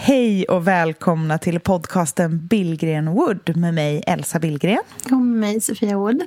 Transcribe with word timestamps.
Hej 0.00 0.44
och 0.44 0.68
välkomna 0.68 1.38
till 1.38 1.60
podcasten 1.60 2.46
Billgren 2.46 3.12
Wood 3.12 3.56
med 3.56 3.74
mig 3.74 4.02
Elsa 4.06 4.38
Billgren. 4.38 4.82
Och 5.04 5.12
med 5.12 5.40
mig 5.40 5.60
Sofia 5.60 5.98
Wood. 5.98 6.22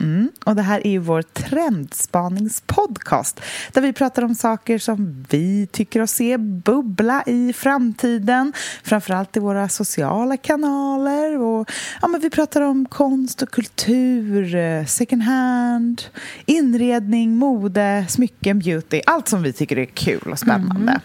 Mm, 0.00 0.30
och 0.44 0.56
det 0.56 0.62
här 0.62 0.86
är 0.86 0.90
ju 0.90 0.98
vår 0.98 1.22
trendspaningspodcast 1.22 3.40
där 3.72 3.82
vi 3.82 3.92
pratar 3.92 4.22
om 4.22 4.34
saker 4.34 4.78
som 4.78 5.26
vi 5.30 5.66
tycker 5.66 6.02
oss 6.02 6.10
se 6.10 6.38
bubbla 6.38 7.22
i 7.26 7.52
framtiden. 7.52 8.52
Framförallt 8.82 9.36
i 9.36 9.40
våra 9.40 9.68
sociala 9.68 10.36
kanaler. 10.36 11.38
Och, 11.38 11.70
ja, 12.02 12.08
men 12.08 12.20
vi 12.20 12.30
pratar 12.30 12.60
om 12.60 12.86
konst 12.86 13.42
och 13.42 13.50
kultur, 13.50 14.54
eh, 14.54 14.84
second 14.84 15.22
hand, 15.22 16.02
inredning, 16.46 17.36
mode, 17.36 18.06
smycken, 18.08 18.58
beauty. 18.58 19.00
Allt 19.06 19.28
som 19.28 19.42
vi 19.42 19.52
tycker 19.52 19.78
är 19.78 19.84
kul 19.84 20.32
och 20.32 20.38
spännande. 20.38 20.92
Mm. 20.92 21.00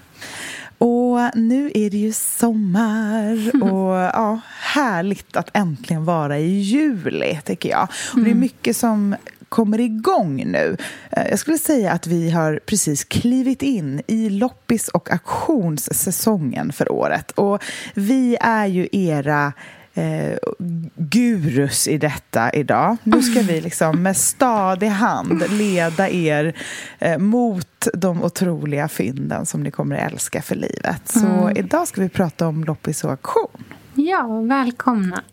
Och 0.84 1.20
nu 1.34 1.72
är 1.74 1.90
det 1.90 1.98
ju 1.98 2.14
sommar 2.14 3.52
och 3.64 3.96
ja, 3.96 4.40
härligt 4.60 5.38
att 5.38 5.50
äntligen 5.54 6.06
vara 6.06 6.40
i 6.40 6.60
juli, 6.60 7.40
tycker 7.46 7.70
jag. 7.70 7.88
Och 8.14 8.20
det 8.20 8.32
är 8.32 8.36
mycket 8.36 8.78
som 8.78 9.16
kommer 9.50 9.80
igång 9.80 10.44
nu. 10.46 10.78
Eh, 11.12 11.30
jag 11.30 11.40
skulle 11.40 11.58
säga 11.58 11.92
att 11.92 12.08
vi 12.08 12.30
har 12.30 12.60
precis 12.66 13.04
klivit 13.04 13.62
in 13.62 14.02
i 14.08 14.30
loppis 14.30 14.88
och 14.88 15.12
auktionssäsongen 15.12 16.74
för 16.74 16.92
året. 16.92 17.32
Och 17.32 17.64
vi 17.94 18.38
är 18.42 18.66
ju 18.66 18.88
era 18.92 19.54
eh, 19.94 20.38
gurus 20.96 21.88
i 21.88 21.98
detta 21.98 22.52
idag. 22.52 22.98
Nu 23.04 23.22
ska 23.22 23.42
vi 23.42 23.62
liksom 23.62 24.04
med 24.04 24.18
stadig 24.18 24.88
hand 24.88 25.44
leda 25.50 26.10
er 26.10 26.56
eh, 27.00 27.18
mot 27.18 27.88
de 27.94 28.24
otroliga 28.24 28.88
fynden 28.88 29.46
som 29.46 29.64
ni 29.64 29.72
kommer 29.72 29.96
att 29.96 30.12
älska 30.12 30.42
för 30.42 30.56
livet. 30.56 31.02
Så 31.06 31.28
mm. 31.28 31.58
idag 31.58 31.88
ska 31.88 32.02
vi 32.02 32.10
prata 32.10 32.48
om 32.48 32.64
loppis 32.64 33.04
och 33.04 33.12
auktion. 33.12 33.64
Ja, 33.94 34.42
välkomna. 34.42 35.24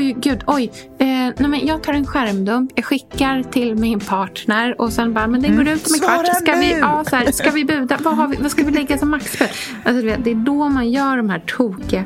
Oj, 0.00 0.16
gud, 0.18 0.44
oj. 0.46 0.72
Eh, 0.98 1.06
nej, 1.06 1.34
men 1.48 1.66
jag 1.66 1.82
tar 1.82 1.92
en 1.92 2.06
skärmdump, 2.06 2.72
jag 2.74 2.84
skickar 2.84 3.42
till 3.42 3.76
min 3.76 4.00
partner 4.00 4.80
och 4.80 4.92
sen 4.92 5.14
bara, 5.14 5.26
men 5.26 5.42
den 5.42 5.56
går 5.56 5.60
mm. 5.60 5.74
ut 5.74 5.86
om 5.86 5.94
en 5.94 6.00
kvart. 6.00 6.36
Ska 6.36 6.54
vi, 6.54 6.78
ja, 6.78 7.04
så 7.04 7.16
här, 7.16 7.32
ska 7.32 7.50
vi 7.50 7.64
buda? 7.64 7.98
Vad, 8.02 8.16
har 8.16 8.28
vi, 8.28 8.36
vad 8.36 8.50
ska 8.50 8.64
vi 8.64 8.72
lägga 8.72 8.98
som 8.98 9.10
maxbud? 9.10 9.48
Alltså, 9.84 10.02
det 10.02 10.30
är 10.30 10.34
då 10.34 10.68
man 10.68 10.90
gör 10.90 11.16
de 11.16 11.30
här 11.30 11.38
tokiga 11.46 12.04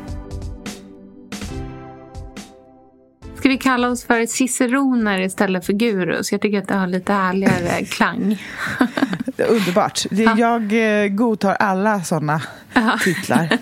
Ska 3.38 3.48
vi 3.48 3.58
kalla 3.58 3.88
oss 3.88 4.04
för 4.04 4.26
ciceroner 4.26 5.20
istället 5.20 5.66
för 5.66 5.72
gurus? 5.72 6.32
Jag 6.32 6.40
tycker 6.40 6.58
att 6.58 6.68
det 6.68 6.74
har 6.74 6.86
lite 6.86 7.12
härligare 7.12 7.84
klang. 7.90 8.42
Underbart. 9.48 10.06
Jag 10.36 11.02
eh, 11.02 11.08
godtar 11.08 11.54
alla 11.54 12.02
sådana 12.02 12.42
titlar. 13.04 13.58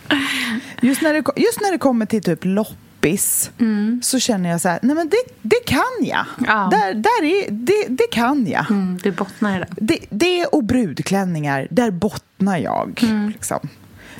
Just 0.80 1.02
när, 1.02 1.14
det, 1.14 1.22
just 1.36 1.60
när 1.60 1.72
det 1.72 1.78
kommer 1.78 2.06
till 2.06 2.22
typ 2.22 2.44
lopp 2.44 2.85
kompis 3.06 3.50
mm. 3.58 4.00
så 4.02 4.18
känner 4.18 4.50
jag 4.50 4.60
så 4.60 4.68
här, 4.68 4.78
nej 4.82 4.96
men 4.96 5.08
det, 5.08 5.16
det 5.42 5.64
kan 5.66 5.82
jag. 6.00 6.24
Ja. 6.46 6.68
Där, 6.70 6.94
där 6.94 7.24
är, 7.24 7.50
det, 7.50 7.86
det 7.88 8.06
kan 8.10 8.46
jag. 8.46 8.70
Mm, 8.70 8.98
du 9.02 9.10
bottnar 9.10 9.56
i 9.56 9.58
det. 9.58 9.66
det. 9.76 9.98
Det 10.10 10.46
och 10.46 10.64
brudklänningar, 10.64 11.68
där 11.70 11.90
bottnar 11.90 12.58
jag. 12.58 13.00
Mm. 13.02 13.28
Liksom. 13.30 13.68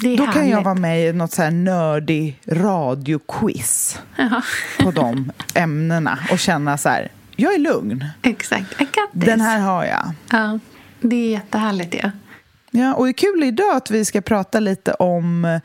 Då 0.01 0.09
härligt. 0.09 0.33
kan 0.33 0.49
jag 0.49 0.63
vara 0.63 0.75
med 0.75 1.09
i 1.09 1.13
något 1.13 1.33
så 1.33 1.43
här 1.43 1.51
nördig 1.51 2.41
radioquiz 2.47 3.99
ja. 4.17 4.43
på 4.79 4.91
de 4.91 5.33
ämnena 5.55 6.19
och 6.31 6.39
känna 6.39 6.79
så 6.79 6.89
här, 6.89 7.09
jag 7.37 7.55
är 7.55 7.59
lugn. 7.59 8.05
Exakt, 8.23 8.81
I 8.81 8.85
got 8.85 9.13
this. 9.13 9.25
Den 9.25 9.41
här 9.41 9.61
har 9.61 9.85
jag. 9.85 10.11
Ja, 10.31 10.59
det 11.01 11.17
är 11.17 11.31
jättehärligt 11.31 11.95
ja. 12.03 12.11
Ja, 12.71 12.95
och 12.95 13.05
det 13.05 13.11
är 13.11 13.13
kul 13.13 13.45
idag 13.45 13.77
att 13.77 13.91
vi 13.91 14.05
ska 14.05 14.21
prata 14.21 14.61
lite 14.61 14.93
om 14.93 15.61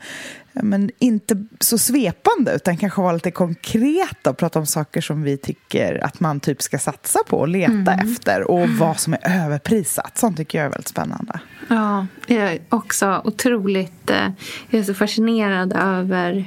men 0.52 0.90
inte 0.98 1.44
så 1.60 1.78
svepande 1.78 2.54
utan 2.54 2.76
kanske 2.76 3.00
vara 3.00 3.12
lite 3.12 3.30
konkreta 3.30 4.30
och 4.30 4.36
prata 4.36 4.58
om 4.58 4.66
saker 4.66 5.00
som 5.00 5.22
vi 5.22 5.36
tycker 5.36 6.04
att 6.04 6.20
man 6.20 6.40
typ 6.40 6.62
ska 6.62 6.78
satsa 6.78 7.18
på 7.28 7.38
och 7.38 7.48
leta 7.48 7.72
mm. 7.72 8.08
efter 8.08 8.50
och 8.50 8.68
vad 8.68 9.00
som 9.00 9.12
är 9.12 9.44
överprisat. 9.44 10.18
Sånt 10.18 10.36
tycker 10.36 10.58
jag 10.58 10.66
är 10.66 10.70
väldigt 10.70 10.88
spännande. 10.88 11.40
Ja, 11.68 12.06
jag 12.26 12.52
är 12.52 12.60
också 12.68 13.22
otroligt 13.24 14.10
eh, 14.10 14.28
jag 14.70 14.80
är 14.80 14.84
så 14.84 14.94
fascinerad 14.94 15.72
över 15.72 16.44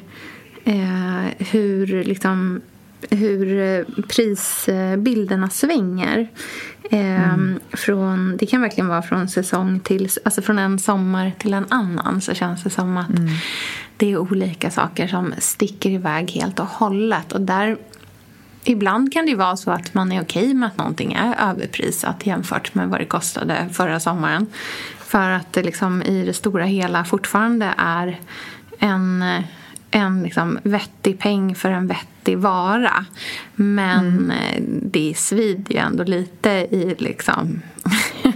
eh, 0.66 1.46
hur 1.52 2.04
liksom 2.04 2.62
hur 3.10 3.60
eh, 3.60 4.04
prisbilderna 4.08 5.50
svänger. 5.50 6.28
Mm. 6.92 7.60
från, 7.72 8.38
det 8.38 8.46
kan 8.46 8.62
verkligen 8.62 8.88
vara 8.88 9.02
från 9.02 9.28
säsong 9.28 9.80
till, 9.80 10.10
alltså 10.26 10.42
från 10.42 10.60
en 10.60 10.80
sommar 10.80 11.32
till 11.40 11.54
en 11.54 11.66
annan 11.70 12.22
så 12.22 12.34
känns 12.34 12.64
det 12.64 12.70
som 12.70 12.98
att 12.98 13.10
mm. 13.10 13.30
Det 13.98 14.12
är 14.12 14.18
olika 14.18 14.72
saker 14.72 15.08
som 15.08 15.34
sticker 15.38 15.90
iväg 15.90 16.32
helt 16.32 16.60
och 16.60 16.68
hållet. 16.68 17.32
Och 17.32 17.42
där, 17.42 17.78
ibland 18.64 19.14
kan 19.14 19.26
det 19.26 19.36
vara 19.36 19.58
så 19.58 19.72
att 19.72 19.94
man 19.94 20.12
är 20.12 20.22
okej 20.22 20.54
med 20.54 20.68
att 20.68 20.78
någonting 20.78 21.14
är 21.14 21.50
överprisat 21.50 22.26
jämfört 22.26 22.76
med 22.76 22.90
vad 22.90 23.00
det 23.00 23.06
kostade 23.06 23.70
förra 23.72 24.00
sommaren. 24.00 24.48
För 25.00 25.30
att 25.30 25.54
det 25.54 25.64
liksom 25.64 26.04
i 26.04 26.26
det 26.26 26.34
stora 26.34 26.66
hela 26.66 27.06
fortfarande 27.06 27.74
är 27.78 28.20
en 28.80 29.24
en 29.96 30.24
liksom 30.24 30.60
vettig 30.64 31.20
peng 31.20 31.56
för 31.56 31.72
en 31.72 31.88
vettig 31.88 32.38
vara. 32.38 33.06
Men 33.56 34.08
mm. 34.08 34.32
Eh, 34.32 34.64
det 34.68 35.14
svider 35.18 35.74
ju 35.74 35.80
ändå 35.80 36.04
lite 36.04 36.50
i 36.50 36.96
liksom... 36.98 37.62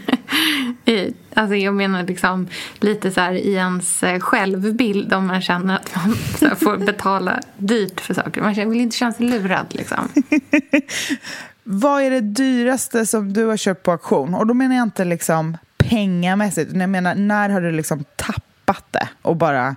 i, 0.86 1.14
alltså 1.40 1.56
jag 1.56 1.74
menar 1.74 2.04
liksom 2.04 2.48
lite 2.80 3.12
så 3.12 3.22
här 3.22 3.34
i 3.34 3.54
ens 3.54 4.04
eh, 4.04 4.20
självbild 4.20 5.14
om 5.14 5.28
man 5.28 5.42
känner 5.42 5.76
att 5.76 5.96
man 5.96 6.16
får 6.56 6.78
betala 6.78 7.40
dyrt 7.58 8.02
för 8.02 8.14
saker. 8.14 8.42
Man 8.42 8.54
vill 8.54 8.82
inte 8.82 8.98
känna 8.98 9.14
sig 9.14 9.26
lurad 9.26 9.66
liksom. 9.70 10.10
Vad 11.64 12.02
är 12.02 12.10
det 12.10 12.22
dyraste 12.22 13.06
som 13.06 13.34
du 13.34 13.46
har 13.46 13.58
köpt 13.58 13.84
på 13.84 13.92
auktion? 13.92 14.34
Och 14.34 14.48
då 14.48 14.54
menar 14.54 14.76
jag 14.76 14.84
inte 14.84 15.06
liksom 15.06 15.58
pengamässigt. 15.78 16.72
Jag 16.74 16.90
menar, 16.90 17.16
när 17.16 17.50
har 17.50 17.62
du 17.62 17.72
liksom 17.72 18.04
tappat 18.16 18.86
det 18.92 19.08
och 19.22 19.36
bara 19.36 19.76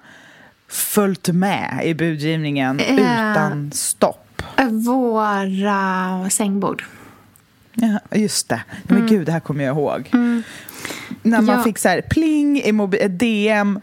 följt 0.68 1.28
med 1.28 1.80
i 1.84 1.94
budgivningen 1.94 2.80
uh, 2.80 2.92
utan 2.92 3.72
stopp? 3.72 4.42
Våra 4.70 6.30
sängbord. 6.30 6.84
Ja, 7.74 7.98
just 8.10 8.48
det. 8.48 8.62
Men 8.82 8.96
mm. 8.96 9.08
gud, 9.08 9.26
det 9.26 9.32
här 9.32 9.40
kommer 9.40 9.64
jag 9.64 9.76
ihåg. 9.76 10.10
Mm. 10.12 10.42
När 11.22 11.42
man 11.42 11.56
ja. 11.56 11.64
fick 11.64 11.78
så 11.78 11.88
här 11.88 12.00
pling 12.00 12.62
i 12.62 12.72
mobil, 12.72 13.18
DM 13.18 13.80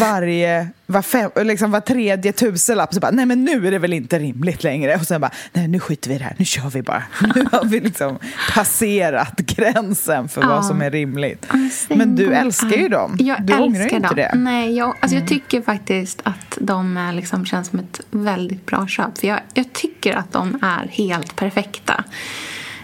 varje, 0.00 0.68
var, 0.86 1.02
fem, 1.02 1.30
liksom 1.36 1.70
var 1.70 1.80
tredje 1.80 2.32
tusenlapp. 2.32 2.94
Så 2.94 3.00
bara, 3.00 3.10
nej 3.10 3.26
men 3.26 3.44
nu 3.44 3.66
är 3.66 3.70
det 3.70 3.78
väl 3.78 3.92
inte 3.92 4.18
rimligt 4.18 4.62
längre. 4.62 4.96
Och 4.96 5.06
sen 5.06 5.20
bara, 5.20 5.30
nej 5.52 5.68
nu 5.68 5.80
skiter 5.80 6.08
vi 6.08 6.14
i 6.14 6.18
det 6.18 6.24
här, 6.24 6.34
nu 6.38 6.44
kör 6.44 6.70
vi 6.70 6.82
bara. 6.82 7.02
Nu 7.34 7.46
har 7.52 7.64
vi 7.64 7.80
liksom 7.80 8.18
passerat 8.54 9.36
gränsen 9.36 10.28
för 10.28 10.42
ja. 10.42 10.48
vad 10.48 10.66
som 10.66 10.82
är 10.82 10.90
rimligt. 10.90 11.46
Men 11.88 12.16
du 12.16 12.34
älskar 12.34 12.76
ju 12.76 12.88
dem. 12.88 13.16
Jag 13.18 13.42
du 13.42 13.54
ångrar 13.54 13.88
ju 13.88 13.96
inte 13.96 14.14
det. 14.14 14.32
Nej, 14.34 14.76
jag, 14.76 14.88
alltså 14.88 15.16
mm. 15.16 15.20
jag 15.20 15.28
tycker 15.28 15.62
faktiskt 15.62 16.20
att 16.22 16.58
de 16.60 16.96
är 16.96 17.12
liksom, 17.12 17.46
känns 17.46 17.68
som 17.68 17.78
ett 17.78 18.00
väldigt 18.10 18.66
bra 18.66 18.86
köp. 18.86 19.18
För 19.18 19.26
jag, 19.26 19.40
jag 19.54 19.72
tycker 19.72 20.14
att 20.16 20.32
de 20.32 20.58
är 20.62 20.88
helt 20.88 21.36
perfekta. 21.36 22.04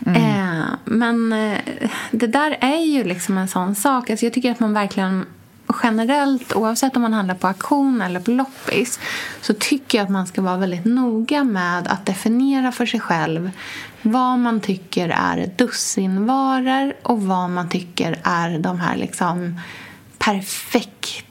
Mm. 0.06 0.23
Eh, 0.23 0.64
men 0.85 1.32
eh, 1.32 1.58
det 2.11 2.26
där 2.26 2.58
är 2.61 2.85
ju 2.85 3.05
liksom 3.05 3.38
en 3.38 3.49
sån 3.49 3.75
sak. 3.75 4.11
Alltså 4.11 4.26
jag 4.26 4.32
tycker 4.32 4.50
att 4.50 4.61
man 4.61 4.73
verkligen 4.73 5.26
generellt, 5.82 6.52
oavsett 6.52 6.97
om 6.97 7.02
man 7.02 7.12
handlar 7.12 7.35
på 7.35 7.47
auktion 7.47 8.02
eller 8.02 8.20
på 8.20 8.31
loppis 8.31 9.00
så 9.41 9.55
tycker 9.55 9.99
jag 9.99 10.05
att 10.05 10.11
man 10.11 10.26
ska 10.26 10.43
vara 10.43 10.56
väldigt 10.56 10.85
noga 10.85 11.44
med 11.44 11.88
att 11.88 12.06
definiera 12.06 12.73
för 12.73 12.87
sig 12.87 13.00
själv 13.00 13.50
vad 14.02 14.38
man 14.38 14.61
tycker 14.61 15.08
är 15.08 15.52
dussinvaror 15.56 16.94
och 17.03 17.23
vad 17.23 17.50
man 17.50 17.69
tycker 17.69 18.20
är 18.23 18.58
de 18.58 18.81
här 18.81 18.96
liksom 18.96 19.61
perfekta 20.19 21.30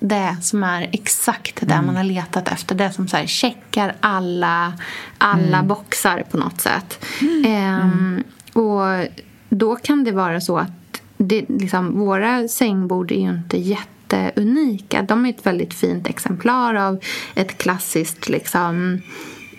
det 0.00 0.36
som 0.42 0.62
är 0.62 0.88
exakt 0.92 1.56
det 1.60 1.74
Mm. 1.74 1.86
man 1.86 1.96
har 1.96 2.04
letat 2.04 2.48
efter. 2.48 2.74
Det 2.74 2.92
som 2.92 3.08
så 3.08 3.16
här 3.16 3.26
checkar 3.26 3.94
alla, 4.00 4.72
alla 5.18 5.56
Mm. 5.56 5.68
boxar 5.68 6.24
på 6.30 6.36
något 6.36 6.60
sätt. 6.60 7.04
Ehm, 7.46 8.22
och 8.52 9.06
då 9.48 9.76
kan 9.76 10.04
det 10.04 10.12
vara 10.12 10.40
så 10.40 10.58
att 10.58 11.02
det, 11.16 11.44
liksom, 11.48 11.98
våra 11.98 12.48
sängbord 12.48 13.12
är 13.12 13.20
ju 13.20 13.28
inte 13.30 13.56
jätteunika. 13.58 15.02
De 15.02 15.26
är 15.26 15.30
ett 15.30 15.46
väldigt 15.46 15.74
fint 15.74 16.08
exemplar 16.08 16.74
av 16.74 17.00
ett 17.34 17.58
klassiskt 17.58 18.28
liksom, 18.28 19.00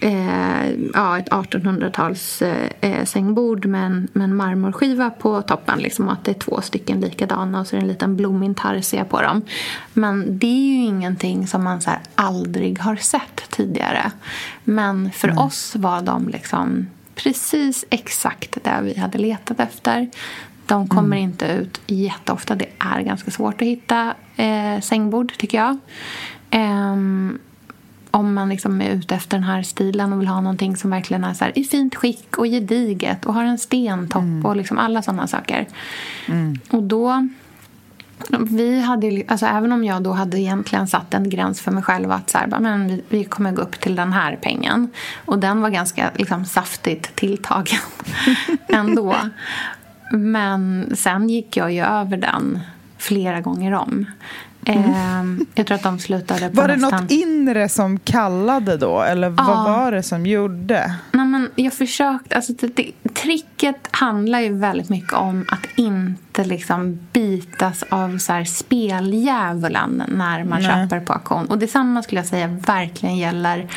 eh, 0.02 0.70
ja, 0.94 1.18
ett 1.20 1.30
1800-tals 1.30 2.42
eh, 2.42 2.70
eh, 2.82 3.06
sängbord 3.06 3.66
med 3.66 3.86
en, 3.86 4.08
med 4.14 4.24
en 4.24 4.36
marmorskiva 4.36 5.10
på 5.10 5.42
toppen. 5.42 5.80
Liksom, 5.80 6.08
och 6.08 6.14
att 6.14 6.26
det 6.26 6.32
är 6.32 6.40
två 6.40 6.62
stycken 6.62 7.02
likadana 7.02 7.60
och 7.60 7.68
så 7.68 7.76
är 7.76 7.80
det 7.80 7.84
en 7.84 7.88
liten 7.88 8.16
blomintarsia 8.16 9.06
på 9.06 9.22
dem. 9.22 9.42
Men 9.94 10.40
det 10.40 10.48
är 10.48 10.68
ju 10.68 10.84
ingenting 10.84 11.48
som 11.48 11.64
man 11.64 11.82
så 11.82 11.90
här, 11.90 12.00
aldrig 12.16 12.80
har 12.80 12.96
sett 12.96 13.50
tidigare. 13.50 14.12
Men 14.64 15.12
för 15.12 15.40
oss 15.40 15.76
var 15.76 16.02
de 16.02 16.28
liksom 16.28 16.88
precis 17.16 17.86
exakt 17.90 18.64
det 18.64 18.80
vi 18.84 19.00
hade 19.00 19.18
letat 19.18 19.60
efter. 19.60 20.10
De 20.66 20.88
kommer 20.88 21.18
inte 21.18 21.46
ut 21.46 21.82
jätteofta. 21.88 22.56
Det 22.56 22.70
är 22.80 23.02
ganska 23.02 23.32
svårt 23.32 23.62
att 23.62 23.68
hitta 23.68 24.14
eh, 24.36 24.80
sängbord, 24.82 25.34
tycker 25.38 25.58
jag. 25.58 25.78
Ehm, 26.50 27.40
om 28.12 28.34
man 28.34 28.50
liksom 28.50 28.82
är 28.82 28.90
ute 28.90 29.16
efter 29.16 29.38
den 29.38 29.44
här 29.44 29.64
stilen 29.64 30.14
och 30.14 30.22
vill 30.22 30.28
ha 30.28 30.42
någonting 30.42 30.78
som 30.78 30.90
verkligen 30.90 31.24
är 31.24 31.34
så 31.34 31.44
här, 31.44 31.58
i 31.58 31.64
fint 31.64 31.96
skick 31.96 32.38
och 32.38 32.46
gediget 32.46 33.26
och 33.26 33.34
har 33.34 33.44
en 33.44 33.58
stentopp 33.58 34.46
och 34.46 34.56
liksom 34.56 34.78
alla 34.78 35.02
sådana 35.02 35.28
saker. 35.28 35.68
Och 36.70 36.84
då... 36.84 37.28
Vi 38.40 38.82
hade, 38.82 39.24
alltså 39.28 39.46
även 39.46 39.72
om 39.72 39.84
jag 39.84 40.04
då 40.04 40.12
hade 40.12 40.40
egentligen 40.40 40.88
satt 40.88 41.14
en 41.14 41.30
gräns 41.30 41.62
för 41.62 41.72
mig 41.72 41.84
själv 41.84 42.12
att 42.12 42.30
så 42.30 42.38
här, 42.38 42.60
men 42.60 42.88
vi, 42.88 43.04
vi 43.10 43.24
kommer 43.24 43.52
gå 43.52 43.62
upp 43.62 43.80
till 43.80 43.96
den 43.96 44.14
här 44.14 44.40
pengen. 44.42 44.90
Och 45.26 45.40
den 45.40 45.62
var 45.62 45.70
ganska 45.70 46.12
liksom, 46.16 46.46
saftigt 46.46 47.16
tilltagen 47.16 47.80
ändå. 48.68 49.16
Men 50.12 50.92
sen 50.96 51.30
gick 51.30 51.58
jag 51.58 51.74
ju 51.74 51.82
över 51.82 52.18
den 52.18 52.60
flera 52.98 53.42
gånger 53.42 53.74
om. 53.74 54.06
Ehm, 54.66 55.46
jag 55.56 55.68
tror 55.68 55.76
att 55.76 55.84
de 55.84 56.00
slutade 56.00 56.50
på 56.50 56.56
Var 56.56 56.68
det 56.68 56.76
något 56.76 57.12
inre 57.12 57.70
som 57.70 58.00
kallade 58.00 58.78
då? 58.78 59.02
Eller 59.02 59.30
vad 59.30 59.48
Ja. 59.48 59.64
var 59.64 59.92
det 59.92 60.04
som 60.04 60.26
gjorde? 60.26 60.96
Nej, 61.12 61.26
men 61.26 61.50
jag 61.56 61.74
försökte, 61.74 62.36
alltså 62.36 62.54
det, 62.54 62.68
det, 62.76 62.92
tricket 63.14 63.88
handlar 63.92 64.40
ju 64.40 64.54
väldigt 64.58 64.90
mycket 64.90 65.14
om 65.14 65.46
att 65.50 65.68
inte 65.80 66.31
liksom 66.38 67.00
bitas 67.12 67.84
av 67.90 68.18
så 68.18 68.34
här 68.34 68.44
speldjävulen 68.44 70.04
när 70.08 70.44
man 70.44 70.62
Nej. 70.62 70.72
köper 70.72 71.00
på 71.00 71.14
auktion. 71.14 71.46
Och 71.46 71.58
detsamma 71.58 72.04
skulle 72.04 72.20
jag 72.20 72.28
säga 72.28 72.48
verkligen 72.48 73.18
gäller 73.18 73.68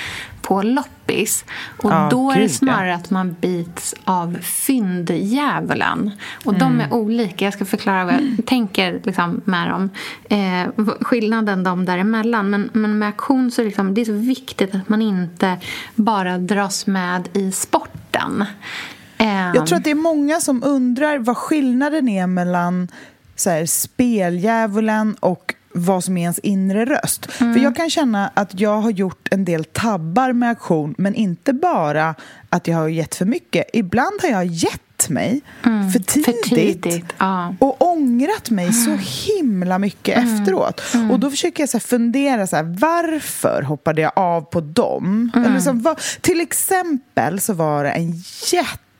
på 0.42 0.62
loppis. 0.62 1.44
Och 1.82 1.90
Ja, 1.90 2.08
då 2.10 2.30
är 2.30 2.36
det 2.36 2.42
ja. 2.42 2.48
snarare 2.48 2.94
att 2.94 3.10
man 3.10 3.36
bits 3.40 3.94
av 4.04 4.38
fynddjävulen. 4.42 6.10
Och 6.44 6.54
de 6.54 6.80
är 6.80 6.92
olika. 6.92 7.44
Jag 7.44 7.54
ska 7.54 7.64
förklara 7.64 8.04
vad 8.04 8.14
jag 8.14 8.46
tänker 8.46 9.00
liksom, 9.04 9.40
med 9.44 9.68
dem. 9.68 9.90
Eh, 10.28 10.86
skillnaden 11.00 11.64
dem 11.64 11.84
däremellan. 11.84 12.50
Men, 12.50 12.70
men 12.72 12.98
med 12.98 13.06
auktion 13.06 13.50
så 13.50 13.60
är 13.60 13.64
det, 13.64 13.68
liksom, 13.68 13.94
det 13.94 14.00
är 14.00 14.04
så 14.04 14.12
viktigt 14.12 14.74
att 14.74 14.88
man 14.88 15.02
inte 15.02 15.58
bara 15.94 16.38
dras 16.38 16.86
med 16.86 17.28
i 17.32 17.52
sporten. 17.52 18.44
Eh, 19.24 19.50
Jag 19.54 19.66
tror 19.66 19.78
att 19.78 19.84
det 19.84 19.90
är 19.90 19.94
många 19.94 20.40
som 20.40 20.62
undrar 20.64 21.18
vad 21.18 21.36
skillnaden 21.36 22.08
är 22.08 22.26
mellan 22.26 22.88
så 23.36 23.50
här, 23.50 23.66
speldjävulen 23.66 25.14
och 25.20 25.54
vad 25.76 26.04
som 26.04 26.16
är 26.16 26.22
ens 26.22 26.38
inre 26.38 26.84
röst. 26.84 27.26
För 27.32 27.58
jag 27.58 27.76
kan 27.76 27.90
känna 27.90 28.30
att 28.34 28.60
jag 28.60 28.80
har 28.80 28.90
gjort 28.90 29.28
en 29.30 29.44
del 29.44 29.64
tabbar 29.64 30.32
med 30.32 30.50
aktion 30.50 30.94
men 30.98 31.14
inte 31.14 31.52
bara 31.52 32.14
att 32.48 32.68
jag 32.68 32.76
har 32.76 32.88
gett 32.88 33.14
för 33.14 33.24
mycket. 33.24 33.64
Ibland 33.72 34.20
har 34.22 34.28
jag 34.28 34.46
gett 34.46 35.08
mig 35.08 35.40
för 35.62 35.98
tidigt. 35.98 36.46
för 36.48 36.56
tidigt. 36.56 37.04
Ja. 37.18 37.54
Och 37.60 37.82
ångrat 37.82 38.50
mig 38.50 38.72
så 38.72 38.90
himla 39.32 39.78
mycket 39.78 40.18
efteråt. 40.18 40.80
Och 41.12 41.20
då 41.20 41.30
försöker 41.30 41.62
jag 41.62 41.70
så 41.70 41.80
fundera, 41.80 42.46
så 42.46 42.56
här, 42.56 42.76
varför 42.80 43.62
hoppade 43.62 44.02
jag 44.02 44.12
av 44.16 44.40
på 44.40 44.60
dem? 44.60 45.30
Eller 45.36 45.54
liksom, 45.54 45.82
vad, 45.82 45.98
till 46.20 46.40
exempel 46.40 47.40
så 47.40 47.52
var 47.52 47.84
det 47.84 47.90
en 47.90 48.12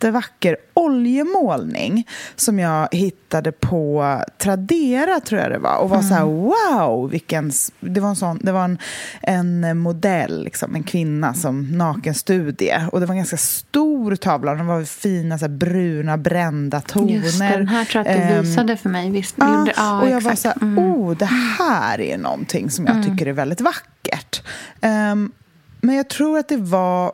jättevacker 0.04 0.56
oljemålning 0.74 2.08
som 2.36 2.58
jag 2.58 2.88
hittade 2.92 3.52
på 3.52 4.18
Tradera, 4.38 5.20
tror 5.20 5.40
jag 5.40 5.50
det 5.50 5.58
var. 5.58 5.76
Och 5.76 5.90
var 5.90 6.02
så 6.02 6.14
här, 6.14 6.24
wow, 6.24 7.10
vilken... 7.10 7.52
Det 7.80 8.00
var 8.00 8.08
en, 8.08 8.16
sån, 8.16 8.38
det 8.42 8.52
var 8.52 8.64
en, 8.64 8.78
en 9.22 9.78
modell, 9.78 10.44
liksom, 10.44 10.74
en 10.74 10.82
kvinna 10.82 11.34
som 11.34 11.78
nakenstudie. 11.78 12.86
Och 12.92 13.00
det 13.00 13.06
var 13.06 13.12
en 13.12 13.18
ganska 13.18 13.36
stor 13.36 14.16
tavla. 14.16 14.54
Den 14.54 14.66
var 14.66 14.84
fina 14.84 15.38
så 15.38 15.44
här, 15.44 15.52
bruna, 15.52 16.16
brända 16.18 16.80
toner. 16.80 17.12
Just 17.14 17.38
den 17.38 17.68
här 17.68 17.84
tror 17.84 18.04
jag 18.06 18.14
att 18.16 18.28
du 18.28 18.34
Ehm, 18.34 18.42
visade 18.44 18.76
för 18.76 18.88
mig. 18.88 19.10
Visst, 19.10 19.34
Ja, 19.38 19.58
gjorde- 19.58 19.72
ja, 19.76 20.00
och 20.02 20.08
jag 20.08 20.20
var 20.20 20.32
exakt. 20.32 20.38
så 20.42 20.48
här, 20.48 20.56
Mm. 20.62 20.78
oh, 20.84 21.16
det 21.16 21.28
här 21.58 22.00
är 22.00 22.18
någonting 22.18 22.70
som 22.70 22.86
jag 22.86 23.04
tycker 23.04 23.26
är 23.26 23.32
väldigt 23.32 23.60
vackert. 23.60 24.42
Ehm, 24.80 25.32
men 25.80 25.94
jag 25.96 26.08
tror 26.08 26.38
att 26.38 26.48
det 26.48 26.56
var... 26.56 27.12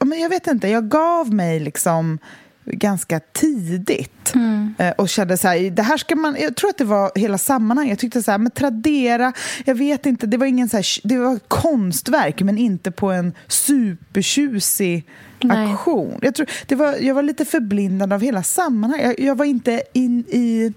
Men 0.00 0.20
jag 0.20 0.28
vet 0.28 0.46
inte, 0.46 0.68
jag 0.68 0.88
gav 0.88 1.34
mig 1.34 1.60
liksom 1.60 2.18
ganska 2.64 3.20
tidigt 3.20 4.16
Mm. 4.34 4.74
Eh, 4.78 4.90
och 4.90 5.08
kände 5.08 5.36
så 5.36 5.48
här, 5.48 5.70
det 5.70 5.82
här 5.82 5.96
ska 5.96 6.16
man, 6.16 6.36
jag 6.40 6.56
tror 6.56 6.70
att 6.70 6.78
det 6.78 6.84
var 6.84 7.10
hela 7.14 7.38
sammanhanget, 7.38 7.90
jag 7.90 7.98
tyckte 7.98 8.22
så 8.22 8.30
här, 8.30 8.38
men 8.38 8.50
Tradera, 8.50 9.32
jag 9.64 9.74
vet 9.74 10.06
inte, 10.06 10.26
det 10.26 10.36
var 10.36 10.46
ingen 10.46 10.68
så 10.68 10.76
här, 10.76 11.08
det 11.08 11.18
var 11.18 11.38
konstverk 11.48 12.42
men 12.42 12.58
inte 12.58 12.90
på 12.90 13.10
en 13.10 13.32
supertjusig 13.46 15.06
Nej. 15.40 15.72
aktion. 15.72 16.18
Jag, 16.22 16.34
tror, 16.34 16.46
det 16.66 16.74
var, 16.74 16.94
jag 16.94 17.14
var 17.14 17.22
lite 17.22 17.44
förblindad 17.44 18.12
av 18.12 18.20
hela 18.20 18.42
sammanhanget, 18.42 19.06
jag, 19.18 19.26
jag 19.28 19.34
var 19.34 19.44
inte 19.44 19.82
in 19.92 20.24
i 20.28 20.72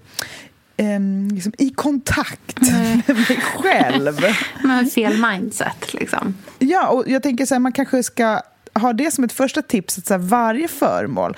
ehm, 0.76 1.28
liksom, 1.32 1.52
i 1.58 1.70
kontakt 1.70 2.60
med 3.06 3.16
mig 3.16 3.40
själv. 3.56 4.20
Med 4.64 4.92
fel 4.92 5.26
mindset, 5.30 5.94
liksom. 5.94 6.34
Ja, 6.58 6.88
och 6.88 7.08
jag 7.08 7.22
tänker 7.22 7.46
så 7.46 7.54
här, 7.54 7.60
man 7.60 7.72
kanske 7.72 8.02
ska 8.02 8.40
ha 8.74 8.92
det 8.92 9.10
som 9.10 9.24
ett 9.24 9.32
första 9.32 9.62
tips, 9.62 9.98
att 9.98 10.06
så 10.06 10.14
här, 10.14 10.18
varje 10.18 10.68
föremål, 10.68 11.36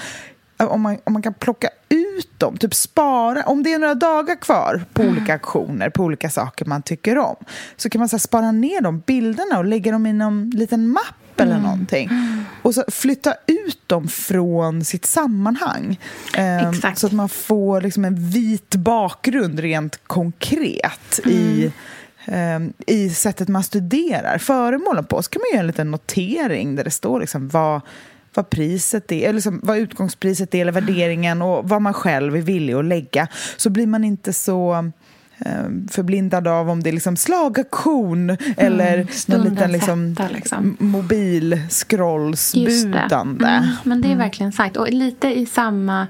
eh, 0.60 0.66
om 0.66 0.80
man, 0.80 0.98
om 1.04 1.12
man 1.12 1.22
kan 1.22 1.34
plocka 1.34 1.68
ut 1.88 2.38
dem, 2.38 2.56
typ 2.56 2.74
spara, 2.74 3.42
om 3.42 3.62
det 3.62 3.72
är 3.72 3.78
några 3.78 3.94
dagar 3.94 4.36
kvar 4.36 4.84
på 4.92 5.02
olika 5.02 5.32
auktioner, 5.32 5.90
på 5.90 6.04
olika 6.04 6.30
saker 6.30 6.64
man 6.64 6.82
tycker 6.82 7.18
om, 7.18 7.36
så 7.76 7.90
kan 7.90 7.98
man 7.98 8.08
så 8.08 8.18
spara 8.18 8.52
ner 8.52 8.80
de 8.80 9.00
bilderna 9.00 9.58
och 9.58 9.64
lägga 9.64 9.92
dem 9.92 10.06
i 10.06 10.12
någon 10.12 10.50
liten 10.50 10.88
mapp 10.88 11.40
eller 11.40 11.58
någonting. 11.58 12.10
Och 12.62 12.74
så 12.74 12.84
flytta 12.88 13.34
ut 13.46 13.88
dem 13.88 14.08
från 14.08 14.84
sitt 14.84 15.06
sammanhang. 15.06 16.00
Exakt. 16.34 16.98
så 16.98 17.06
att 17.06 17.12
man 17.12 17.28
får 17.28 17.80
liksom 17.80 18.04
en 18.04 18.30
vit 18.30 18.74
bakgrund 18.76 19.60
rent 19.60 20.00
konkret 20.06 21.20
i 21.26 21.64
ehm, 21.64 21.72
i 22.86 23.10
sättet 23.10 23.48
man 23.48 23.62
studerar 23.62 24.38
föremålen 24.38 25.04
på. 25.04 25.22
Så 25.22 25.30
kan 25.30 25.40
man 25.42 25.50
göra 25.52 25.60
en 25.60 25.66
liten 25.66 25.90
notering 25.90 26.76
där 26.76 26.84
det 26.84 26.90
står 26.90 27.20
liksom 27.20 27.48
vad, 27.48 27.80
vad 28.34 28.50
priset 28.50 29.12
är, 29.12 29.22
eller 29.22 29.32
liksom 29.32 29.60
vad 29.62 29.78
utgångspriset 29.78 30.54
är 30.54 30.60
eller 30.60 30.72
värderingen 30.72 31.42
och 31.42 31.68
vad 31.68 31.82
man 31.82 31.94
själv 31.94 32.36
är 32.36 32.40
villig 32.40 32.74
att 32.74 32.84
lägga. 32.84 33.28
Så 33.56 33.70
blir 33.70 33.86
man 33.86 34.04
inte 34.04 34.32
så 34.32 34.72
ehm, 35.38 35.88
förblindad 35.90 36.48
av 36.48 36.70
om 36.70 36.82
det 36.82 36.90
är 36.90 36.92
liksom 36.92 37.16
slagaktion 37.16 38.36
eller 38.56 39.06
någon 39.30 39.44
liten 39.54 39.72
liksom, 39.72 40.16
liksom. 40.34 40.58
m- 40.58 40.76
mobil 40.78 41.52
Just 41.52 41.88
det. 41.90 41.96
scrollsbudande. 41.96 43.46
Mm, 43.46 43.68
men 43.82 44.00
det 44.00 44.12
är 44.12 44.16
verkligen 44.16 44.52
sagt. 44.52 44.76
Och 44.76 44.88
lite 44.90 45.28
i 45.28 45.46
samma, 45.46 46.06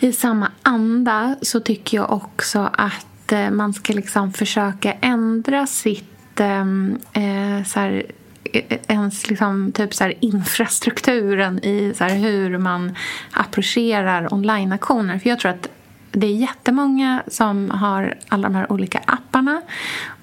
i 0.00 0.12
samma 0.12 0.50
anda 0.62 1.36
så 1.42 1.60
tycker 1.60 1.96
jag 1.96 2.12
också 2.12 2.70
att 2.72 3.06
eh, 3.32 3.50
man 3.50 3.72
ska 3.72 3.92
liksom 3.92 4.32
försöka 4.32 4.92
ändra 4.92 5.66
sitt 5.66 6.40
ehm, 6.40 6.98
eh, 7.12 7.64
så 7.66 7.80
här, 7.80 8.06
eh, 8.52 8.78
ens 8.88 9.30
liksom, 9.30 9.72
typ 9.72 9.94
så 9.94 10.04
här, 10.04 10.14
infrastrukturen 10.20 11.64
i 11.64 11.94
så 11.96 12.04
här, 12.04 12.14
hur 12.14 12.58
man 12.58 12.96
approcherar 13.30 14.34
online-aktioner. 14.34 15.18
För 15.18 15.28
jag 15.28 15.38
tror 15.38 15.50
att 15.50 15.68
det 16.12 16.26
är 16.26 16.34
jättemånga 16.34 17.22
som 17.28 17.70
har 17.70 18.14
alla 18.28 18.48
de 18.48 18.54
här 18.54 18.72
olika 18.72 19.00
apparna. 19.06 19.62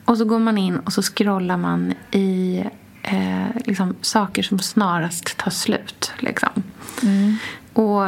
Och 0.06 0.18
så 0.18 0.26
går 0.26 0.40
man 0.40 0.58
in 0.58 0.80
och 0.80 0.94
så 0.94 1.02
scrollar 1.02 1.58
man 1.58 1.94
i 2.12 2.64
eh, 3.04 3.48
liksom, 3.66 3.96
saker 4.02 4.44
som 4.44 4.60
snarast 4.60 5.38
tar 5.38 5.52
slut. 5.52 6.12
Liksom. 6.20 6.64
Och 7.74 8.06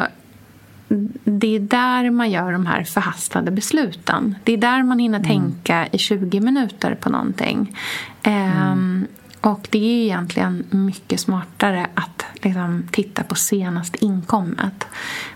det 1.24 1.56
är 1.56 1.60
där 1.60 2.10
man 2.10 2.32
gör 2.32 2.52
de 2.52 2.66
här 2.66 2.84
förhastade 2.84 3.52
besluten. 3.52 4.36
Det 4.44 4.54
är 4.54 4.58
där 4.58 4.84
man 4.84 5.00
hinner 5.00 5.24
tänka 5.24 5.88
i 5.92 5.98
20 5.98 6.40
minuter 6.40 6.96
på 6.96 7.10
någonting. 7.10 7.78
Ehm, 8.24 9.08
och 9.42 9.68
det 9.70 9.78
är 9.78 10.06
egentligen 10.06 10.64
mycket 10.70 11.20
smartare 11.20 11.88
att 11.94 12.26
liksom, 12.34 12.84
titta 12.92 13.24
på 13.24 13.36
senast 13.36 13.96
inkommet. 13.96 14.88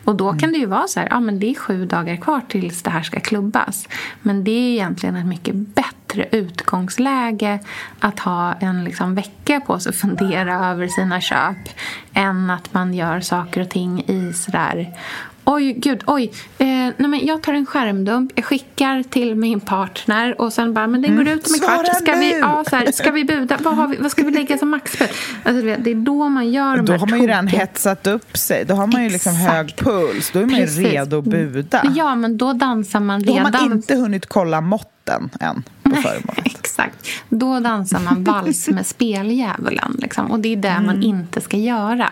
Och 0.04 0.16
då 0.16 0.34
kan 0.34 0.52
det 0.52 0.58
ju 0.58 0.66
vara 0.66 0.88
så 0.88 1.00
här, 1.00 1.08
ja 1.12 1.20
men 1.20 1.40
det 1.40 1.50
är 1.50 1.56
sju 1.56 1.86
dagar 1.86 2.16
kvar 2.16 2.42
tills 2.48 2.82
det 2.82 2.90
här 2.90 3.04
ska 3.04 3.20
klubbas. 3.20 3.88
Men 4.22 4.44
det 4.44 4.52
är 4.52 4.74
egentligen 4.74 5.16
ett 5.16 5.26
mycket 5.26 5.56
bättre 5.56 6.28
utgångsläge 6.32 7.60
att 8.00 8.20
ha 8.20 8.54
en 8.54 8.84
liksom, 8.84 9.16
vecka 9.16 9.60
på 9.60 9.80
sig 9.80 9.90
att 9.90 9.96
fundera 9.96 10.70
över 10.70 10.88
sina 10.88 11.22
köp 11.22 11.70
än 12.14 12.50
att 12.50 12.74
man 12.74 12.94
gör 12.94 13.20
saker 13.20 13.62
och 13.62 13.70
ting 13.70 14.04
i 14.08 14.34
sådär 14.34 14.94
Oj, 15.48 15.74
gud, 15.74 16.04
oj. 16.08 16.32
Eh, 16.58 16.68
nej, 16.68 16.94
men 16.98 17.26
jag 17.26 17.44
tar 17.44 17.54
en 17.54 17.66
skärmdump, 17.66 18.32
jag 18.36 18.46
skickar 18.46 19.04
till 19.04 19.36
min 19.36 19.60
partner 19.60 20.42
och 20.42 20.54
sen 20.54 20.74
bara, 20.74 20.88
men 20.88 21.02
den 21.02 21.16
går 21.16 21.28
ut 21.28 21.48
om 21.48 21.54
en 21.54 21.60
kvart. 21.60 21.96
Ska 21.96 22.16
vi, 22.16 22.40
ja, 22.40 22.64
så 22.70 22.76
här, 22.76 22.92
ska 22.92 23.12
vi 23.12 23.24
buda? 23.24 23.58
Vad, 23.62 23.76
har 23.76 23.88
vi, 23.88 23.98
vad 23.98 24.12
ska 24.12 24.24
vi 24.24 24.32
lägga 24.32 24.58
som 24.58 24.70
maxbud? 24.70 25.10
Alltså, 25.44 25.62
det 25.62 25.92
är 25.92 25.96
då 25.96 26.30
man 26.30 26.52
gör 26.52 26.78
de 26.78 26.86
Då 26.86 26.92
här 26.92 27.00
har 27.00 27.08
man 27.08 27.22
ju 27.22 27.28
redan 27.28 27.48
hetsat 27.48 28.08
upp 28.08 28.38
sig. 28.38 28.66
Då 28.66 28.74
har 28.74 28.88
man 28.88 29.04
ju 29.04 29.10
liksom 29.10 29.34
Exakt. 29.34 29.52
hög 29.52 29.76
puls. 29.76 30.32
Då 30.32 30.40
är 30.40 30.46
man 30.46 30.56
Precis. 30.56 30.80
ju 30.80 30.84
redo 30.84 31.20
att 31.20 31.26
buda. 31.26 31.94
Ja, 31.96 32.16
men 32.16 32.38
då 32.38 32.54
dansar 32.54 33.00
man 33.00 33.24
Då 33.24 33.34
redan... 33.34 33.54
har 33.54 33.62
man 33.62 33.72
inte 33.72 33.96
hunnit 33.96 34.26
kolla 34.26 34.62
måtten 34.62 35.30
än 35.40 35.64
på 35.84 35.96
föremålet. 35.96 36.46
Exakt. 36.46 37.08
Då 37.30 37.60
dansar 37.60 38.00
man 38.00 38.24
vals 38.24 38.68
med 38.68 38.86
speldjävulen. 38.86 39.96
Liksom. 40.00 40.32
Och 40.32 40.40
det 40.40 40.54
är 40.54 40.58
det 40.58 40.82
man 40.86 41.04
inte 41.04 41.42
ska 41.42 41.58
göra. 41.58 42.10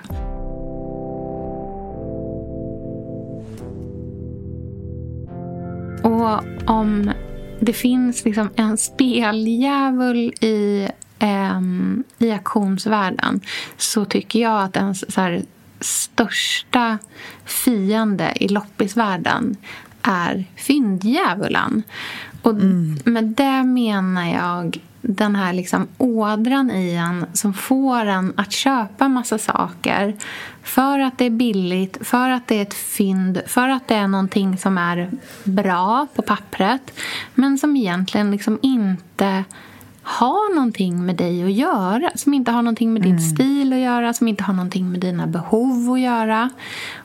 Och 6.04 6.40
om 6.70 7.12
det 7.60 7.74
finns 7.74 8.26
liksom 8.26 8.50
en 8.56 8.78
speldjävul 8.78 10.34
i, 10.42 10.90
ehm, 11.20 12.04
i 12.18 12.32
auktionsvärlden 12.32 13.42
så 13.78 14.06
tycker 14.06 14.40
jag 14.40 14.64
att 14.64 14.78
ens 14.78 15.14
så 15.14 15.22
här, 15.22 15.42
största 15.80 16.98
fiende 17.46 18.34
i 18.36 18.48
loppisvärlden 18.48 19.56
är 20.02 20.46
fynddjävulen. 20.56 21.84
Och 22.42 22.56
med 23.06 23.24
det 23.24 23.64
menar 23.64 24.34
jag 24.34 24.80
den 25.06 25.36
här 25.36 25.54
liksom 25.54 25.88
ådran 25.98 26.72
i 26.72 26.94
en 26.94 27.26
som 27.34 27.54
får 27.54 28.06
en 28.06 28.34
att 28.38 28.52
köpa 28.52 29.08
massa 29.08 29.38
saker 29.38 30.14
för 30.64 31.00
att 31.00 31.18
det 31.18 31.26
är 31.26 31.30
billigt, 31.30 31.98
för 32.02 32.30
att 32.30 32.48
det 32.48 32.58
är 32.58 32.62
ett 32.62 32.74
fynd, 32.74 33.42
för 33.48 33.70
att 33.70 33.88
det 33.88 33.96
är 33.96 34.08
någonting 34.08 34.58
som 34.58 34.78
är 34.78 35.12
bra 35.44 36.08
på 36.16 36.22
pappret 36.22 37.00
men 37.36 37.58
som 37.58 37.76
egentligen 37.76 38.32
liksom 38.32 38.60
inte 38.62 39.44
har 40.04 40.56
någonting 40.56 41.06
med 41.06 41.16
dig 41.16 41.44
att 41.44 41.52
göra. 41.52 42.12
Som 42.16 42.34
inte 42.34 42.52
har 42.52 42.62
någonting 42.62 42.94
med 42.94 43.02
din 43.02 43.20
stil 43.20 43.74
att 43.74 43.80
göra, 43.80 44.14
som 44.14 44.28
inte 44.28 44.44
har 44.44 44.54
någonting 44.54 44.92
med 44.92 45.00
dina 45.00 45.28
behov 45.28 45.92
att 45.92 46.00
göra. 46.00 46.50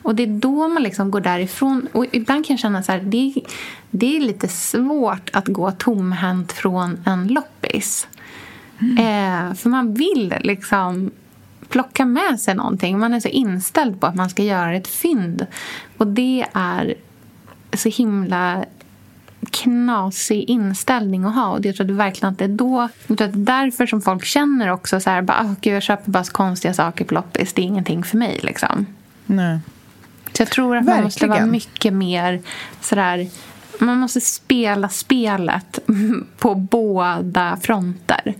Och 0.01 0.15
det 0.15 0.23
är 0.23 0.27
då 0.39 0.67
man 0.67 0.83
liksom 0.83 1.11
går 1.11 1.21
därifrån. 1.21 1.87
Och 1.91 2.05
ibland 2.11 2.45
kan 2.45 2.53
jag 2.53 2.59
känna 2.59 2.83
så 2.83 2.91
här, 2.91 2.99
det, 2.99 3.33
det 3.91 4.17
är 4.17 4.19
lite 4.19 4.47
svårt 4.47 5.29
att 5.33 5.47
gå 5.47 5.71
tomhänt 5.71 6.51
från 6.51 6.97
en 7.05 7.27
loppis. 7.69 8.07
Eh, 8.81 9.53
för 9.53 9.69
man 9.69 9.93
vill 9.93 10.33
liksom 10.39 11.11
plocka 11.69 12.05
med 12.05 12.39
sig 12.39 12.55
någonting. 12.55 12.99
Man 12.99 13.13
är 13.13 13.19
så 13.19 13.27
inställd 13.27 13.99
på 13.99 14.07
att 14.07 14.15
man 14.15 14.29
ska 14.29 14.43
göra 14.43 14.75
ett 14.75 14.87
fynd. 14.87 15.47
Och 15.97 16.07
det 16.07 16.45
är 16.53 16.95
så 17.73 17.89
himla 17.89 18.65
knasig 19.51 20.49
inställning 20.49 21.23
att 21.23 21.35
ha. 21.35 21.49
Och 21.49 21.65
jag 21.65 21.75
tror 21.75 21.83
att 21.83 21.87
det 21.87 21.93
verkligen 21.93 22.33
att 22.33 22.39
det 22.39 22.45
är 22.45 22.49
då... 22.49 22.89
Jag 23.07 23.17
tror 23.17 23.27
att 23.27 23.33
det 23.33 23.39
är 23.39 23.61
därför 23.63 23.85
som 23.85 24.01
folk 24.01 24.25
känner 24.25 24.71
också 24.71 24.99
så 24.99 25.09
här, 25.09 25.21
bara, 25.21 25.41
oh, 25.41 25.53
gud, 25.61 25.75
jag 25.75 25.83
köper 25.83 26.11
bara 26.11 26.23
så 26.23 26.31
konstiga 26.31 26.73
saker 26.73 27.05
på 27.05 27.13
loppis. 27.13 27.53
Det 27.53 27.61
är 27.61 27.63
ingenting 27.63 28.03
för 28.03 28.17
mig 28.17 28.39
liksom. 28.41 28.85
Nej. 29.25 29.59
Så 30.33 30.41
jag 30.41 30.49
tror 30.49 30.77
att 30.77 30.85
man 30.85 31.03
måste 31.03 31.27
vara 31.27 31.45
mycket 31.45 31.93
mer 31.93 32.41
sådär... 32.81 33.27
Man 33.79 33.97
måste 33.97 34.21
spela 34.21 34.89
spelet 34.89 35.79
på 36.37 36.55
båda 36.55 37.57
fronter. 37.61 38.33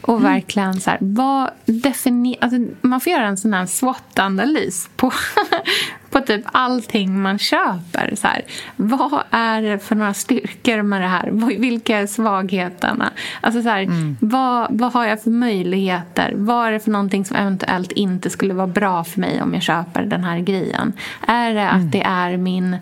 Och 0.00 0.24
verkligen 0.24 0.80
så 0.80 0.90
här, 0.90 0.98
vad 1.00 1.50
defini- 1.66 2.36
alltså, 2.40 2.58
Man 2.80 3.00
får 3.00 3.12
göra 3.12 3.26
en 3.26 3.36
sån 3.36 3.52
här 3.54 3.66
SWOT-analys 3.66 4.88
på, 4.96 5.12
på 6.10 6.20
typ 6.20 6.44
allting 6.52 7.22
man 7.22 7.38
köper. 7.38 8.14
Så 8.16 8.26
här, 8.26 8.42
vad 8.76 9.22
är 9.30 9.62
det 9.62 9.78
för 9.78 9.94
några 9.94 10.14
styrkor 10.14 10.82
med 10.82 11.00
det 11.00 11.06
här? 11.06 11.30
Vilka 11.58 11.98
är 11.98 12.06
svagheterna? 12.06 13.10
Alltså 13.40 13.62
så 13.62 13.68
här, 13.68 13.88
vad, 14.20 14.66
vad 14.70 14.92
har 14.92 15.06
jag 15.06 15.22
för 15.22 15.30
möjligheter? 15.30 16.32
Vad 16.36 16.66
är 16.66 16.72
det 16.72 16.80
för 16.80 16.90
någonting 16.90 17.24
som 17.24 17.36
eventuellt 17.36 17.92
inte 17.92 18.30
skulle 18.30 18.54
vara 18.54 18.66
bra 18.66 19.04
för 19.04 19.20
mig 19.20 19.42
om 19.42 19.54
jag 19.54 19.62
köper 19.62 20.02
den 20.02 20.24
här 20.24 20.38
grejen? 20.38 20.92
Är 21.26 21.54
det 21.54 21.70
att 21.70 21.92
det 21.92 22.02
är 22.02 22.36
min 22.36 22.76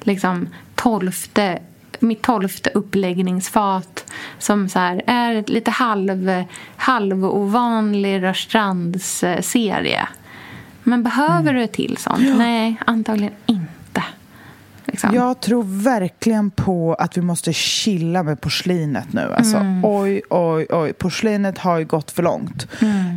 liksom, 0.00 0.48
tolfte 0.82 1.58
mitt 1.98 2.22
tolfte 2.22 2.70
uppläggningsfat 2.70 4.04
som 4.38 4.68
så 4.68 4.78
här, 4.78 5.02
är 5.06 5.44
lite 5.46 5.70
halv, 5.70 6.44
halvovanlig 6.76 8.22
Rörstrands-serie. 8.22 10.08
Men 10.82 11.02
behöver 11.02 11.54
du 11.54 11.62
ett 11.62 11.72
till 11.72 11.96
sånt? 11.96 12.36
Nej, 12.36 12.76
antagligen 12.86 13.34
inte. 13.46 14.04
Liksom. 14.84 15.14
Jag 15.14 15.40
tror 15.40 15.82
verkligen 15.82 16.50
på 16.50 16.94
att 16.94 17.16
vi 17.16 17.20
måste 17.20 17.52
chilla 17.52 18.22
med 18.22 18.40
porslinet 18.40 19.12
nu. 19.12 19.34
Alltså, 19.34 19.80
Oj, 19.82 20.22
oj, 20.30 20.66
oj. 20.70 20.92
Porslinet 20.92 21.58
har 21.58 21.78
ju 21.78 21.84
gått 21.84 22.10
för 22.10 22.22
långt. 22.22 22.66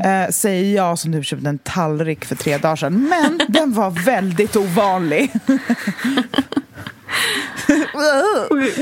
Eh, 0.06 0.32
säger 0.32 0.76
jag 0.76 1.00
som 1.00 1.12
du 1.12 1.24
köpte 1.24 1.50
en 1.50 1.58
tallrik 1.58 2.26
för 2.26 2.36
tre 2.36 2.58
dagar 2.58 2.76
sedan. 2.76 3.10
Men 3.10 3.40
den 3.48 3.74
var 3.74 3.90
väldigt 3.90 4.56
ovanlig. 4.56 5.32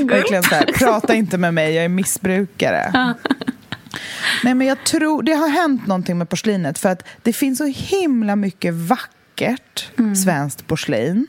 Verkligen 0.04 0.42
så 0.42 0.54
här, 0.54 0.64
prata 0.64 1.14
inte 1.14 1.38
med 1.38 1.54
mig, 1.54 1.74
jag 1.74 1.84
är 1.84 1.88
missbrukare. 1.88 3.14
Nej, 4.44 4.54
men 4.54 4.66
jag 4.66 4.84
tror 4.84 5.22
det 5.22 5.32
har 5.32 5.48
hänt 5.48 5.86
någonting 5.86 6.18
med 6.18 6.28
porslinet 6.28 6.78
för 6.78 6.88
att 6.88 7.08
det 7.22 7.32
finns 7.32 7.58
så 7.58 7.64
himla 7.64 8.36
mycket 8.36 8.74
vackert 8.74 9.90
svenskt 10.24 10.66
porslin. 10.66 11.26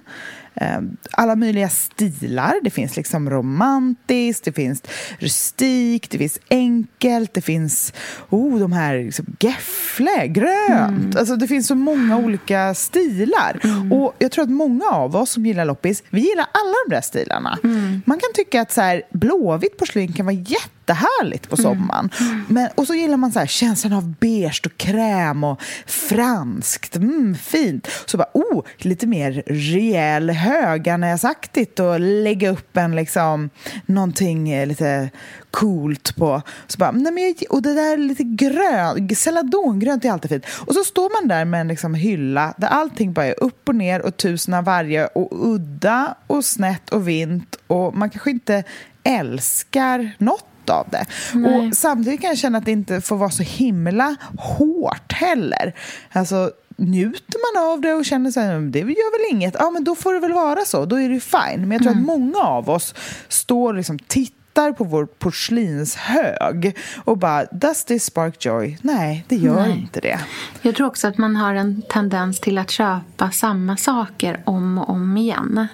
Eh, 0.56 0.80
Alla 1.12 1.36
möjliga 1.36 1.70
stilar. 1.70 2.54
Det 2.64 2.70
finns 2.70 2.96
liksom 2.96 3.30
romantiskt, 3.30 4.46
det 4.46 4.52
finns 4.52 4.84
rustikt, 5.20 6.12
det 6.12 6.18
finns 6.18 6.40
enkelt, 6.50 7.34
det 7.34 7.42
finns 7.42 7.94
oh, 8.30 8.60
de 8.60 8.72
här 8.72 8.98
liksom 8.98 9.26
gefle, 9.40 10.28
grönt. 10.28 11.16
Alltså, 11.16 11.36
det 11.36 11.48
finns 11.48 11.68
så 11.68 11.76
många 11.76 12.18
olika 12.18 12.74
stilar. 12.74 13.60
Och 13.92 14.16
jag 14.20 14.32
tror 14.32 14.44
att 14.44 14.50
många 14.52 14.86
av 14.86 15.16
oss 15.16 15.30
som 15.30 15.46
gillar 15.46 15.66
loppis, 15.66 16.04
vi 16.10 16.22
gillar 16.22 16.46
alla 16.52 16.74
de 16.88 16.96
där 16.96 17.02
stilarna. 17.02 17.58
Man 18.06 18.20
kan 18.20 18.30
tycka 18.34 18.62
att 18.62 18.72
så 18.72 18.82
här, 18.82 19.02
blåvitt 19.12 19.78
porslin 19.78 20.14
kan 20.14 20.26
vara 20.26 20.36
jättehärligt 20.84 21.50
på 21.50 21.58
sommaren. 21.58 22.10
Men, 22.48 22.70
och 22.76 22.88
så 22.88 22.94
gillar 22.94 23.18
man 23.18 23.32
så 23.32 23.40
här, 23.40 23.48
känslan 23.48 23.94
av 23.94 24.14
beige 24.20 24.62
och 24.66 24.78
kräm 24.78 25.44
och 25.44 25.62
franskt. 25.86 26.96
Mm, 26.96 27.36
fint. 27.36 27.88
Så 28.06 28.18
bara, 28.18 28.28
oh, 28.34 28.64
lite 28.78 29.08
mer 29.08 29.44
rejäl 29.48 30.30
höganäsaktigt 30.30 31.80
och 31.80 32.00
lägga 32.00 32.50
upp 32.50 32.78
en 32.78 32.96
liksom, 32.96 33.50
någonting 33.86 34.50
eh, 34.50 34.68
lite 34.68 35.10
coolt 35.52 36.16
på. 36.16 36.42
Så 36.68 36.78
bara, 36.78 36.92
nej 36.92 37.12
men 37.12 37.24
jag, 37.24 37.36
och 37.50 37.62
det 37.62 37.74
där 37.74 37.98
lite 37.98 38.24
grönt, 38.24 39.18
celadongrönt 39.18 40.06
är 40.06 40.12
alltid 40.12 40.32
fint. 40.32 40.46
Och 40.66 40.74
så 40.74 40.84
står 40.84 41.22
man 41.22 41.28
där 41.28 41.46
med 41.46 41.62
en 41.62 41.68
liksom 41.68 41.94
hylla 41.94 42.54
där 42.58 42.68
allting 42.68 43.14
bara 43.14 43.26
är 43.26 43.44
upp 43.44 43.70
och 43.70 43.76
ner 43.76 44.02
och 44.02 44.18
tusen 44.18 44.54
av 44.54 44.64
varje 44.64 45.06
och 45.06 45.54
udda 45.54 46.16
och 46.28 46.46
snett 46.46 46.90
och 46.90 47.08
vint 47.08 47.56
och 47.68 47.96
man 47.96 48.10
kanske 48.10 48.32
inte 48.32 48.64
älskar 49.04 50.12
något 50.18 50.53
av 50.70 50.88
det. 50.90 51.06
Och 51.48 51.78
samtidigt 51.78 52.22
kan 52.22 52.28
jag 52.28 52.38
känna 52.38 52.58
att 52.58 52.66
det 52.66 52.72
inte 52.72 53.02
får 53.02 53.18
vara 53.18 53.30
så 53.30 53.44
himla 53.44 54.16
hårt 54.38 55.14
heller. 55.14 55.76
Alltså 56.12 56.52
njuter 56.78 57.56
man 57.56 57.72
av 57.72 57.82
det 57.82 57.94
och 57.94 58.06
känner 58.06 58.32
så 58.32 58.40
här, 58.40 58.60
det 58.60 58.80
gör 58.80 59.30
väl 59.30 59.38
inget, 59.38 59.56
ja 59.60 59.70
men 59.70 59.84
då 59.84 59.96
får 59.96 60.14
det 60.14 60.20
väl 60.20 60.34
vara 60.34 60.66
så, 60.66 60.86
då 60.86 60.96
är 60.96 61.08
det 61.08 61.14
ju 61.14 61.20
fine. 61.20 61.62
Men 61.62 61.72
jag 61.72 61.82
tror 61.82 61.92
att 61.92 62.02
många 62.02 62.38
av 62.38 62.70
oss 62.70 62.96
står 63.28 63.70
och 63.70 63.76
liksom 63.76 64.00
tittar 64.00 64.72
på 64.72 64.84
vår 64.84 65.06
porslinshög 65.06 66.78
och 67.04 67.18
bara, 67.18 67.46
does 67.52 67.86
this 67.86 68.06
spark 68.06 68.46
joy? 68.46 68.78
Nej, 68.82 69.26
det 69.28 69.36
gör 69.36 69.62
Nej. 69.62 69.80
inte 69.80 70.00
det. 70.00 70.20
Jag 70.62 70.76
tror 70.76 70.88
också 70.88 71.08
att 71.08 71.18
man 71.18 71.36
har 71.36 71.56
en 71.56 71.82
tendens 71.82 72.40
till 72.40 72.58
att 72.58 72.72
köpa 72.72 73.32
samma 73.32 73.78
saker 73.78 74.42
om 74.46 74.78
och 74.78 74.90
om 74.90 75.18
igen. 75.18 75.68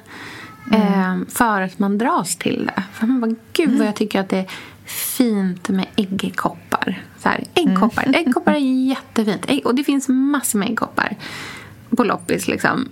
Eh, 0.73 1.17
för 1.29 1.61
att 1.61 1.79
man 1.79 1.97
dras 1.97 2.35
till 2.35 2.71
det. 2.75 2.83
För 2.93 3.07
man 3.07 3.21
bara, 3.21 3.35
gud 3.53 3.77
vad 3.77 3.87
jag 3.87 3.95
tycker 3.95 4.19
att 4.19 4.29
det 4.29 4.45
fint 4.89 5.69
med 5.69 5.85
äggkoppar. 5.95 7.03
Så 7.19 7.29
här, 7.29 7.43
äggkoppar. 7.53 8.11
äggkoppar 8.15 8.53
är 8.53 8.87
jättefint. 8.87 9.45
Ägg, 9.47 9.65
och 9.65 9.75
det 9.75 9.83
finns 9.83 10.07
massor 10.07 10.59
med 10.59 10.69
äggkoppar 10.69 11.15
på 11.97 12.03
loppis. 12.03 12.47
Liksom. 12.47 12.89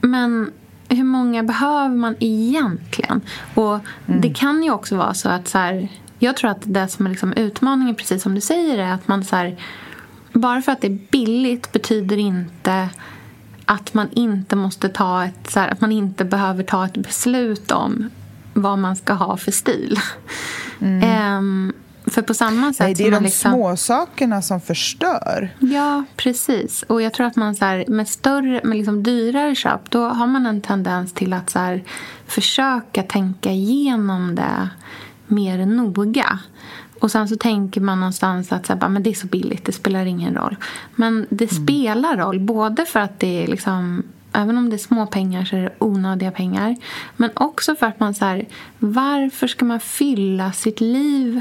Men 0.00 0.50
hur 0.88 1.04
många 1.04 1.42
behöver 1.42 1.96
man 1.96 2.16
egentligen? 2.20 3.20
Och 3.54 3.78
Mm. 4.06 4.20
det 4.20 4.34
kan 4.34 4.62
ju 4.62 4.70
också 4.70 4.96
vara 4.96 5.14
så 5.14 5.28
att 5.28 5.48
så 5.48 5.58
här, 5.58 5.88
jag 6.18 6.36
tror 6.36 6.50
att 6.50 6.62
det 6.62 6.88
som 6.88 7.06
är 7.06 7.10
liksom 7.10 7.32
utmaningen, 7.32 7.94
precis 7.94 8.22
som 8.22 8.34
du 8.34 8.40
säger, 8.40 8.78
är 8.78 8.92
att 8.92 9.08
man 9.08 9.24
så 9.24 9.36
här, 9.36 9.56
bara 10.32 10.62
för 10.62 10.72
att 10.72 10.80
det 10.80 10.86
är 10.86 10.98
billigt 11.10 11.72
betyder 11.72 12.16
inte 12.16 12.88
att 13.64 13.94
man 13.94 14.08
inte 14.12 14.56
måste 14.56 14.88
ta 14.88 15.24
ett, 15.24 15.50
så 15.50 15.60
här, 15.60 15.68
att 15.68 15.80
man 15.80 15.92
inte 15.92 16.24
behöver 16.24 16.64
ta 16.64 16.84
ett 16.86 16.96
beslut 16.96 17.70
om 17.70 18.10
vad 18.52 18.78
man 18.78 18.96
ska 18.96 19.12
ha 19.12 19.36
för 19.36 19.52
stil. 19.52 19.98
Ehm, 20.80 21.72
för 22.06 22.22
på 22.22 22.34
samma 22.34 22.72
sätt 22.72 22.80
Mm. 22.80 22.88
Nej, 22.88 22.94
det 22.94 23.06
är 23.06 23.20
de 23.20 23.24
liksom, 23.24 23.52
små 23.52 23.76
sakerna 23.76 24.42
som 24.42 24.60
förstör. 24.60 25.50
Ja, 25.58 26.04
precis. 26.16 26.82
Och 26.82 27.02
jag 27.02 27.14
tror 27.14 27.26
att 27.26 27.36
man 27.36 27.54
så 27.54 27.64
här, 27.64 27.84
med 27.88 28.08
större, 28.08 28.60
med 28.64 28.78
liksom 28.78 29.02
dyrare 29.02 29.54
köp, 29.54 29.90
då 29.90 30.04
har 30.04 30.26
man 30.26 30.46
en 30.46 30.60
tendens 30.60 31.12
till 31.12 31.32
att 31.32 31.50
så 31.50 31.58
här, 31.58 31.84
försöka 32.26 33.02
tänka 33.02 33.50
igenom 33.50 34.34
det 34.34 34.68
mer 35.26 35.66
noga. 35.66 36.38
Och 37.00 37.10
sen 37.10 37.28
så 37.28 37.36
tänker 37.36 37.80
man 37.80 38.00
någonstans 38.00 38.52
att 38.52 38.66
så 38.66 38.72
här, 38.72 38.88
men 38.88 39.02
det 39.02 39.10
är 39.10 39.14
så 39.14 39.26
billigt, 39.26 39.64
det 39.64 39.72
spelar 39.72 40.06
ingen 40.06 40.34
roll. 40.34 40.56
Men 40.94 41.26
det 41.30 41.48
spelar 41.48 42.16
roll, 42.16 42.40
både 42.40 42.84
för 42.84 43.00
att 43.00 43.20
det 43.20 43.44
är 43.44 43.46
liksom 43.46 44.02
Även 44.32 44.58
om 44.58 44.70
det 44.70 44.76
är 44.76 44.78
små 44.78 45.06
pengar 45.06 45.44
så 45.44 45.56
är 45.56 45.60
det 45.62 45.72
onödiga 45.78 46.30
pengar. 46.30 46.76
Men 47.16 47.30
också 47.34 47.74
för 47.74 47.86
att 47.86 48.00
man 48.00 48.14
så 48.14 48.24
här, 48.24 48.46
varför 48.78 49.46
ska 49.46 49.64
man 49.64 49.80
fylla 49.80 50.52
sitt 50.52 50.80
liv 50.80 51.40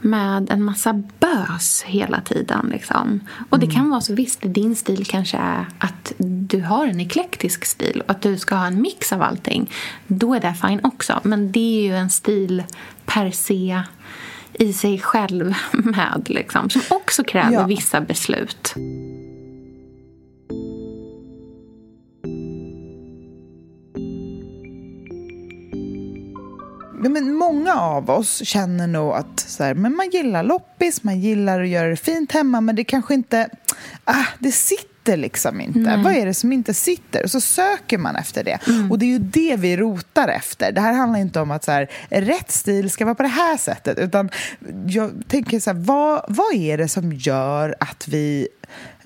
med 0.00 0.50
en 0.50 0.62
massa 0.62 0.92
bös 1.18 1.82
hela 1.86 2.20
tiden. 2.20 2.68
Liksom. 2.72 3.20
Och 3.48 3.58
det 3.58 3.66
kan 3.66 3.90
vara 3.90 4.00
så 4.00 4.14
visst, 4.14 4.38
din 4.42 4.76
stil 4.76 5.06
kanske 5.06 5.36
är 5.36 5.66
att 5.78 6.12
du 6.18 6.62
har 6.62 6.86
en 6.86 7.00
eklektisk 7.00 7.64
stil 7.64 8.02
och 8.04 8.10
att 8.10 8.22
du 8.22 8.38
ska 8.38 8.54
ha 8.54 8.66
en 8.66 8.82
mix 8.82 9.12
av 9.12 9.22
allting. 9.22 9.70
Då 10.06 10.34
är 10.34 10.40
det 10.40 10.54
fine 10.54 10.80
också. 10.82 11.20
Men 11.22 11.52
det 11.52 11.78
är 11.78 11.82
ju 11.82 11.96
en 11.96 12.10
stil 12.10 12.62
per 13.06 13.30
se 13.30 13.82
i 14.52 14.72
sig 14.72 14.98
själv 14.98 15.54
med, 15.72 16.22
liksom, 16.26 16.70
som 16.70 16.82
också 16.90 17.24
kräver 17.24 17.52
Ja. 17.52 17.66
vissa 17.66 18.00
beslut. 18.00 18.74
Men 27.08 27.34
många 27.34 27.74
av 27.74 28.10
oss 28.10 28.44
känner 28.44 28.86
nog 28.86 29.12
att 29.12 29.40
så 29.40 29.64
här, 29.64 29.74
men 29.74 29.96
man 29.96 30.10
gillar 30.10 30.42
loppis, 30.42 31.02
man 31.02 31.20
gillar 31.20 31.60
att 31.60 31.68
göra 31.68 31.88
det 31.88 31.96
fint 31.96 32.32
hemma 32.32 32.60
men 32.60 32.76
det 32.76 32.84
kanske 32.84 33.14
inte... 33.14 33.48
Ah, 34.04 34.24
det 34.38 34.52
sitter 34.52 35.16
liksom 35.16 35.60
inte. 35.60 36.00
Vad 36.04 36.12
är 36.12 36.26
det 36.26 36.34
som 36.34 36.52
inte 36.52 36.74
sitter? 36.74 37.22
Och 37.22 37.30
så 37.30 37.40
söker 37.40 37.98
man 37.98 38.16
efter 38.16 38.44
det. 38.44 38.58
Och 38.90 38.98
det 38.98 39.06
är 39.06 39.08
ju 39.08 39.18
det 39.18 39.56
vi 39.56 39.76
rotar 39.76 40.28
efter. 40.28 40.72
Det 40.72 40.80
här 40.80 40.92
handlar 40.92 41.20
inte 41.20 41.40
om 41.40 41.50
att 41.50 41.64
så 41.64 41.72
här, 41.72 41.90
rätt 42.08 42.50
stil 42.50 42.90
ska 42.90 43.04
vara 43.04 43.14
på 43.14 43.22
det 43.22 43.28
här 43.28 43.56
sättet. 43.56 43.98
Utan 43.98 44.30
jag 44.86 45.10
tänker 45.28 45.60
så 45.60 45.70
här, 45.70 45.78
vad, 45.78 46.24
vad 46.28 46.54
är 46.54 46.78
det 46.78 46.88
som 46.88 47.12
gör 47.12 47.74
att 47.80 48.08
vi 48.08 48.48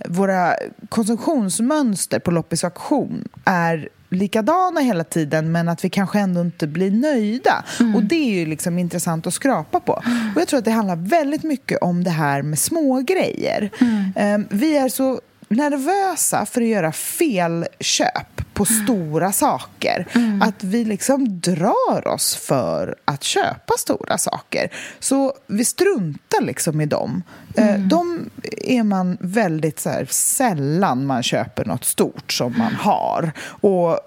våra 0.08 0.54
konsumtionsmönster 0.88 2.18
på 2.18 2.30
loppis 2.30 2.64
och 2.64 2.70
auktion 2.70 3.28
är 3.44 3.88
likadana 4.08 4.80
hela 4.80 5.04
tiden 5.04 5.52
men 5.52 5.68
att 5.68 5.84
vi 5.84 5.90
kanske 5.90 6.18
ändå 6.18 6.40
inte 6.40 6.66
blir 6.66 6.90
nöjda. 6.90 7.64
Och 7.94 8.02
det 8.02 8.14
är 8.14 8.38
ju 8.38 8.46
liksom 8.46 8.78
intressant 8.78 9.26
att 9.26 9.34
skrapa 9.34 9.80
på. 9.80 9.92
Och 10.34 10.40
jag 10.40 10.48
tror 10.48 10.58
att 10.58 10.64
det 10.64 10.70
handlar 10.70 10.96
väldigt 10.96 11.42
mycket 11.42 11.82
om 11.82 12.04
det 12.04 12.10
här 12.10 12.42
med 12.42 12.58
små 12.58 13.00
grejer. 13.00 13.70
Ehm, 14.16 14.46
vi 14.50 14.76
är 14.76 14.88
så 14.88 15.20
nervösa 15.48 16.46
för 16.46 16.60
att 16.62 16.68
göra 16.68 16.92
felköp 16.92 18.54
på 18.54 18.64
stora 18.64 19.32
saker. 19.32 20.06
Att 20.42 20.64
vi 20.64 20.84
liksom 20.84 21.40
drar 21.40 22.08
oss 22.08 22.36
för 22.36 22.96
att 23.04 23.22
köpa 23.22 23.74
stora 23.78 24.18
saker. 24.18 24.72
Så 24.98 25.32
vi 25.46 25.64
struntar 25.64 26.40
liksom 26.42 26.80
i 26.80 26.86
dem. 26.86 27.22
Eh, 27.56 27.78
De 27.78 28.30
är 28.62 28.82
man 28.82 29.16
väldigt 29.20 29.80
så 29.80 29.90
här, 29.90 30.06
sällan 30.10 31.06
man 31.06 31.22
köper 31.22 31.64
något 31.64 31.84
stort 31.84 32.32
som 32.32 32.54
man 32.58 32.74
har. 32.74 33.32
Och 33.48 33.98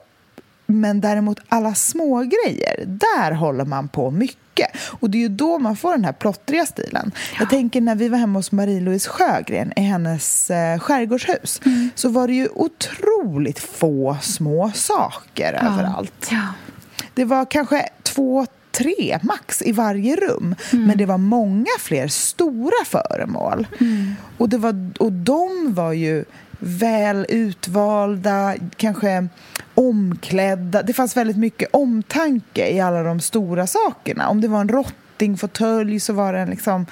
men 0.69 1.01
däremot 1.01 1.39
alla 1.49 1.75
små 1.75 2.19
grejer, 2.19 2.84
där 2.86 3.32
håller 3.32 3.65
man 3.65 3.88
på 3.88 4.12
mycket. 4.12 4.67
Och 4.99 5.10
det 5.10 5.17
är 5.17 5.19
ju 5.19 5.29
då 5.29 5.60
man 5.60 5.75
får 5.75 5.91
den 5.91 6.05
här 6.05 6.13
plottriga 6.13 6.65
stilen. 6.65 7.12
Jag 7.39 7.49
tänker 7.49 7.82
när 7.82 7.95
vi 7.95 8.10
var 8.10 8.17
hemma 8.17 8.39
hos 8.39 8.51
Marie-Louise 8.51 9.10
Sjögren 9.10 9.73
i 9.75 9.82
hennes 9.82 10.51
eh, 10.51 10.79
skärgårdshus 10.79 11.62
så 11.95 12.10
var 12.10 12.27
det 12.27 12.34
ju 12.34 12.47
otroligt 12.55 13.60
få 13.60 14.17
små 14.21 14.71
saker 14.73 15.53
överallt. 15.53 16.27
Ja. 16.32 16.47
Det 17.13 17.25
var 17.25 17.45
kanske 17.45 17.89
två, 18.03 18.45
tre 18.71 19.19
max 19.23 19.62
i 19.62 19.71
varje 19.71 20.15
rum. 20.15 20.55
Men 20.71 20.97
det 20.97 21.05
var 21.05 21.17
många 21.17 21.71
fler 21.79 22.08
stora 22.08 22.86
föremål. 22.86 23.67
Och, 24.38 24.49
det 24.49 24.58
var, 24.58 24.91
och 24.99 25.12
de 25.12 25.73
var 25.73 25.93
ju 25.93 26.25
väl 26.60 27.26
utvalda, 27.30 28.56
kanske 28.76 29.28
omklädda. 29.76 30.84
Det 30.84 30.93
fanns 30.93 31.17
väldigt 31.17 31.38
mycket 31.38 31.69
omtanke 31.74 32.69
i 32.69 32.80
alla 32.80 33.04
de 33.04 33.19
stora 33.19 33.67
sakerna. 33.67 34.30
Om 34.30 34.41
det 34.41 34.48
var 34.48 34.62
en 34.62 34.69
rottingfåtölj 34.69 36.00
så 36.00 36.13
var 36.13 36.34
den 36.34 36.50
liksom... 36.50 36.86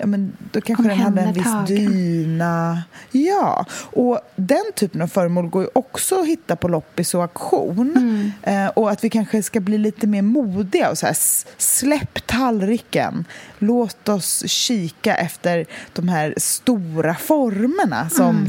Ja, 0.00 0.06
men 0.06 0.32
då 0.52 0.60
kanske 0.60 0.88
den 0.88 0.98
hade 0.98 1.20
en 1.20 1.32
viss 1.32 1.66
dyna. 1.66 2.82
Ja, 3.10 3.66
och 3.72 4.20
den 4.36 4.64
typen 4.74 5.02
av 5.02 5.06
föremål 5.06 5.48
går 5.48 5.62
ju 5.62 5.68
också 5.72 6.20
att 6.20 6.26
hitta 6.26 6.56
på 6.56 6.68
loppis 6.68 7.14
och 7.14 7.22
auktion. 7.22 8.32
Eh, 8.42 8.66
och 8.66 8.90
att 8.90 9.04
vi 9.04 9.10
kanske 9.10 9.42
ska 9.42 9.60
bli 9.60 9.78
lite 9.78 10.06
mer 10.06 10.22
modiga 10.22 10.90
och 10.90 10.98
så 10.98 11.06
här, 11.06 11.16
släpp 11.56 12.26
tallriken. 12.26 13.24
Låt 13.58 14.08
oss 14.08 14.48
kika 14.48 15.16
efter 15.16 15.66
de 15.92 16.08
här 16.08 16.34
stora 16.36 17.14
formerna 17.14 18.08
som 18.10 18.48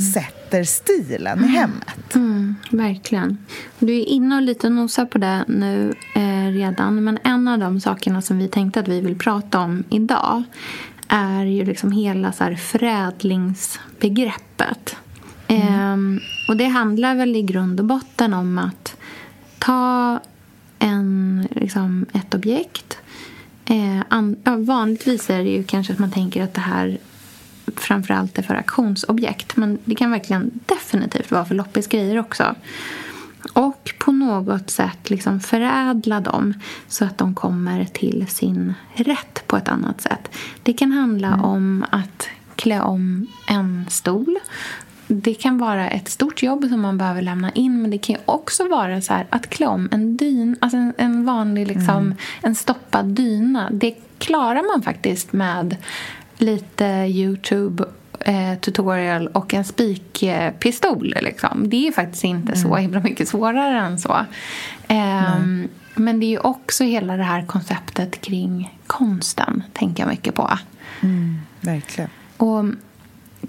sätter 0.49 0.63
stilen 0.63 1.43
i 1.43 1.47
hemmet. 1.47 2.15
Mm, 2.15 2.55
verkligen. 2.71 3.37
Du 3.79 3.99
är 3.99 4.05
inne 4.05 4.35
och 4.35 4.41
lite 4.41 4.69
nosar 4.69 5.05
på 5.05 5.17
det 5.17 5.45
nu 5.47 5.93
eh, 6.15 6.47
redan. 6.51 7.03
Men 7.03 7.19
en 7.23 7.47
av 7.47 7.59
de 7.59 7.79
sakerna 7.79 8.21
som 8.21 8.37
vi 8.37 8.47
tänkte 8.47 8.79
att 8.79 8.87
vi 8.87 9.01
vill 9.01 9.17
prata 9.17 9.59
om 9.59 9.83
idag 9.89 10.43
är 11.07 11.45
ju 11.45 11.65
liksom 11.65 11.91
hela 11.91 12.31
så 12.31 12.43
här 12.43 12.55
förädlingsbegreppet. 12.55 14.95
Ehm, 15.47 16.19
och 16.47 16.57
det 16.57 16.65
handlar 16.65 17.15
väl 17.15 17.35
i 17.35 17.41
grund 17.41 17.79
och 17.79 17.85
botten 17.85 18.33
om 18.33 18.57
att 18.57 18.95
ta 19.59 20.19
en, 20.79 21.47
liksom, 21.51 22.05
ett 22.13 22.35
objekt. 22.35 22.97
Eh, 23.65 24.01
an, 24.09 24.35
ja, 24.43 24.55
vanligtvis 24.55 25.29
är 25.29 25.43
det 25.43 25.49
ju 25.49 25.63
kanske 25.63 25.93
att 25.93 25.99
man 25.99 26.11
tänker 26.11 26.43
att 26.43 26.53
det 26.53 26.61
här 26.61 26.97
framförallt 27.75 28.37
är 28.37 28.43
för 28.43 28.55
auktionsobjekt. 28.55 29.57
Men 29.57 29.77
det 29.85 29.95
kan 29.95 30.11
verkligen 30.11 30.51
definitivt 30.65 31.31
vara 31.31 31.45
för 31.45 31.55
loppisgrejer 31.55 32.19
också. 32.19 32.55
Och 33.53 33.93
på 33.99 34.11
något 34.11 34.69
sätt 34.69 35.09
liksom 35.09 35.39
förädla 35.39 36.19
dem 36.19 36.53
så 36.87 37.05
att 37.05 37.17
de 37.17 37.35
kommer 37.35 37.85
till 37.85 38.25
sin 38.29 38.73
rätt 38.93 39.43
på 39.47 39.57
ett 39.57 39.69
annat 39.69 40.01
sätt. 40.01 40.35
Det 40.63 40.73
kan 40.73 40.91
handla 40.91 41.41
om 41.43 41.85
att 41.91 42.27
klä 42.55 42.81
om 42.81 43.27
en 43.47 43.85
stol. 43.89 44.39
Det 45.07 45.33
kan 45.33 45.57
vara 45.57 45.89
ett 45.89 46.09
stort 46.09 46.43
jobb 46.43 46.65
som 46.69 46.81
man 46.81 46.97
behöver 46.97 47.21
lämna 47.21 47.51
in 47.51 47.81
men 47.81 47.91
det 47.91 47.97
kan 47.97 48.17
också 48.25 48.67
vara 48.67 49.01
så 49.01 49.13
här 49.13 49.27
att 49.29 49.49
klä 49.49 49.67
om 49.67 49.89
en 49.91 50.17
dyn, 50.17 50.55
alltså 50.59 50.77
en, 50.77 50.93
en 50.97 51.25
vanlig 51.25 51.67
liksom, 51.67 52.15
en 52.41 52.55
stoppad 52.55 53.05
dyna. 53.05 53.69
Det 53.71 53.95
klarar 54.17 54.73
man 54.73 54.81
faktiskt 54.81 55.33
med 55.33 55.77
lite 56.41 56.85
Youtube 57.07 57.85
eh, 58.19 58.59
tutorial 58.59 59.27
och 59.27 59.53
en 59.53 59.63
spikpistol. 59.63 61.15
Liksom. 61.21 61.69
Det 61.69 61.87
är 61.87 61.91
faktiskt 61.91 62.23
inte 62.23 62.57
så 62.57 62.75
himla 62.75 62.99
mycket 62.99 63.27
svårare 63.27 63.79
än 63.79 63.99
så. 63.99 64.25
Ehm, 64.87 65.67
men 65.95 66.19
det 66.19 66.25
är 66.25 66.29
ju 66.29 66.39
också 66.39 66.83
hela 66.83 67.17
det 67.17 67.23
här 67.23 67.45
konceptet 67.45 68.21
kring 68.21 68.77
konsten, 68.87 69.63
tänker 69.73 70.03
jag 70.03 70.09
mycket 70.09 70.35
på. 70.35 70.49
Verkligen. 71.61 72.09
Och 72.37 72.65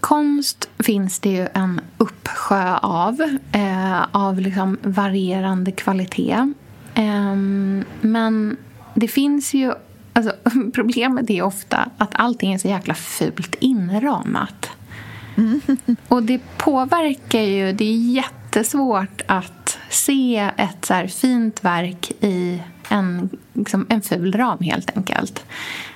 konst 0.01 0.69
finns 0.79 1.19
det 1.21 1.31
ju 1.31 1.49
en 1.55 1.81
uppsjö 1.99 2.77
av, 2.77 3.39
eh, 3.53 4.03
av 4.13 4.41
liksom 4.41 4.79
varierande 4.83 5.73
kvalitet. 5.73 6.53
Ehm, 6.95 7.85
men 8.01 8.57
det 8.95 9.09
finns 9.09 9.55
ju... 9.55 9.73
Alltså, 10.13 10.33
problemet 10.75 11.31
är 11.31 11.43
ofta 11.43 11.91
att 11.99 12.11
allting 12.13 12.53
är 12.53 12.59
så 12.59 12.69
jäkla 12.69 12.95
fult 12.95 13.55
inramat. 13.61 14.71
Och 16.09 16.23
det 16.23 16.41
påverkar 16.57 17.41
ju... 17.41 17.73
Det 17.73 17.85
är 17.85 17.97
jättesvårt 17.97 19.23
att 19.27 19.79
se 19.91 20.51
ett 20.57 20.85
så 20.85 21.09
fint 21.09 21.65
verk 21.65 22.13
i 22.21 22.63
en, 22.89 23.29
liksom, 23.53 23.87
en 23.89 24.03
ful 24.03 24.33
ram, 24.33 24.59
helt 24.61 24.97
enkelt. 24.97 25.45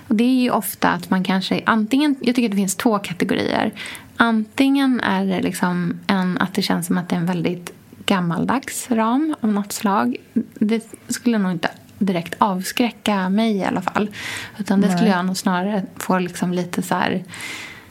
Och 0.08 0.14
det 0.14 0.24
är 0.24 0.42
ju 0.42 0.50
ofta 0.50 0.88
att 0.88 1.10
man 1.10 1.24
kanske... 1.24 1.62
antingen, 1.66 2.16
Jag 2.20 2.34
tycker 2.34 2.48
att 2.48 2.52
det 2.52 2.56
finns 2.56 2.76
två 2.76 2.98
kategorier. 2.98 3.72
Antingen 4.16 5.00
är 5.00 5.26
det 5.26 5.42
liksom 5.42 6.00
en, 6.06 6.38
att 6.38 6.54
det 6.54 6.62
känns 6.62 6.86
som 6.86 6.98
att 6.98 7.08
det 7.08 7.14
är 7.16 7.20
en 7.20 7.26
väldigt 7.26 7.72
gammaldags 8.06 8.90
ram 8.90 9.34
av 9.40 9.52
något 9.52 9.72
slag. 9.72 10.16
Det 10.54 10.94
skulle 11.08 11.38
nog 11.38 11.52
inte 11.52 11.70
direkt 11.98 12.34
avskräcka 12.38 13.28
mig 13.28 13.56
i 13.56 13.64
alla 13.64 13.82
fall. 13.82 14.10
Utan 14.58 14.80
det 14.80 14.92
skulle 14.92 15.10
jag 15.10 15.26
nog 15.26 15.36
snarare 15.36 15.82
få 15.96 16.18
liksom 16.18 16.52
lite 16.52 16.82
så 16.82 16.94
här... 16.94 17.24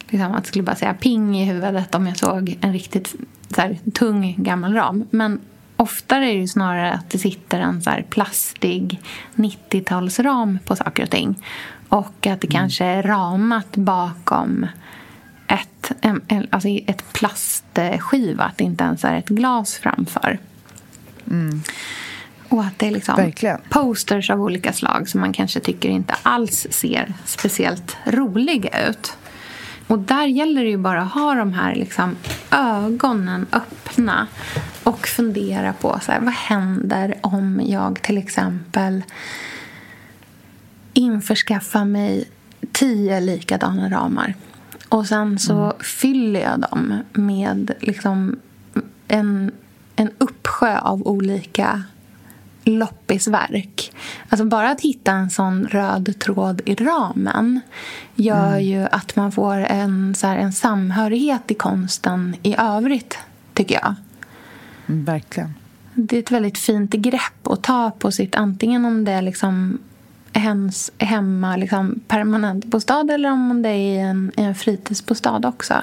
Liksom 0.09 0.31
att 0.31 0.43
det 0.43 0.47
skulle 0.47 0.63
bara 0.63 0.75
säga 0.75 0.93
ping 0.93 1.37
i 1.39 1.45
huvudet 1.45 1.95
om 1.95 2.07
jag 2.07 2.17
såg 2.17 2.57
en 2.61 2.73
riktigt 2.73 3.15
så 3.55 3.61
här, 3.61 3.77
tung 3.93 4.35
gammal 4.37 4.73
ram. 4.73 5.07
Men 5.09 5.39
oftare 5.77 6.31
är 6.31 6.39
det 6.39 6.47
snarare 6.47 6.91
att 6.91 7.09
det 7.09 7.17
sitter 7.17 7.59
en 7.59 7.81
så 7.81 7.89
här 7.89 8.05
plastig 8.09 9.01
90-talsram 9.35 10.59
på 10.65 10.75
saker 10.75 11.03
och 11.03 11.09
ting. 11.09 11.43
Och 11.89 12.27
att 12.27 12.41
det 12.41 12.47
mm. 12.47 12.51
kanske 12.51 12.85
är 12.85 13.03
ramat 13.03 13.75
bakom 13.75 14.65
ett, 15.47 15.91
alltså 16.49 16.69
ett 16.69 17.13
plastskiva. 17.13 18.43
Att 18.43 18.57
det 18.57 18.63
inte 18.63 18.83
ens 18.83 19.03
är 19.03 19.15
ett 19.15 19.29
glas 19.29 19.75
framför. 19.75 20.39
Mm. 21.31 21.61
Och 22.53 22.63
att 22.63 22.79
det 22.79 22.87
är 22.87 22.91
liksom 22.91 23.15
Verkligen. 23.15 23.59
posters 23.69 24.29
av 24.29 24.41
olika 24.41 24.73
slag 24.73 25.09
som 25.09 25.21
man 25.21 25.33
kanske 25.33 25.59
tycker 25.59 25.89
inte 25.89 26.15
alls 26.23 26.67
ser 26.69 27.13
speciellt 27.25 27.97
roliga 28.05 28.89
ut. 28.89 29.13
Och 29.87 29.99
där 29.99 30.25
gäller 30.25 30.63
det 30.63 30.69
ju 30.69 30.77
bara 30.77 31.01
att 31.01 31.11
ha 31.11 31.33
de 31.33 31.53
här 31.53 31.75
liksom 31.75 32.15
ögonen 32.51 33.45
öppna 33.51 34.27
och 34.83 35.07
fundera 35.07 35.73
på 35.73 35.99
så 36.01 36.11
här, 36.11 36.19
vad 36.19 36.33
händer 36.33 37.17
om 37.21 37.61
jag 37.65 38.01
till 38.01 38.17
exempel 38.17 39.03
införskaffar 40.93 41.85
mig 41.85 42.29
tio 42.71 43.19
likadana 43.19 43.89
ramar. 43.89 44.33
Och 44.89 45.07
sen 45.07 45.39
så 45.39 45.63
mm. 45.63 45.77
fyller 45.79 46.39
jag 46.39 46.59
dem 46.59 47.03
med 47.13 47.73
liksom 47.79 48.39
en, 49.07 49.51
en 49.95 50.09
uppsjö 50.17 50.79
av 50.79 51.07
olika 51.07 51.83
loppisverk. 52.63 53.91
Alltså 54.29 54.45
bara 54.45 54.69
att 54.69 54.81
hitta 54.81 55.11
en 55.11 55.29
sån 55.29 55.67
röd 55.67 56.19
tråd 56.19 56.61
i 56.65 56.75
ramen 56.75 57.61
gör 58.15 58.47
mm. 58.47 58.63
ju 58.63 58.87
att 58.91 59.15
man 59.15 59.31
får 59.31 59.55
en, 59.55 60.15
så 60.15 60.27
här, 60.27 60.37
en 60.37 60.53
samhörighet 60.53 61.51
i 61.51 61.53
konsten 61.53 62.35
i 62.43 62.55
övrigt, 62.57 63.17
tycker 63.53 63.75
jag. 63.75 63.95
Mm, 64.87 65.05
verkligen. 65.05 65.53
Det 65.93 66.15
är 66.15 66.19
ett 66.19 66.31
väldigt 66.31 66.57
fint 66.57 66.91
grepp 66.91 67.47
att 67.47 67.63
ta 67.63 67.91
på 67.91 68.11
sitt, 68.11 68.35
antingen 68.35 68.85
om 68.85 69.05
det 69.05 69.11
är 69.11 69.21
liksom 69.21 69.79
hens 70.33 70.91
hemma 70.97 71.55
liksom, 71.55 71.99
permanentbostad 72.07 73.13
eller 73.13 73.31
om 73.31 73.61
det 73.61 73.69
är 73.69 73.73
i 73.73 73.97
en, 73.97 74.31
i 74.37 74.41
en 74.41 74.55
fritidsbostad 74.55 75.47
också. 75.47 75.73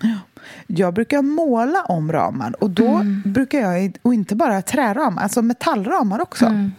Ja. 0.00 0.18
Jag 0.74 0.94
brukar 0.94 1.22
måla 1.22 1.82
om 1.82 2.12
ramar 2.12 2.62
och 2.62 2.70
då 2.70 2.88
mm. 2.88 3.22
brukar 3.24 3.60
jag, 3.60 3.96
och 4.02 4.14
inte 4.14 4.36
bara 4.36 4.62
träramar, 4.62 5.22
alltså 5.22 5.42
metallramar 5.42 6.20
också. 6.20 6.46
Mm. 6.46 6.72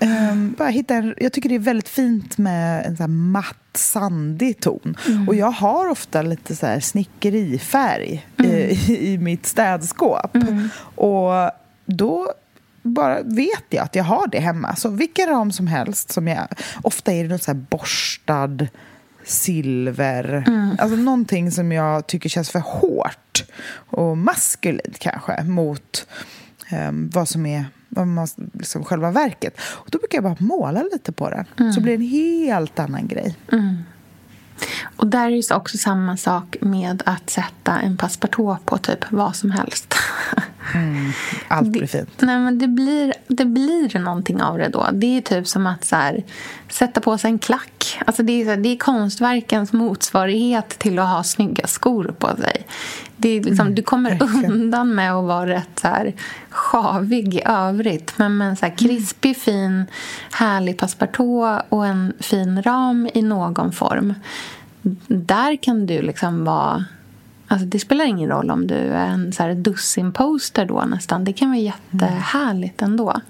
Um, 0.00 0.54
bara 0.58 0.68
hitta 0.68 0.94
en, 0.94 1.14
jag 1.16 1.32
tycker 1.32 1.48
det 1.48 1.54
är 1.54 1.58
väldigt 1.58 1.88
fint 1.88 2.38
med 2.38 2.86
en 2.86 2.96
så 2.96 3.08
matt, 3.08 3.56
sandig 3.74 4.60
ton. 4.60 4.96
Mm. 5.06 5.28
Och 5.28 5.34
jag 5.34 5.50
har 5.50 5.88
ofta 5.88 6.22
lite 6.22 6.56
så 6.56 6.66
här 6.66 6.80
snickerifärg 6.80 8.26
mm. 8.36 8.52
i, 8.52 8.78
i 9.12 9.18
mitt 9.18 9.46
städskåp. 9.46 10.34
Mm. 10.34 10.68
Och 10.94 11.50
då 11.86 12.32
bara 12.82 13.22
vet 13.22 13.64
jag 13.68 13.84
att 13.84 13.94
jag 13.94 14.04
har 14.04 14.26
det 14.26 14.40
hemma. 14.40 14.76
Så 14.76 14.88
vilken 14.88 15.28
ram 15.28 15.52
som 15.52 15.66
helst, 15.66 16.12
som 16.12 16.28
jag, 16.28 16.46
ofta 16.82 17.12
är 17.12 17.22
det 17.24 17.30
något 17.30 17.42
så 17.42 17.50
här 17.50 17.64
borstad 17.70 18.66
silver. 19.26 20.44
Mm. 20.46 20.76
Alltså 20.78 20.96
någonting 20.96 21.50
som 21.50 21.72
jag 21.72 22.06
tycker 22.06 22.28
känns 22.28 22.50
för 22.50 22.58
hårt 22.58 23.44
och 23.70 24.18
maskulint 24.18 24.98
kanske 24.98 25.42
mot 25.42 26.06
um, 26.72 27.10
vad 27.14 27.28
som 27.28 27.46
är 27.46 27.64
vad 27.88 28.06
man, 28.06 28.28
liksom 28.52 28.84
själva 28.84 29.10
verket. 29.10 29.60
Och 29.60 29.90
då 29.90 29.98
brukar 29.98 30.16
jag 30.16 30.24
bara 30.24 30.36
måla 30.38 30.82
lite 30.92 31.12
på 31.12 31.30
det. 31.30 31.44
Mm. 31.58 31.72
Så 31.72 31.80
blir 31.80 31.98
det 31.98 32.04
en 32.04 32.10
helt 32.10 32.78
annan 32.78 33.08
grej. 33.08 33.36
Mm. 33.52 33.76
Och 34.96 35.06
där 35.06 35.30
är 35.30 35.48
det 35.48 35.54
också 35.54 35.78
samma 35.78 36.16
sak 36.16 36.56
med 36.60 37.02
att 37.06 37.30
sätta 37.30 37.80
en 37.80 37.96
passepartout 37.96 38.66
på 38.66 38.78
typ 38.78 39.10
vad 39.10 39.36
som 39.36 39.50
helst. 39.50 39.94
Mm, 40.74 41.12
allt 41.48 41.68
blir 41.68 41.86
fint. 41.86 42.10
Det, 42.16 42.26
nej, 42.26 42.38
men 42.38 42.58
det 42.58 42.68
blir, 42.68 43.12
det 43.28 43.44
blir 43.44 43.98
någonting 43.98 44.42
av 44.42 44.58
det 44.58 44.68
då. 44.68 44.88
Det 44.92 45.16
är 45.16 45.20
typ 45.20 45.48
som 45.48 45.66
att 45.66 45.84
så 45.84 45.96
här, 45.96 46.24
sätta 46.68 47.00
på 47.00 47.18
sig 47.18 47.30
en 47.30 47.38
klack. 47.38 47.98
Alltså 48.06 48.22
det, 48.22 48.42
är, 48.42 48.56
det 48.56 48.68
är 48.68 48.76
konstverkens 48.76 49.72
motsvarighet 49.72 50.68
till 50.68 50.98
att 50.98 51.08
ha 51.08 51.22
snygga 51.22 51.66
skor 51.66 52.14
på 52.18 52.36
sig. 52.36 52.66
Det 53.16 53.28
är 53.28 53.42
liksom, 53.42 53.66
mm, 53.66 53.74
du 53.74 53.82
kommer 53.82 54.10
verkligen. 54.10 54.52
undan 54.52 54.94
med 54.94 55.12
att 55.12 55.24
vara 55.24 55.46
rätt 55.46 55.78
så 55.80 55.88
här, 55.88 56.14
sjavig 56.50 57.34
i 57.34 57.42
övrigt. 57.44 58.12
Men 58.16 58.36
med 58.36 58.48
en 58.48 58.56
så 58.56 58.66
här 58.66 58.76
krispig, 58.76 59.36
fin, 59.36 59.84
härlig 60.32 60.78
passepartout 60.78 61.62
och 61.68 61.86
en 61.86 62.12
fin 62.20 62.62
ram 62.62 63.08
i 63.14 63.22
någon 63.22 63.72
form. 63.72 64.14
Där 65.08 65.56
kan 65.56 65.86
du 65.86 66.02
liksom 66.02 66.44
vara 66.44 66.84
Alltså 67.48 67.66
det 67.66 67.78
spelar 67.78 68.04
ingen 68.04 68.30
roll 68.30 68.50
om 68.50 68.66
du 68.66 68.74
är 68.74 69.06
en 69.06 69.32
så 69.32 69.42
här 69.42 69.54
dussinposter 69.54 70.66
då 70.66 70.84
nästan. 70.86 71.24
Det 71.24 71.32
kan 71.32 71.48
vara 71.48 71.58
jättehärligt 71.58 72.82
ändå. 72.82 73.20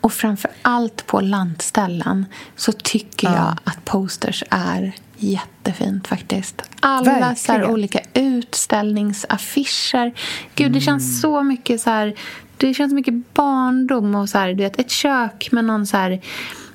Och 0.00 0.12
framför 0.12 0.50
allt 0.62 1.06
på 1.06 1.20
lantställen 1.20 2.26
så 2.56 2.72
tycker 2.72 3.26
ja. 3.28 3.34
jag 3.34 3.58
att 3.64 3.84
posters 3.84 4.44
är 4.50 4.92
jättefint 5.16 6.06
faktiskt. 6.06 6.62
Alla 6.80 7.34
så 7.34 7.52
här 7.52 7.70
olika 7.70 8.00
utställningsaffischer. 8.14 10.12
Gud, 10.54 10.72
det 10.72 10.80
känns 10.80 11.04
mm. 11.04 11.14
så 11.14 11.42
mycket 11.42 11.80
så 11.80 11.90
här... 11.90 12.14
Det 12.56 12.74
känns 12.74 12.92
mycket 12.92 13.34
barndom 13.34 14.14
och 14.14 14.28
så 14.28 14.38
här, 14.38 14.48
du 14.48 14.62
vet, 14.62 14.80
ett 14.80 14.90
kök 14.90 15.48
med 15.52 15.64
någon 15.64 15.86
så 15.86 15.96
här 15.96 16.20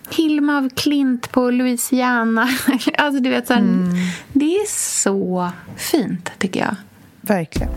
Hilma 0.10 0.58
av 0.58 0.70
Klint 0.70 1.32
på 1.32 1.52
Louisiana. 1.52 2.50
alltså, 2.98 3.22
du 3.22 3.30
vet, 3.30 3.48
så 3.48 3.54
här, 3.54 3.62
mm. 3.62 3.94
Det 4.34 4.56
är 4.56 4.68
så 4.68 5.52
fint, 5.78 6.32
tycker 6.38 6.60
jag. 6.60 6.76
Verkligen. 7.22 7.72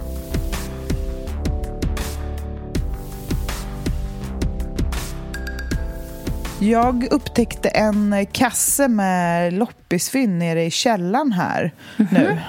Jag 6.63 7.07
upptäckte 7.11 7.69
en 7.69 8.27
kasse 8.33 8.89
med 8.89 9.53
loppisfynd 9.53 10.39
nere 10.39 10.65
i 10.65 10.71
källaren 10.71 11.33
här 11.33 11.73
mm 11.97 12.11
-hmm. 12.15 12.41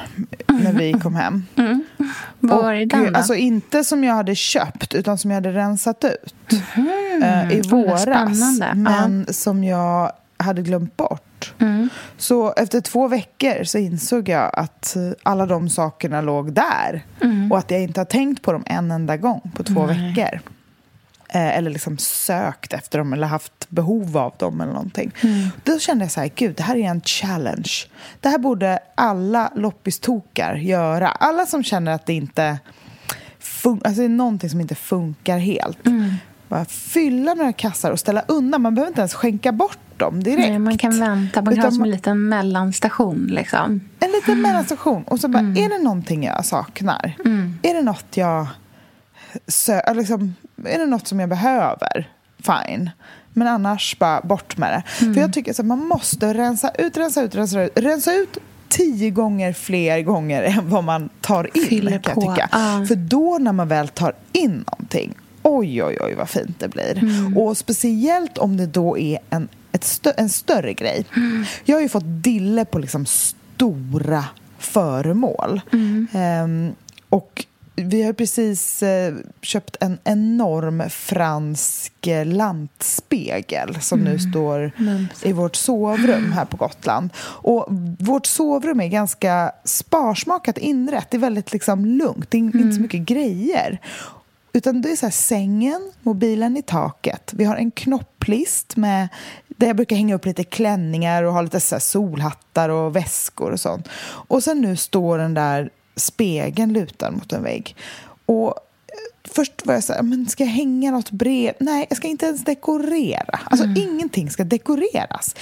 nu 0.47 0.63
när 0.63 0.73
vi 0.73 0.93
kom 0.93 1.15
hem. 1.15 1.45
Mm. 1.63 1.83
Vad 2.39 2.63
var 2.63 2.73
det 2.73 2.85
den 2.85 3.13
då? 3.13 3.17
Alltså 3.17 3.35
inte 3.35 3.83
som 3.83 4.03
jag 4.03 4.13
hade 4.13 4.35
köpt 4.35 4.93
utan 4.93 5.17
som 5.17 5.31
jag 5.31 5.35
hade 5.35 5.51
rensat 5.51 6.03
ut 6.03 6.53
mm. 6.75 7.23
uh, 7.23 7.53
i 7.53 7.61
våras. 7.61 8.59
Men 8.75 9.23
ja. 9.27 9.33
som 9.33 9.63
jag 9.63 10.11
hade 10.37 10.61
glömt 10.61 10.97
bort. 10.97 11.53
Mm. 11.59 11.89
Så 12.17 12.53
efter 12.53 12.81
två 12.81 13.07
veckor 13.07 13.63
så 13.63 13.77
insåg 13.77 14.29
jag 14.29 14.49
att 14.53 14.97
alla 15.23 15.45
de 15.45 15.69
sakerna 15.69 16.21
låg 16.21 16.53
där. 16.53 17.05
Mm. 17.21 17.51
Och 17.51 17.57
att 17.57 17.71
jag 17.71 17.81
inte 17.81 17.99
har 17.99 18.05
tänkt 18.05 18.41
på 18.41 18.51
dem 18.51 18.63
en 18.65 18.91
enda 18.91 19.17
gång 19.17 19.51
på 19.55 19.63
två 19.63 19.85
Nej. 19.85 20.13
veckor. 20.15 20.39
Eh, 21.35 21.57
eller 21.57 21.71
liksom 21.71 21.97
sökt 21.97 22.73
efter 22.73 22.97
dem 22.97 23.13
eller 23.13 23.27
haft 23.27 23.69
behov 23.69 24.17
av 24.17 24.33
dem 24.37 24.61
eller 24.61 24.73
någonting. 24.73 25.11
Mm. 25.21 25.47
Då 25.63 25.79
kände 25.79 26.05
jag 26.05 26.11
så 26.11 26.19
här, 26.19 26.31
gud, 26.35 26.55
det 26.55 26.63
här 26.63 26.75
är 26.75 26.89
en 26.89 27.01
challenge. 27.01 27.71
Det 28.19 28.29
här 28.29 28.37
borde 28.37 28.79
alla 28.95 29.51
loppistokar 29.55 30.55
göra. 30.55 31.09
Alla 31.09 31.45
som 31.45 31.63
känner 31.63 31.91
att 31.91 32.05
det 32.05 32.13
inte 32.13 32.59
alltså 33.65 34.01
det 34.01 34.03
är 34.03 34.09
någonting 34.09 34.49
som 34.49 34.61
inte 34.61 34.75
funkar 34.75 35.37
helt. 35.37 35.87
Mm. 35.87 36.13
Bara 36.47 36.65
fylla 36.65 37.33
några 37.33 37.53
kassar 37.53 37.91
och 37.91 37.99
ställa 37.99 38.21
undan. 38.27 38.61
Man 38.61 38.75
behöver 38.75 38.89
inte 38.89 39.01
ens 39.01 39.13
skänka 39.13 39.51
bort 39.51 39.79
dem 39.97 40.23
direkt. 40.23 40.49
Nej, 40.49 40.59
man 40.59 40.77
kan 40.77 40.99
vänta. 40.99 41.41
Man 41.41 41.55
kan 41.55 41.63
ha 41.63 41.71
som 41.71 41.83
en 41.83 41.89
liten 41.89 42.29
mellanstation. 42.29 43.27
Liksom. 43.27 43.81
En 43.99 44.11
liten 44.11 44.41
mellanstation. 44.41 45.03
Och 45.03 45.19
så 45.19 45.27
bara, 45.27 45.39
mm. 45.39 45.63
är 45.63 45.69
det 45.69 45.83
någonting 45.83 46.23
jag 46.23 46.45
saknar? 46.45 47.15
Mm. 47.25 47.59
Är 47.63 47.73
det 47.73 47.81
något 47.81 48.17
jag... 48.17 48.47
Sö- 49.47 49.93
liksom, 49.93 50.35
är 50.65 50.79
det 50.79 50.85
något 50.85 51.07
som 51.07 51.19
jag 51.19 51.29
behöver, 51.29 52.09
fine. 52.37 52.89
Men 53.33 53.47
annars, 53.47 53.99
bara 53.99 54.21
bort 54.21 54.57
med 54.57 54.71
det. 54.71 55.03
Mm. 55.03 55.13
För 55.13 55.21
jag 55.21 55.33
tycker 55.33 55.51
att 55.51 55.65
man 55.65 55.79
måste 55.79 56.33
rensa 56.33 56.71
ut, 56.77 56.97
rensa 56.97 57.21
ut, 57.21 57.35
rensa 57.35 57.63
ut. 57.63 57.71
Rensa 57.75 58.13
ut 58.13 58.37
tio 58.69 59.09
gånger 59.09 59.53
fler 59.53 60.01
gånger 60.01 60.43
än 60.57 60.69
vad 60.69 60.83
man 60.83 61.09
tar 61.21 61.57
in, 61.57 61.65
Fyller 61.65 61.99
kan 61.99 62.21
jag 62.21 62.35
tycka. 62.35 62.49
Uh. 62.57 62.85
För 62.85 62.95
då 62.95 63.37
när 63.41 63.53
man 63.53 63.67
väl 63.67 63.87
tar 63.87 64.13
in 64.31 64.63
någonting, 64.71 65.13
oj, 65.43 65.83
oj, 65.83 65.97
oj 66.01 66.15
vad 66.15 66.29
fint 66.29 66.59
det 66.59 66.67
blir. 66.67 66.97
Mm. 66.97 67.37
Och 67.37 67.57
speciellt 67.57 68.37
om 68.37 68.57
det 68.57 68.65
då 68.65 68.97
är 68.97 69.19
en, 69.29 69.47
stö 69.81 70.11
en 70.17 70.29
större 70.29 70.73
grej. 70.73 71.05
Mm. 71.15 71.45
Jag 71.63 71.75
har 71.75 71.81
ju 71.81 71.89
fått 71.89 72.03
dille 72.05 72.65
på 72.65 72.79
liksom 72.79 73.05
stora 73.05 74.25
föremål. 74.57 75.61
Um, 75.71 76.75
och 77.09 77.45
vi 77.75 78.03
har 78.03 78.13
precis 78.13 78.83
eh, 78.83 79.15
köpt 79.41 79.77
en 79.79 79.97
enorm 80.03 80.89
fransk 80.89 82.07
eh, 82.07 82.25
lantspegel 82.25 83.81
som 83.81 83.99
mm. 83.99 84.13
nu 84.13 84.19
står 84.19 84.71
i 85.23 85.33
vårt 85.33 85.55
sovrum 85.55 86.31
här 86.31 86.45
på 86.45 86.57
Gotland. 86.57 87.09
Och 87.19 87.67
vårt 87.99 88.25
sovrum 88.25 88.79
är 88.79 88.87
ganska 88.87 89.51
sparsmakat 89.63 90.57
inrätt. 90.57 91.11
Det 91.11 91.17
är 91.17 91.21
väldigt 91.21 91.53
liksom 91.53 91.85
lugnt. 91.85 92.31
Det 92.31 92.37
är 92.37 92.41
mm. 92.41 92.59
inte 92.59 92.75
så 92.75 92.81
mycket 92.81 93.01
grejer. 93.01 93.79
Utan 94.53 94.81
det 94.81 94.91
är 94.91 94.95
så 94.95 95.05
här, 95.05 95.11
sängen, 95.11 95.91
mobilen 96.01 96.57
i 96.57 96.61
taket. 96.61 97.33
Vi 97.33 97.43
har 97.43 97.55
en 97.55 97.71
knopplist 97.71 98.75
med, 98.75 99.07
där 99.47 99.67
jag 99.67 99.75
brukar 99.75 99.95
hänga 99.95 100.15
upp 100.15 100.25
lite 100.25 100.43
klänningar 100.43 101.23
och 101.23 101.33
ha 101.33 101.41
lite 101.41 101.59
så 101.59 101.79
solhattar 101.79 102.69
och 102.69 102.95
väskor 102.95 103.51
och 103.51 103.59
sånt. 103.59 103.89
Och 104.27 104.43
sen 104.43 104.61
nu 104.61 104.75
står 104.75 105.17
den 105.17 105.33
där 105.33 105.69
spegeln 105.95 106.73
lutad 106.73 107.11
mot 107.11 107.33
en 107.33 107.43
vägg. 107.43 107.75
Och 108.25 108.47
eh, 108.47 109.29
först 109.29 109.65
var 109.65 109.73
jag 109.73 109.83
så 109.83 109.93
här, 109.93 110.03
men 110.03 110.29
ska 110.29 110.43
jag 110.43 110.51
hänga 110.51 110.91
något 110.91 111.11
brev? 111.11 111.53
Nej, 111.59 111.85
jag 111.89 111.97
ska 111.97 112.07
inte 112.07 112.25
ens 112.25 112.43
dekorera. 112.43 113.39
Alltså 113.45 113.65
ingenting 113.65 114.29
ska 114.29 114.43
dekoreras. 114.43 115.35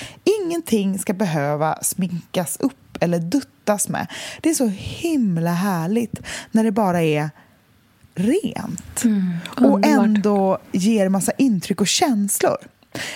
Ingenting 0.44 1.00
ska 1.00 1.14
behöva 1.14 1.80
sminkas 1.82 2.58
upp 2.60 2.98
eller 3.00 3.20
duttas 3.20 3.90
med. 3.90 4.08
Det 4.42 4.50
är 4.50 4.54
så 4.54 4.68
himla 4.78 5.52
härligt 5.52 6.20
när 6.52 6.64
det 6.64 6.72
bara 6.72 7.02
är 7.02 7.30
rent. 8.16 9.04
och 9.58 9.66
underbart. 9.66 9.86
ändå 9.86 10.58
ger 10.72 11.10
massa 11.10 11.32
intryck 11.38 11.82
och 11.82 11.88
känslor. 11.88 12.58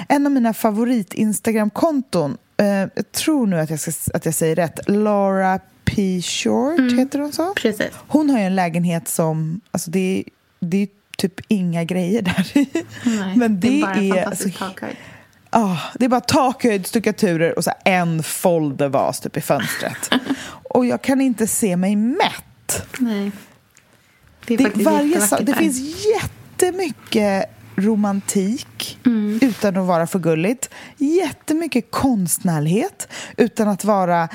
En 0.08 0.26
av 0.26 0.32
mina 0.32 0.54
favorit-Instagram-konton, 0.54 2.38
eh, 2.58 2.68
jag 2.68 3.12
tror 3.12 3.48
nu 3.48 3.60
att 3.60 3.70
jag, 3.70 3.80
ska, 3.80 3.92
att 4.14 4.26
jag 4.26 4.34
säger 4.34 4.56
rätt, 4.56 4.80
Laura 4.90 5.60
P. 5.86 6.22
Short, 6.22 6.80
heter 6.98 7.20
hon 7.20 7.34
så? 7.34 7.54
Precis. 7.54 7.88
Hon 8.08 8.30
har 8.30 8.40
ju 8.40 8.46
en 8.46 8.56
lägenhet 8.56 9.08
som, 9.08 9.62
alltså 9.72 9.92
det, 9.92 10.00
är- 10.20 10.24
det 10.60 10.78
är 10.84 10.88
typ 11.18 11.34
inga 11.48 11.84
grejer 11.84 12.22
där. 12.22 12.52
Nej, 13.06 13.36
Men 13.38 13.60
det, 13.60 13.68
det 13.70 13.78
är 13.80 13.82
bara 13.82 13.96
är, 13.96 14.14
fantastisk 14.24 14.62
alltså, 14.62 14.66
takhöjd. 14.74 14.96
ah, 15.50 15.78
det 16.00 16.06
är 16.06 16.10
bara 16.10 16.22
takhöjd, 16.22 16.88
stuckaturer 16.88 17.58
och 17.58 17.64
så 17.64 17.72
en 17.86 18.24
foldervas 18.24 19.20
typ 19.20 19.38
i 19.38 19.42
fönstret. 19.42 20.10
och 20.70 20.86
jag 20.86 21.02
kan 21.02 21.22
inte 21.22 21.48
se 21.48 21.78
mig 21.78 21.96
mätt. 21.96 22.86
Nej. 23.00 23.32
Det 24.48 24.54
är 24.54 24.58
Det, 24.58 24.84
varje, 24.84 25.22
sak- 25.22 25.40
det 25.44 25.54
finns 25.54 26.06
jättemycket 26.06 27.46
romantik 27.78 28.98
Mm. 29.06 29.40
utan 29.42 29.78
att 29.78 29.88
vara 29.88 30.08
för 30.08 30.20
gulligt. 30.20 30.70
Jättemycket 30.98 31.92
konstnärlighet 31.92 33.08
utan 33.38 33.68
att 33.68 33.84
vara 33.84 34.30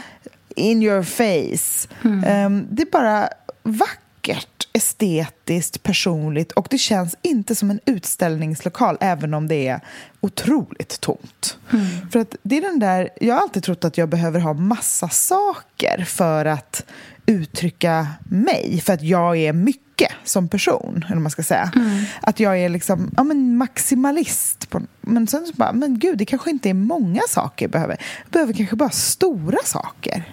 in 0.60 0.82
your 0.82 1.02
face. 1.02 1.88
Mm. 2.04 2.24
Ehm, 2.24 2.66
det 2.70 2.82
är 2.82 2.90
bara 2.90 3.28
vackert, 3.62 4.68
estetiskt, 4.72 5.82
personligt 5.82 6.52
och 6.52 6.66
det 6.70 6.78
känns 6.78 7.16
inte 7.22 7.54
som 7.54 7.70
en 7.70 7.80
utställningslokal 7.86 8.96
även 9.00 9.34
om 9.34 9.48
det 9.48 9.68
är 9.68 9.80
otroligt 10.20 11.00
tomt. 11.00 11.58
Mm. 11.72 11.86
För 12.10 12.18
att 12.18 12.36
det 12.42 12.56
är 12.56 12.60
den 12.60 12.78
där, 12.78 13.08
jag 13.20 13.34
har 13.34 13.42
alltid 13.42 13.62
trott 13.62 13.84
att 13.84 13.98
jag 13.98 14.08
behöver 14.08 14.40
ha 14.40 14.52
massa 14.52 15.08
saker 15.08 16.04
för 16.04 16.44
att 16.44 16.84
uttrycka 17.26 18.06
mig, 18.24 18.82
för 18.84 18.92
att 18.92 19.02
jag 19.02 19.36
är 19.36 19.52
mycket 19.52 19.89
som 20.24 20.48
person, 20.48 21.04
eller 21.08 21.20
man 21.20 21.30
ska 21.30 21.42
säga. 21.42 21.72
Att 22.20 22.40
jag 22.40 22.58
är 22.58 22.68
liksom, 22.68 23.10
ja 23.16 23.24
men 23.24 23.56
maximalist. 23.56 24.70
På, 24.70 24.82
men 25.00 25.26
sen 25.26 25.46
så 25.46 25.52
bara, 25.52 25.72
men 25.72 25.98
gud, 25.98 26.18
det 26.18 26.24
kanske 26.24 26.50
inte 26.50 26.70
är 26.70 26.74
många 26.74 27.22
saker 27.28 27.64
jag 27.64 27.70
behöver. 27.70 27.96
Jag 28.22 28.32
behöver 28.32 28.52
kanske 28.52 28.76
bara 28.76 28.90
stora 28.90 29.58
saker. 29.64 30.24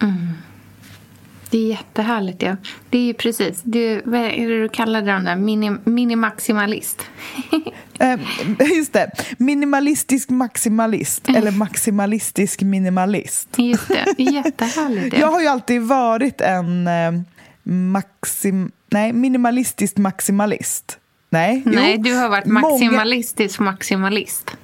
Det 1.49 1.58
är 1.58 1.69
jättehärligt. 1.69 2.41
Ja. 2.41 2.56
Det 2.89 2.97
är 2.97 3.03
ju 3.03 3.13
precis. 3.13 3.62
Det, 3.63 4.01
vad 4.06 4.19
är 4.19 4.49
det 4.49 4.62
du 4.62 4.69
kallar 4.69 5.01
den 5.01 5.23
där? 5.23 5.36
Mini, 5.36 5.71
minimaximalist. 5.84 7.01
Eh, 7.99 8.19
just 8.75 8.93
det, 8.93 9.12
minimalistisk 9.38 10.30
maximalist, 10.30 11.30
eller 11.30 11.51
maximalistisk 11.51 12.62
minimalist. 12.62 13.49
Just 13.58 13.88
det. 13.88 14.06
det 14.17 14.23
är 14.23 14.32
jättehärligt. 14.45 15.13
Ja. 15.13 15.19
Jag 15.19 15.32
har 15.32 15.41
ju 15.41 15.47
alltid 15.47 15.82
varit 15.82 16.41
en 16.41 16.88
eh, 16.88 17.12
maxim... 17.63 18.71
Nej, 18.89 19.13
minimalistisk 19.13 19.97
maximalist. 19.97 20.97
Nej, 21.30 21.63
Nej, 21.65 21.95
jo. 21.97 22.04
du 22.04 22.15
har 22.15 22.30
varit 22.30 22.45
Många- 22.45 22.69
maximalistisk 22.69 23.60
maximalist. 23.60 24.52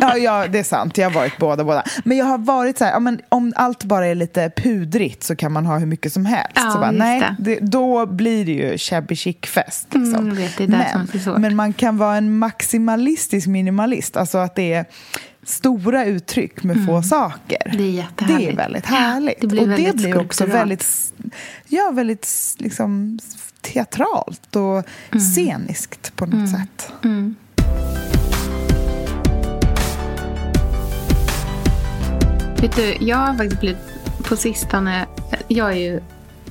Ja, 0.00 0.16
ja, 0.16 0.46
det 0.48 0.58
är 0.58 0.62
sant. 0.64 0.98
Jag 0.98 1.10
har 1.10 1.14
varit 1.14 1.38
båda. 1.38 1.64
båda. 1.64 1.84
Men 2.04 2.16
jag 2.16 2.24
har 2.24 2.38
varit 2.38 2.78
så 2.78 2.84
här, 2.84 2.92
ja, 2.92 3.00
men 3.00 3.20
om 3.28 3.52
allt 3.56 3.84
bara 3.84 4.06
är 4.06 4.14
lite 4.14 4.50
pudrigt 4.56 5.22
så 5.22 5.36
kan 5.36 5.52
man 5.52 5.66
ha 5.66 5.78
hur 5.78 5.86
mycket 5.86 6.12
som 6.12 6.26
helst. 6.26 6.52
Ja, 6.54 6.70
så 6.70 6.78
bara, 6.78 6.90
nej, 6.90 7.34
det. 7.38 7.58
då 7.60 8.06
blir 8.06 8.44
det 8.46 8.52
ju 8.52 8.78
shabby 8.78 9.14
chic-fest. 9.14 9.86
Liksom. 9.94 10.14
Mm, 10.14 10.34
vet, 10.34 10.58
men, 10.58 11.08
men 11.40 11.56
man 11.56 11.72
kan 11.72 11.98
vara 11.98 12.16
en 12.16 12.38
maximalistisk 12.38 13.46
minimalist. 13.46 14.16
Alltså 14.16 14.38
att 14.38 14.54
det 14.54 14.72
är 14.72 14.84
stora 15.42 16.04
uttryck 16.04 16.62
med 16.62 16.86
få 16.86 17.02
saker. 17.02 17.62
Mm. 17.66 17.76
Det 17.76 17.84
är 17.84 17.90
jättehärligt. 17.90 18.46
Det 18.46 18.52
är 18.52 18.56
väldigt 18.56 18.86
härligt. 18.86 19.40
det 19.40 19.46
blir 19.46 19.62
och 19.62 19.68
det 19.68 19.96
blir 19.96 20.20
också 20.20 20.46
väldigt, 20.46 20.86
ja, 21.68 21.90
väldigt 21.90 22.28
liksom, 22.58 23.18
teatralt 23.64 24.56
och 24.56 24.84
sceniskt 25.34 26.16
på 26.16 26.26
något 26.26 26.50
sätt. 26.50 26.92
Mm. 27.04 27.34
Vet 32.60 32.76
du, 32.76 32.96
jag 33.00 33.16
har 33.16 33.34
faktiskt 33.34 33.60
blivit 33.60 33.78
på 34.22 34.36
sistone... 34.36 35.06
Jag 35.48 35.72
är 35.72 35.76
ju 35.76 36.00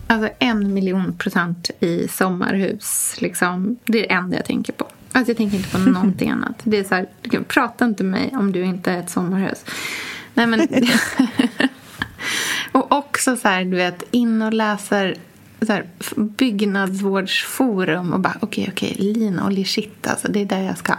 alltså 0.07 0.29
en 0.39 0.73
miljon 0.73 1.17
procent 1.17 1.71
i 1.79 2.07
sommarhus. 2.07 3.15
Liksom. 3.19 3.77
Det 3.85 3.97
är 3.97 4.07
det 4.07 4.13
enda 4.13 4.35
jag 4.35 4.45
tänker 4.45 4.73
på. 4.73 4.87
Alltså 5.11 5.29
jag 5.29 5.37
tänker 5.37 5.57
inte 5.57 5.69
på 5.69 5.77
någonting 5.89 6.29
annat. 6.29 6.55
Det 6.63 6.77
är 6.77 6.83
så 6.83 6.95
här, 6.95 7.07
prata 7.47 7.85
inte 7.85 8.03
med 8.03 8.21
mig 8.21 8.39
om 8.39 8.51
du 8.51 8.63
inte 8.63 8.91
är 8.91 8.99
ett 8.99 9.09
sommarhus. 9.09 9.65
Nej 10.33 10.47
men... 10.47 10.67
och 12.71 12.91
också 12.91 13.35
så 13.35 13.47
här, 13.47 13.65
du 13.65 13.77
vet, 13.77 14.03
in 14.11 14.41
och 14.41 14.53
läser 14.53 15.17
så 15.65 15.73
här, 15.73 15.87
byggnadsvårdsforum 16.15 18.13
och 18.13 18.19
bara 18.19 18.37
okej, 18.39 18.69
okej, 18.71 18.95
linolje, 18.99 19.65
shit 19.65 20.07
alltså, 20.07 20.27
det 20.31 20.41
är 20.41 20.45
där 20.45 20.61
jag 20.61 20.77
ska. 20.77 20.93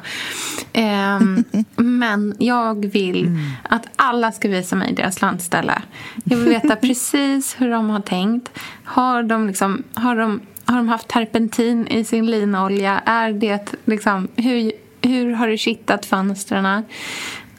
Ehm, 0.72 1.44
men 1.77 2.35
jag 2.38 2.87
vill 2.87 3.38
att 3.62 3.87
alla 3.96 4.33
ska 4.33 4.48
visa 4.48 4.77
mig 4.77 4.92
deras 4.92 5.20
landställe. 5.20 5.83
Jag 6.24 6.37
vill 6.37 6.48
veta 6.48 6.77
precis 6.83 7.57
hur 7.59 7.70
de 7.70 7.90
har 7.90 8.00
tänkt. 8.00 8.50
Har 8.85 9.22
de, 9.22 9.46
liksom, 9.46 9.83
har 9.94 10.16
de, 10.16 10.40
har 10.64 10.77
de 10.77 10.88
haft 10.88 11.09
terpentin 11.09 11.87
i 11.87 12.05
sin 12.05 12.27
linolja? 12.27 13.03
Är 13.07 13.33
det 13.33 13.74
liksom, 13.85 14.29
hur, 14.37 14.72
hur 15.03 15.33
har 15.33 15.48
du 15.48 15.57
kittat 15.57 16.07
fönstren? 16.07 16.85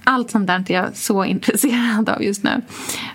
Allt 0.04 0.32
sånt 0.32 0.48
där 0.48 0.64
är 0.68 0.74
jag 0.74 0.98
så 0.98 1.26
intresserad 1.36 2.10
av 2.10 2.24
just 2.24 2.44
nu. 2.44 2.62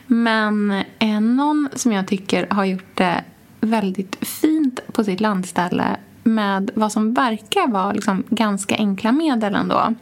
Men 0.06 0.82
eh, 0.98 1.20
någon 1.20 1.68
som 1.74 1.92
jag 1.92 2.06
tycker 2.06 2.46
har 2.50 2.64
gjort 2.64 2.96
det 2.96 3.24
väldigt 3.60 4.26
fint 4.26 4.80
på 4.92 5.04
sitt 5.04 5.20
landställe 5.20 5.96
med 6.22 6.70
vad 6.74 6.92
som 6.92 7.14
verkar 7.14 7.68
vara 7.68 7.92
liksom 7.92 8.24
ganska 8.30 8.76
enkla 8.76 9.12
medel 9.12 9.54
ändå 9.54 9.94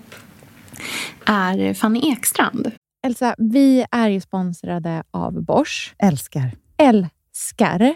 är 1.24 1.74
Fanny 1.74 2.12
Ekstrand. 2.12 2.72
Elsa, 3.06 3.34
vi 3.38 3.84
är 3.90 4.08
ju 4.08 4.20
sponsrade 4.20 5.02
av 5.10 5.42
Bosch. 5.42 5.94
Älskar. 5.98 6.50
Älskar 6.76 7.94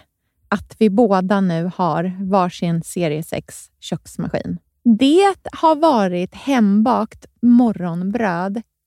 att 0.48 0.76
vi 0.78 0.90
båda 0.90 1.40
nu 1.40 1.70
har 1.74 2.12
varsin 2.30 2.82
serie 2.82 3.22
6 3.22 3.70
köksmaskin. 3.80 4.58
Det 4.98 5.36
har 5.52 5.76
varit 5.76 6.34
hembakt 6.34 7.26
morgonbröd 7.42 8.62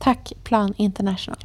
Tack 0.00 0.32
Plan 0.44 0.74
International. 0.76 1.38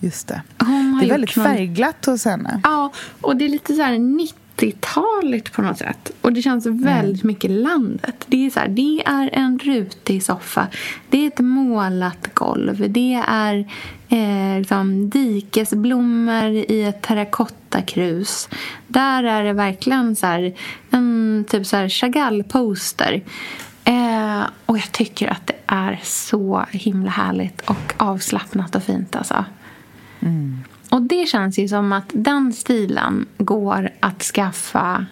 Just 0.00 0.28
det. 0.28 0.42
Det 0.58 0.64
är 0.64 1.08
väldigt 1.08 1.36
någon- 1.36 1.46
färgglatt 1.46 2.06
hos 2.06 2.24
henne. 2.24 2.60
Ja, 2.64 2.92
och 3.20 3.36
det 3.36 3.44
är 3.44 3.48
lite 3.48 3.74
så 3.74 3.82
här 3.82 3.94
90-taligt 3.94 5.52
på 5.52 5.62
något 5.62 5.78
sätt. 5.78 6.10
Och 6.20 6.32
det 6.32 6.42
känns 6.42 6.66
väldigt 6.66 7.24
mycket 7.24 7.50
landet. 7.50 8.24
Det 8.26 8.46
är, 8.46 8.50
så 8.50 8.60
här, 8.60 8.68
det 8.68 9.02
är 9.06 9.30
en 9.32 9.58
rutig 9.58 10.22
soffa. 10.22 10.66
Det 11.10 11.18
är 11.18 11.26
ett 11.26 11.38
målat 11.38 12.34
golv. 12.34 12.90
Det 12.92 13.22
är 13.28 13.58
eh, 14.08 14.58
liksom 14.58 15.10
dikesblommor 15.10 16.44
i 16.50 16.84
ett 16.84 17.02
terrakottakrus. 17.70 18.48
Där 18.86 19.24
är 19.24 19.44
det 19.44 19.52
verkligen 19.52 20.16
så 20.16 20.26
här, 20.26 20.54
en 20.90 21.44
typ 21.48 21.66
så 21.66 21.76
här 21.76 21.88
Chagall-poster. 21.88 23.22
Eh, 23.84 24.42
och 24.66 24.78
jag 24.78 24.92
tycker 24.92 25.28
att 25.28 25.46
det 25.46 25.56
är 25.66 26.00
så 26.02 26.64
himla 26.70 27.10
härligt 27.10 27.60
och 27.60 27.94
avslappnat 27.96 28.74
och 28.74 28.82
fint 28.82 29.16
alltså. 29.16 29.44
Och 30.90 31.02
det 31.02 31.28
känns 31.28 31.58
ju 31.58 31.68
som 31.68 31.92
att 31.92 32.10
den 32.12 32.52
stilen 32.52 33.26
går 33.38 33.90
att 34.00 34.22
skaffa 34.22 35.06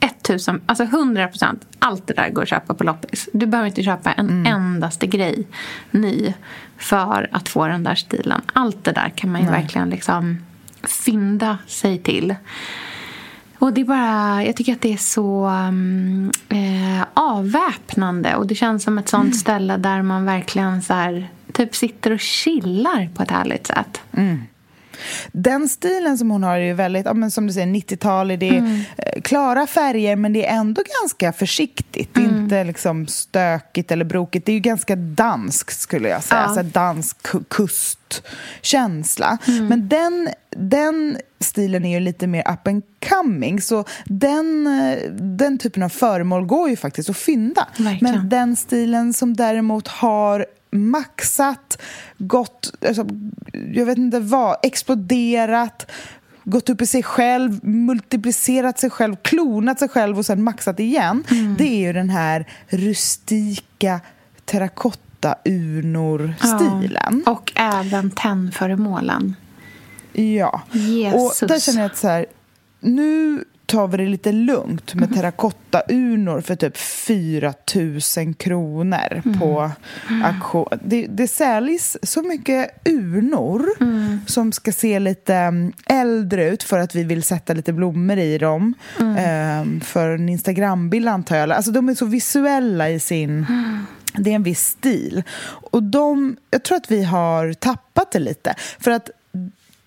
1000, 0.00 0.60
alltså 0.66 0.84
100 0.84 1.28
procent. 1.28 1.66
Allt 1.78 2.06
det 2.06 2.14
där 2.14 2.30
går 2.30 2.42
att 2.42 2.48
köpa 2.48 2.74
på 2.74 2.84
loppis. 2.84 3.28
Du 3.32 3.46
behöver 3.46 3.68
inte 3.68 3.82
köpa 3.82 4.12
en 4.12 4.46
endaste 4.46 5.06
grej 5.06 5.46
ny 5.90 6.34
för 6.76 7.28
att 7.32 7.48
få 7.48 7.66
den 7.66 7.82
där 7.82 7.94
stilen. 7.94 8.40
Allt 8.52 8.84
det 8.84 8.92
där 8.92 9.08
kan 9.08 9.32
man 9.32 9.40
ju 9.42 9.48
verkligen 9.48 9.90
liksom 9.90 10.38
fynda 10.82 11.58
sig 11.66 11.98
till. 11.98 12.34
Och 13.58 13.72
det 13.72 13.80
är 13.80 13.84
bara, 13.84 14.44
jag 14.44 14.56
tycker 14.56 14.72
att 14.72 14.80
det 14.80 14.92
är 14.92 14.96
så 14.96 15.46
um, 15.46 16.32
eh, 16.48 17.06
avväpnande. 17.14 18.36
Och 18.36 18.46
det 18.46 18.54
känns 18.54 18.82
som 18.82 18.98
ett 18.98 19.08
sånt 19.08 19.36
ställe 19.36 19.76
där 19.76 20.02
man 20.02 20.24
verkligen 20.24 20.82
så 20.82 20.94
här, 20.94 21.28
typ 21.52 21.74
sitter 21.74 22.10
och 22.10 22.20
chillar 22.20 23.08
på 23.14 23.22
ett 23.22 23.30
härligt 23.30 23.66
sätt. 23.66 24.00
Den 25.32 25.68
stilen 25.68 26.18
som 26.18 26.30
hon 26.30 26.42
har 26.42 26.56
är 26.56 26.60
ju 26.60 26.72
väldigt, 26.72 27.06
ja, 27.06 27.14
men 27.14 27.30
som 27.30 27.46
du 27.46 27.52
säger, 27.52 27.66
90-talig. 27.66 28.38
Det 28.38 28.48
är 28.48 28.52
Mm. 28.58 28.80
eh, 28.98 29.20
klara 29.22 29.66
färger, 29.66 30.16
men 30.16 30.32
det 30.32 30.46
är 30.46 30.56
ändå 30.56 30.82
ganska 31.02 31.32
försiktigt. 31.32 32.16
Mm. 32.16 32.36
inte 32.36 32.64
liksom 32.64 33.06
stökigt 33.06 33.90
eller 33.92 34.04
brokigt. 34.04 34.46
Det 34.46 34.52
är 34.52 34.54
ju 34.54 34.60
ganska 34.60 34.96
danskt, 34.96 35.80
skulle 35.80 36.08
jag 36.08 36.22
säga. 36.24 36.40
Ja. 36.42 36.48
Så 36.48 36.54
här 36.54 36.62
dansk 36.62 37.16
ku- 37.22 37.44
kustkänsla. 37.50 39.38
Mm. 39.48 39.66
Men 39.66 39.88
den, 39.88 40.28
den 40.56 41.18
stilen 41.40 41.84
är 41.84 41.90
ju 41.94 42.00
lite 42.00 42.26
mer 42.26 42.40
up 42.52 42.66
and 42.68 42.82
coming. 43.08 43.60
Så 43.60 43.84
den, 44.04 44.66
eh, 44.66 45.10
den 45.12 45.58
typen 45.58 45.82
av 45.82 45.88
föremål 45.88 46.46
går 46.46 46.68
ju 46.70 46.76
faktiskt 46.76 47.10
att 47.10 47.16
fynda. 47.16 47.68
Verkligen. 47.76 48.14
Men 48.16 48.28
den 48.28 48.56
stilen 48.56 49.12
som 49.12 49.34
däremot 49.36 49.88
har 49.88 50.46
maxat, 50.76 51.82
gått, 52.18 52.72
alltså, 52.86 53.06
jag 53.72 53.86
vet 53.86 53.98
inte 53.98 54.20
vad, 54.20 54.56
exploderat, 54.62 55.90
gått 56.44 56.68
upp 56.68 56.82
i 56.82 56.86
sig 56.86 57.02
själv, 57.02 57.64
multiplicerat 57.64 58.78
sig 58.78 58.90
själv, 58.90 59.16
klonat 59.22 59.78
sig 59.78 59.88
själv 59.88 60.18
och 60.18 60.26
sen 60.26 60.42
maxat 60.42 60.80
igen. 60.80 61.24
Det 61.58 61.68
är 61.68 61.86
ju 61.86 61.92
den 61.92 62.10
här 62.10 62.48
rustika 62.68 64.00
terrakotta-urnor-stilen. 64.44 67.22
Ja. 67.26 67.32
Och 67.32 67.52
även 67.56 68.10
tennföremålen. 68.10 69.36
Ja. 70.12 70.62
Jesus. 70.72 71.42
Och 71.42 71.48
där 71.48 71.60
känner 71.60 71.80
jag 71.80 71.90
att 71.90 71.96
så 71.96 72.08
här, 72.08 72.26
nu 72.80 73.44
tar 73.66 73.88
vi 73.88 73.96
det 73.96 74.06
lite 74.06 74.32
lugnt 74.32 74.94
med 74.94 75.14
terrakottaurnor 75.14 76.40
för 76.40 76.56
typ 76.56 76.76
4 76.76 77.54
000 77.74 78.34
kronor 78.34 79.38
på 79.38 79.70
auktion. 80.24 80.66
Det, 80.84 81.06
det 81.06 81.28
säljs 81.28 81.96
så 82.02 82.22
mycket 82.22 82.70
urnor 82.84 83.66
som 84.26 84.52
ska 84.52 84.72
se 84.72 84.98
lite 84.98 85.34
mm, 85.34 85.72
äldre 85.86 86.48
ut 86.48 86.62
för 86.62 86.78
att 86.78 86.94
vi 86.94 87.04
vill 87.04 87.22
sätta 87.22 87.52
lite 87.52 87.72
blommor 87.72 88.18
i 88.18 88.38
dem. 88.38 88.74
Ehm, 89.18 89.80
för 89.80 90.10
en 90.10 90.28
Instagrambild 90.28 91.08
antar 91.08 91.36
jag. 91.36 91.50
Alltså 91.50 91.70
de 91.70 91.88
är 91.88 91.94
så 91.94 92.06
visuella 92.06 92.90
i 92.90 93.00
sin... 93.00 93.46
Det 94.18 94.30
är 94.30 94.34
en 94.34 94.42
viss 94.42 94.66
stil. 94.66 95.22
Och 95.70 95.82
de, 95.82 96.36
jag 96.50 96.62
tror 96.62 96.76
att 96.76 96.90
vi 96.90 97.04
har 97.04 97.52
tappat 97.52 98.12
det 98.12 98.18
lite. 98.18 98.54
För 98.78 98.90
att 98.90 99.10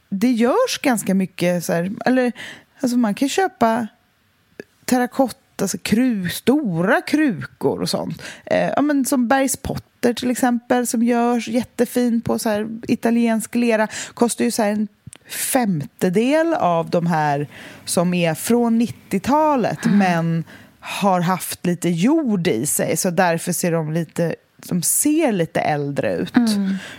det 0.10 0.32
görs 0.32 0.80
ganska 0.82 1.14
mycket 1.14 1.66
så 1.66 1.74
här, 1.74 1.92
eller 2.06 2.32
alltså 2.80 2.98
man 2.98 3.14
kan 3.14 3.30
köpa 3.30 3.88
terrakotta, 4.86 5.64
alltså 5.64 5.78
kru, 5.78 6.30
stora 6.30 7.02
krukor 7.02 7.82
och 7.82 7.90
sånt. 7.90 8.22
Eh, 8.46 8.70
ja, 8.76 8.82
men 8.82 9.06
som 9.06 9.28
Bergspotter 9.28 10.14
till 10.14 10.32
exempel 10.32 10.88
som 10.88 11.04
görs 11.04 11.48
jättefin 11.48 12.22
på 12.22 12.40
så 12.40 12.50
här 12.50 12.68
italiensk 12.88 13.56
lera. 13.56 13.88
Kostar 14.14 14.46
ju 14.46 14.52
så 14.52 14.64
här 14.64 14.72
en 14.72 14.88
femtedel 15.30 16.54
av 16.54 16.90
de 16.90 17.08
här 17.08 17.48
som 17.86 18.14
är 18.14 18.34
från 18.34 18.82
90-talet 18.82 19.80
men 19.86 20.44
har 20.80 21.22
haft 21.22 21.66
lite 21.66 21.90
jord 21.90 22.48
i 22.48 22.66
sig 22.66 22.98
så 22.98 23.10
därför 23.10 23.52
ser 23.52 23.72
de 23.72 23.94
lite 23.94 24.36
de 24.68 24.82
ser 24.82 25.32
lite 25.32 25.60
äldre 25.62 26.16
ut 26.16 26.34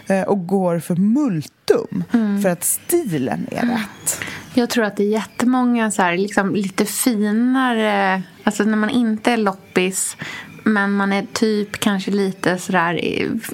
eh, 0.06 0.22
och 0.22 0.46
går 0.46 0.78
för 0.78 0.96
multum 0.96 2.04
för 2.42 2.48
att 2.48 2.64
stilen 2.64 3.46
är 3.50 3.66
rätt. 3.66 4.24
Jag 4.54 4.70
tror 4.70 4.84
att 4.84 4.96
det 4.96 5.02
är 5.02 5.08
jättemånga 5.08 5.90
så 5.90 6.02
här, 6.02 6.16
liksom, 6.16 6.54
lite 6.54 6.84
finare... 6.84 8.22
Alltså 8.44 8.64
när 8.64 8.76
man 8.76 8.90
inte 8.90 9.32
är 9.32 9.36
loppis 9.36 10.16
men 10.64 10.92
man 10.92 11.12
är 11.12 11.26
typ 11.32 11.80
kanske 11.80 12.10
lite 12.10 12.58
sådär... 12.58 13.00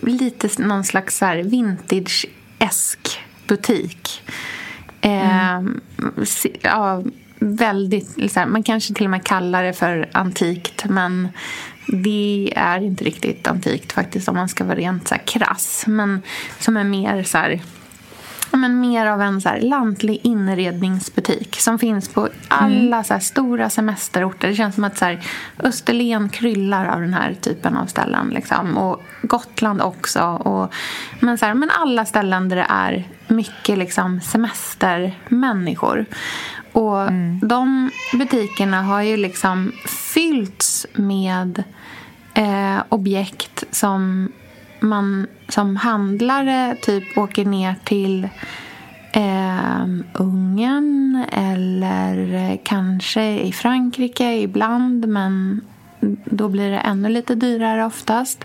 Lite 0.03 0.63
någon 0.63 0.85
slags 0.85 1.19
så 1.19 1.27
vintage-esk 1.27 3.19
butik. 3.47 4.23
Eh, 5.01 5.63
si- 6.25 6.57
ja, 6.63 7.03
väldigt... 7.39 8.33
Så 8.33 8.41
här, 8.41 8.47
man 8.47 8.63
kanske 8.63 8.95
till 8.95 9.05
och 9.05 9.11
med 9.11 9.25
kallar 9.25 9.63
det 9.63 9.73
för 9.73 10.09
antikt 10.13 10.85
men 10.85 11.29
det 11.87 12.53
är 12.57 12.81
inte 12.81 13.05
riktigt 13.05 13.47
antikt 13.47 13.93
faktiskt 13.93 14.29
om 14.29 14.35
man 14.35 14.49
ska 14.49 14.65
vara 14.65 14.77
rent 14.77 15.09
så 15.09 15.15
här 15.15 15.23
krass. 15.23 15.85
Men 15.87 16.23
som 16.59 16.77
är 16.77 16.85
mer 16.85 17.23
så 17.23 17.39
här 17.39 17.61
men 18.57 18.81
mer 18.81 19.07
av 19.07 19.23
en 19.23 19.41
så 19.41 19.49
här 19.49 19.61
lantlig 19.61 20.21
inredningsbutik 20.23 21.57
som 21.61 21.79
finns 21.79 22.09
på 22.09 22.29
alla 22.49 23.05
så 23.05 23.13
här 23.13 23.21
stora 23.21 23.71
semesterorter. 23.71 24.49
Det 24.49 24.55
känns 24.55 24.75
som 24.75 24.85
att 24.85 24.99
så 24.99 25.05
här, 25.05 25.21
Österlen 25.59 26.29
kryllar 26.29 26.87
av 26.87 27.01
den 27.01 27.15
här 27.15 27.35
typen 27.35 27.77
av 27.77 27.87
ställen. 27.87 28.29
Liksom. 28.29 28.77
Och 28.77 29.03
Gotland 29.23 29.83
också. 29.83 30.23
Och, 30.23 30.75
men, 31.21 31.39
så 31.39 31.47
här, 31.47 31.55
men 31.55 31.71
alla 31.71 32.05
ställen 32.05 32.49
där 32.49 32.57
det 32.57 32.67
är 32.69 33.05
mycket 33.29 33.79
liksom, 33.79 34.21
semestermänniskor. 34.21 36.07
Och 36.77 37.13
de 37.43 37.91
butikerna 38.13 38.83
har 38.83 39.03
ju 39.03 39.17
liksom 39.17 39.73
fyllts 40.15 40.87
med 40.95 41.65
eh, 42.35 42.79
objekt 42.89 43.65
som 43.71 44.33
man 44.81 45.27
som 45.49 45.77
handlare 45.77 46.77
typ 46.83 47.19
åker 47.19 47.45
ner 47.45 47.75
till 47.85 48.29
eh, 49.13 49.87
Ungern 50.13 51.25
eller 51.33 52.57
kanske 52.65 53.41
i 53.41 53.53
Frankrike 53.53 54.35
ibland 54.35 55.09
men 55.09 55.61
då 56.25 56.49
blir 56.49 56.71
det 56.71 56.79
ännu 56.79 57.09
lite 57.09 57.35
dyrare 57.35 57.85
oftast. 57.85 58.45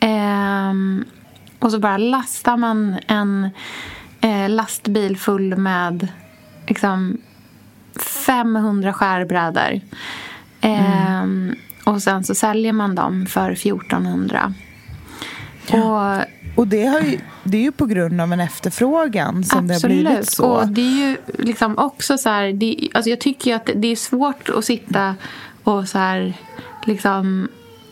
Eh, 0.00 0.72
och 1.58 1.70
så 1.70 1.78
bara 1.78 1.96
lastar 1.96 2.56
man 2.56 2.98
en 3.06 3.50
eh, 4.20 4.48
lastbil 4.48 5.16
full 5.16 5.56
med 5.56 6.08
liksom 6.66 7.18
500 8.04 8.92
skärbrädor. 8.92 9.80
Eh, 10.60 11.24
Och 11.84 12.02
sen 12.02 12.24
så 12.24 12.34
säljer 12.34 12.72
man 12.72 12.94
dem 12.94 13.26
för 13.26 13.50
1400. 13.50 14.54
Och 15.72 16.24
Och 16.56 16.68
det, 16.68 16.86
har 16.86 17.00
ju, 17.00 17.18
det 17.44 17.56
är 17.56 17.62
ju 17.62 17.72
på 17.72 17.86
grund 17.86 18.20
av 18.20 18.32
en 18.32 18.40
efterfrågan 18.40 19.44
som 19.44 19.68
det 19.68 19.74
har 19.74 19.80
blivit 19.88 20.30
så. 20.30 20.44
Och 20.46 20.68
det 20.68 20.80
är 20.80 21.08
ju 21.08 21.16
liksom 21.38 21.78
också 21.78 22.18
så 22.18 22.28
här... 22.28 22.52
Det, 22.52 22.88
alltså 22.94 23.10
jag 23.10 23.20
tycker 23.20 23.54
att 23.56 23.70
det 23.74 23.88
är 23.88 23.96
svårt 23.96 24.48
att 24.48 24.64
sitta 24.64 25.14
och 25.62 25.88
så 25.88 25.98
här 25.98 26.34
liksom 26.86 27.48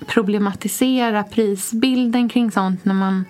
problematisera 0.06 1.22
prisbilden 1.22 2.28
kring 2.28 2.50
sånt 2.50 2.84
när 2.84 2.94
man 2.94 3.24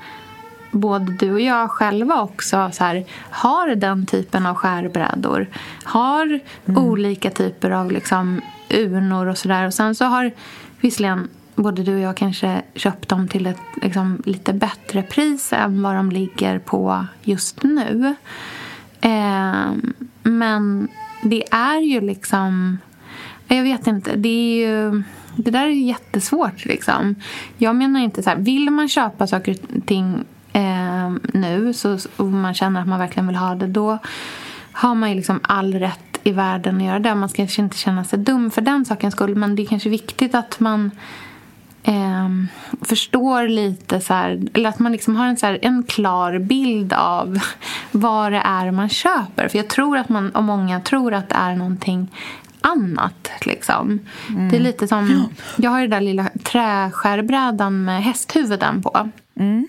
både 0.71 1.13
du 1.13 1.33
och 1.33 1.41
jag 1.41 1.71
själva 1.71 2.23
också 2.23 2.71
så 2.73 2.85
här, 2.85 3.05
har 3.31 3.75
den 3.75 4.07
typen 4.07 4.47
av 4.47 4.55
skärbrädor. 4.55 5.47
Har 5.85 6.41
olika 6.67 7.31
typer 7.31 7.71
av 7.71 7.93
liksom, 7.93 8.41
urnor 8.71 9.27
och 9.27 9.39
sådär. 9.39 9.67
Och 9.67 9.75
sen 9.75 9.95
så 9.95 10.05
har 10.05 10.33
visserligen 10.81 11.29
både 11.55 11.83
du 11.83 11.95
och 11.95 12.01
jag 12.01 12.17
kanske 12.17 12.63
köpt 12.75 13.09
dem 13.09 13.29
till 13.29 13.47
ett 13.47 13.61
liksom, 13.83 14.23
lite 14.25 14.53
bättre 14.53 15.03
pris 15.03 15.53
än 15.53 15.83
vad 15.83 15.95
de 15.95 16.11
ligger 16.11 16.59
på 16.59 17.07
just 17.23 17.63
nu. 17.63 18.15
Eh, 19.01 19.73
men 20.23 20.89
det 21.23 21.45
är 21.51 21.81
ju 21.81 22.01
liksom... 22.01 22.79
Jag 23.49 23.63
vet 23.63 23.87
inte. 23.87 24.17
Det 24.17 24.29
är 24.29 24.67
ju... 24.67 25.03
Det 25.37 25.51
där 25.51 25.67
är 25.67 25.71
jättesvårt. 25.71 26.65
Liksom. 26.65 27.15
Jag 27.59 27.77
menar 27.77 28.01
inte 28.01 28.23
så 28.23 28.31
här, 28.31 28.37
vill 28.37 28.71
man 28.71 28.89
köpa 28.89 29.27
saker 29.27 29.57
och 29.77 29.87
ting 29.87 30.25
eh, 31.17 31.41
nu 31.41 31.75
så, 31.75 31.99
och 32.17 32.27
man 32.27 32.55
känner 32.55 32.81
att 32.81 32.89
man 32.89 32.99
verkligen 32.99 33.27
vill 33.27 33.37
ha 33.37 33.55
det, 33.55 33.67
då 33.67 33.99
har 34.73 34.95
man 34.95 35.09
ju 35.09 35.17
liksom 35.17 35.41
all 35.43 35.75
rätt 35.75 36.19
i 36.23 36.33
världen 36.33 36.77
att 36.77 36.83
göra 36.83 36.99
det. 36.99 37.15
Man 37.15 37.29
ska 37.29 37.37
kanske 37.37 37.63
inte 37.63 37.77
känna 37.77 38.05
sig 38.05 38.19
dum 38.19 38.51
för 38.51 38.61
den 38.61 38.85
sakens 38.85 39.15
skull, 39.15 39.35
men 39.35 39.57
det 39.57 39.63
är 39.63 39.67
kanske 39.67 39.89
viktigt 39.89 40.35
att 40.35 40.61
man 40.61 40.91
eh, 41.83 42.29
förstår 42.83 43.49
lite 43.49 44.01
så 44.01 44.15
här, 44.15 44.41
eller 44.55 44.69
att 44.69 44.79
man 44.79 44.93
liksom 44.93 45.17
har 45.17 45.27
en, 45.27 45.37
så 45.37 45.47
här, 45.47 45.59
en 45.63 45.83
klar 45.83 46.39
bild 46.39 46.93
av 46.93 47.39
vad 47.91 48.33
det 48.33 48.43
är 48.45 48.71
man 48.71 48.89
köper. 48.89 49.49
För 49.49 49.59
jag 49.59 49.69
tror 49.69 49.99
att 49.99 50.09
man, 50.09 50.31
och 50.31 50.45
många 50.45 50.81
tror 50.81 51.15
att 51.15 51.29
det 51.29 51.35
är 51.35 51.57
någonting 51.57 52.09
annat. 52.61 53.31
Liksom. 53.43 53.99
Mm. 54.29 54.49
Det 54.49 54.57
är 54.57 54.61
lite 54.61 54.89
som, 54.89 55.29
jag 55.57 55.71
har 55.71 55.81
ju 55.81 55.87
den 55.87 55.91
där 55.91 56.01
lilla 56.01 56.27
träskärbrädan 56.43 57.85
med 57.85 58.03
hästhuvuden 58.03 58.83
på. 58.83 59.11
Mm. 59.35 59.69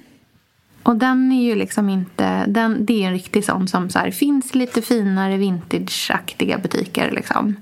Och 0.83 0.95
den 0.95 1.31
är 1.31 1.43
ju 1.43 1.55
liksom 1.55 1.89
inte... 1.89 2.45
Den, 2.45 2.85
det 2.85 3.03
är 3.03 3.07
en 3.07 3.13
riktig 3.13 3.45
sån 3.45 3.67
som 3.67 3.89
så 3.89 3.99
här, 3.99 4.11
finns 4.11 4.55
lite 4.55 4.81
finare 4.81 5.37
vintageaktiga 5.37 6.57
butiker. 6.57 7.11
Liksom. 7.11 7.55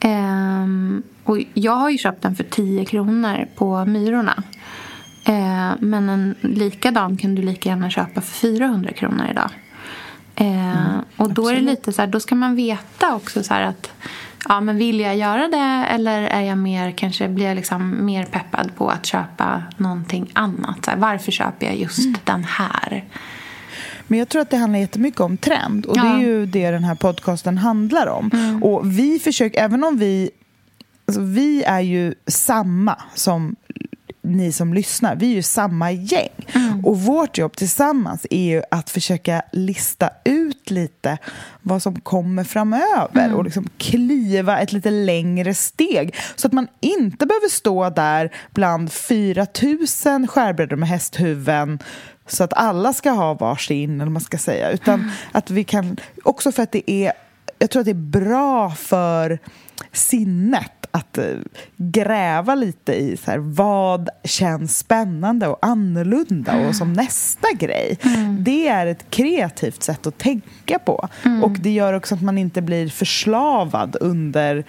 Ehm, 0.00 1.02
och 1.24 1.38
jag 1.54 1.72
har 1.72 1.90
ju 1.90 1.98
köpt 1.98 2.22
den 2.22 2.36
för 2.36 2.44
10 2.44 2.84
kronor 2.84 3.46
på 3.56 3.84
Myrorna. 3.84 4.42
Ehm, 5.24 5.76
men 5.80 6.08
en 6.08 6.34
likadan 6.40 7.16
kan 7.16 7.34
du 7.34 7.42
lika 7.42 7.68
gärna 7.68 7.90
köpa 7.90 8.20
för 8.20 8.32
400 8.32 8.92
kronor 8.92 9.26
idag. 9.30 9.50
Ehm, 10.34 10.58
mm, 10.58 11.00
och 11.16 11.32
då 11.32 11.48
är 11.48 11.54
det 11.54 11.60
lite 11.60 11.92
så 11.92 12.02
här, 12.02 12.08
då 12.08 12.20
ska 12.20 12.34
man 12.34 12.56
veta 12.56 13.14
också 13.14 13.42
så 13.42 13.54
att 13.54 13.90
ja, 14.48 14.60
men 14.60 14.76
vill 14.76 15.00
jag 15.00 15.16
göra 15.16 15.48
det 15.48 15.86
eller 15.94 16.22
är 16.22 16.40
jag 16.40 16.58
mer, 16.58 16.90
kanske 16.90 17.28
blir 17.28 17.46
jag 17.46 17.54
liksom 17.54 18.06
mer 18.06 18.24
peppad 18.24 18.70
på 18.76 18.88
att 18.88 19.06
köpa 19.06 19.62
någonting 19.76 20.30
annat? 20.32 20.86
Här, 20.86 20.96
varför 20.96 21.32
köper 21.32 21.66
jag 21.66 21.76
just 21.76 22.04
mm. 22.04 22.18
den 22.24 22.44
här? 22.44 23.04
Men 24.06 24.18
jag 24.18 24.28
tror 24.28 24.42
att 24.42 24.50
det 24.50 24.56
handlar 24.56 24.78
jättemycket 24.78 25.20
om 25.20 25.36
trend. 25.36 25.86
Och 25.86 25.96
ja. 25.96 26.02
det 26.02 26.08
är 26.08 26.18
ju 26.18 26.46
det 26.46 26.70
den 26.70 26.84
här 26.84 26.94
podcasten 26.94 27.58
handlar 27.58 28.06
om. 28.06 28.30
Mm. 28.32 28.62
Och 28.62 28.98
vi 28.98 29.18
försöker, 29.18 29.60
även 29.60 29.84
om 29.84 29.98
vi... 29.98 30.30
Alltså 31.06 31.20
vi 31.20 31.62
är 31.62 31.80
ju 31.80 32.14
samma 32.26 32.96
som 33.14 33.56
ni 34.22 34.52
som 34.52 34.74
lyssnar, 34.74 35.16
vi 35.16 35.30
är 35.30 35.34
ju 35.34 35.42
samma 35.42 35.92
gäng. 35.92 36.28
Mm. 36.52 36.67
Och 36.84 37.00
vårt 37.00 37.38
jobb 37.38 37.56
tillsammans 37.56 38.26
är 38.30 38.42
ju 38.42 38.62
att 38.70 38.90
försöka 38.90 39.42
lista 39.52 40.10
ut 40.24 40.70
lite 40.70 41.18
vad 41.62 41.82
som 41.82 42.00
kommer 42.00 42.44
framöver 42.44 43.24
mm. 43.24 43.34
och 43.34 43.44
liksom 43.44 43.68
kliva 43.78 44.60
ett 44.60 44.72
lite 44.72 44.90
längre 44.90 45.54
steg 45.54 46.14
så 46.36 46.46
att 46.46 46.52
man 46.52 46.68
inte 46.80 47.26
behöver 47.26 47.48
stå 47.48 47.90
där 47.90 48.34
bland 48.54 48.92
4 48.92 49.46
000 50.06 50.26
skärbrädor 50.28 50.76
med 50.76 50.88
hästhuvuden 50.88 51.78
så 52.26 52.44
att 52.44 52.52
alla 52.52 52.92
ska 52.92 53.10
ha 53.10 53.34
varsin, 53.34 54.00
eller 54.00 54.10
man 54.10 54.22
ska 54.22 54.38
säga. 54.38 54.70
Utan 54.70 54.94
mm. 54.94 55.10
att 55.32 55.50
vi 55.50 55.64
kan, 55.64 55.96
också 56.24 56.52
för 56.52 56.62
att 56.62 56.72
det 56.72 56.90
är, 56.90 57.12
jag 57.58 57.70
tror 57.70 57.80
att 57.80 57.86
det 57.86 57.92
är 57.92 57.94
bra 57.94 58.70
för 58.70 59.38
sinnet 59.98 60.78
att 60.90 61.18
eh, 61.18 61.24
gräva 61.76 62.54
lite 62.54 62.92
i 62.92 63.16
så 63.16 63.30
här, 63.30 63.38
vad 63.38 64.08
känns 64.24 64.78
spännande 64.78 65.48
och 65.48 65.58
annorlunda 65.62 66.68
och 66.68 66.76
som 66.76 66.92
nästa 66.92 67.48
grej. 67.58 67.98
Mm. 68.02 68.44
Det 68.44 68.68
är 68.68 68.86
ett 68.86 69.10
kreativt 69.10 69.82
sätt 69.82 70.06
att 70.06 70.18
tänka 70.18 70.78
på. 70.78 71.08
Mm. 71.24 71.44
Och 71.44 71.52
det 71.52 71.70
gör 71.70 71.92
också 71.92 72.14
att 72.14 72.22
man 72.22 72.38
inte 72.38 72.62
blir 72.62 72.88
förslavad 72.88 73.96
under 74.00 74.64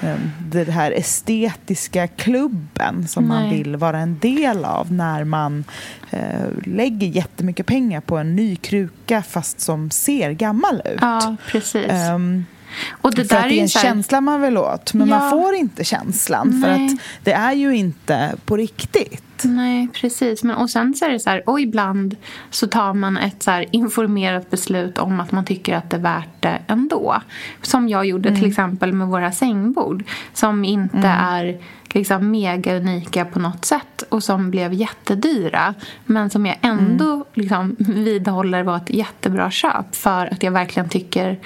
um, 0.00 0.30
den 0.50 0.68
här 0.68 0.92
estetiska 0.92 2.06
klubben 2.06 3.08
som 3.08 3.28
Nej. 3.28 3.40
man 3.40 3.50
vill 3.50 3.76
vara 3.76 3.98
en 3.98 4.18
del 4.18 4.64
av 4.64 4.92
när 4.92 5.24
man 5.24 5.64
uh, 6.12 6.64
lägger 6.64 7.06
jättemycket 7.06 7.66
pengar 7.66 8.00
på 8.00 8.16
en 8.16 8.36
ny 8.36 8.56
kruka 8.56 9.22
fast 9.22 9.60
som 9.60 9.90
ser 9.90 10.32
gammal 10.32 10.82
ut. 10.84 10.98
Ja, 11.00 11.36
precis. 11.46 11.92
Um, 12.14 12.44
och 12.90 13.14
det 13.14 13.24
för 13.24 13.34
där 13.34 13.42
att 13.42 13.48
det 13.48 13.54
är 13.54 13.62
en 13.62 13.68
här... 13.74 13.82
känsla 13.82 14.20
man 14.20 14.42
vill 14.42 14.58
åt, 14.58 14.94
men 14.94 15.08
ja. 15.08 15.18
man 15.18 15.30
får 15.30 15.54
inte 15.54 15.84
känslan 15.84 16.50
Nej. 16.50 16.62
för 16.62 16.68
att 16.68 17.00
det 17.24 17.32
är 17.32 17.52
ju 17.52 17.76
inte 17.76 18.36
på 18.44 18.56
riktigt. 18.56 19.22
Nej, 19.44 19.88
precis. 19.92 20.42
Men, 20.42 20.56
och 20.56 20.70
sen 20.70 20.94
så 20.94 21.04
är 21.04 21.10
det 21.10 21.20
så 21.20 21.30
här, 21.30 21.48
och 21.48 21.60
ibland 21.60 22.16
så 22.50 22.66
tar 22.66 22.94
man 22.94 23.16
ett 23.16 23.42
så 23.42 23.64
informerat 23.70 24.50
beslut 24.50 24.98
om 24.98 25.20
att 25.20 25.32
man 25.32 25.44
tycker 25.44 25.76
att 25.76 25.90
det 25.90 25.96
är 25.96 26.00
värt 26.00 26.42
det 26.42 26.58
ändå. 26.66 27.22
Som 27.62 27.88
jag 27.88 28.06
gjorde 28.06 28.28
mm. 28.28 28.40
till 28.40 28.50
exempel 28.50 28.92
med 28.92 29.08
våra 29.08 29.32
sängbord. 29.32 30.04
Som 30.32 30.64
inte 30.64 30.96
mm. 30.96 31.24
är 31.24 31.60
liksom 31.92 32.30
mega 32.30 32.76
unika 32.76 33.24
på 33.24 33.38
något 33.38 33.64
sätt 33.64 34.02
och 34.08 34.24
som 34.24 34.50
blev 34.50 34.72
jättedyra. 34.72 35.74
Men 36.04 36.30
som 36.30 36.46
jag 36.46 36.56
ändå 36.60 37.14
mm. 37.14 37.24
liksom 37.34 37.76
vidhåller 37.78 38.62
var 38.62 38.76
ett 38.76 38.90
jättebra 38.90 39.50
köp 39.50 39.94
för 39.94 40.26
att 40.26 40.42
jag 40.42 40.52
verkligen 40.52 40.88
tycker 40.88 41.38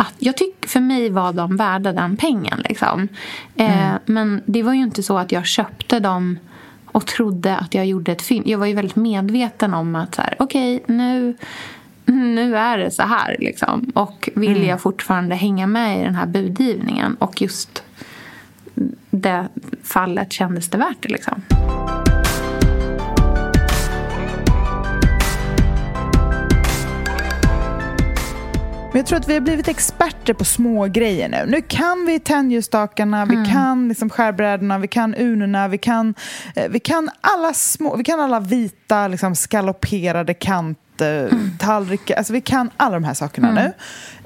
att 0.00 0.14
jag 0.18 0.36
tycker 0.36 0.68
för 0.68 0.80
mig 0.80 1.10
var 1.10 1.32
de 1.32 1.56
värda 1.56 1.92
den 1.92 2.16
pengen. 2.16 2.62
Liksom. 2.68 3.08
Eh, 3.56 3.88
mm. 3.88 4.00
men 4.06 4.42
det 4.46 4.62
var 4.62 4.72
ju 4.72 4.80
inte 4.80 5.02
så 5.02 5.18
att 5.18 5.32
jag 5.32 5.46
köpte 5.46 6.00
dem 6.00 6.38
och 6.84 7.06
trodde 7.06 7.56
att 7.56 7.74
jag 7.74 7.86
gjorde 7.86 8.12
ett 8.12 8.22
film. 8.22 8.44
Jag 8.46 8.58
var 8.58 8.66
ju 8.66 8.74
väldigt 8.74 8.96
medveten 8.96 9.74
om 9.74 9.96
att 9.96 10.14
så 10.14 10.22
här, 10.22 10.36
okej, 10.38 10.76
okay, 10.76 10.96
nu, 10.96 11.36
nu 12.04 12.56
är 12.56 12.78
det 12.78 12.90
så 12.90 13.02
här. 13.02 13.36
Liksom. 13.38 13.92
Och 13.94 14.28
vill 14.34 14.56
mm. 14.56 14.68
jag 14.68 14.80
fortfarande 14.80 15.34
hänga 15.34 15.66
med 15.66 16.00
i 16.00 16.04
den 16.04 16.14
här 16.14 16.26
budgivningen? 16.26 17.14
Och 17.14 17.42
just 17.42 17.82
det 19.10 19.48
fallet 19.82 20.32
kändes 20.32 20.68
det 20.68 20.78
värt 20.78 21.02
det. 21.02 21.08
Liksom. 21.08 21.42
Men 28.92 28.98
jag 28.98 29.06
tror 29.06 29.18
att 29.18 29.28
vi 29.28 29.34
har 29.34 29.40
blivit 29.40 29.68
experter 29.68 30.34
på 30.34 30.44
små 30.44 30.86
grejer 30.86 31.28
nu. 31.28 31.44
Nu 31.46 31.62
kan 31.62 32.06
vi 32.06 32.20
tändljusstakarna, 32.20 33.22
mm. 33.22 33.42
vi 33.42 33.50
kan 33.50 33.88
liksom 33.88 34.10
skärbrädorna, 34.10 34.78
vi 34.78 34.88
kan 34.88 35.14
unorna, 35.14 35.68
vi 35.68 35.78
kan, 35.78 36.14
eh, 36.54 36.68
vi 36.68 36.80
kan 36.80 37.10
alla 37.20 37.54
små, 37.54 37.96
vi 37.96 38.04
kan 38.04 38.20
alla 38.20 38.40
vita 38.40 39.08
liksom 39.08 39.34
skaloperade 39.34 40.34
kanter 40.34 41.28
mm. 41.28 41.50
tallrikar. 41.58 42.16
Alltså 42.16 42.32
vi 42.32 42.40
kan 42.40 42.70
alla 42.76 42.94
de 42.94 43.04
här 43.04 43.14
sakerna 43.14 43.48
mm. 43.50 43.64
nu. 43.64 43.72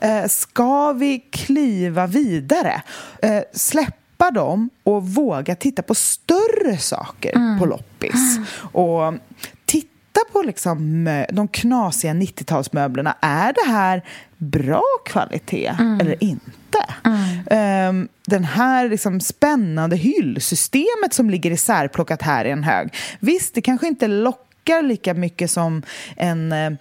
Eh, 0.08 0.28
ska 0.28 0.92
vi 0.92 1.18
kliva 1.18 2.06
vidare? 2.06 2.82
Eh, 3.22 3.42
släppa 3.52 4.30
dem 4.30 4.70
och 4.82 5.08
våga 5.08 5.54
titta 5.56 5.82
på 5.82 5.94
större 5.94 6.78
saker 6.78 7.36
mm. 7.36 7.58
på 7.58 7.66
loppis. 7.66 8.38
Och 8.72 9.14
titta 9.64 10.20
på 10.32 10.42
liksom 10.42 11.08
de 11.32 11.48
knasiga 11.48 12.12
90-talsmöblerna. 12.12 13.14
Är 13.20 13.52
det 13.52 13.72
här 13.72 14.02
bra 14.50 14.84
kvalitet 15.06 15.76
mm. 15.78 16.00
eller 16.00 16.24
inte? 16.24 16.94
Mm. 17.04 17.88
Um, 17.88 18.08
den 18.26 18.44
här 18.44 18.88
liksom 18.88 19.20
spännande 19.20 19.96
hyllsystemet 19.96 21.12
som 21.12 21.30
ligger 21.30 21.50
isärplockat 21.50 22.22
här 22.22 22.44
i 22.44 22.50
en 22.50 22.64
hög. 22.64 22.94
Visst, 23.20 23.54
det 23.54 23.60
kanske 23.60 23.86
inte 23.86 24.08
lockar 24.08 24.82
lika 24.82 25.14
mycket 25.14 25.50
som 25.50 25.82
en 26.16 26.52
eh, 26.52 26.72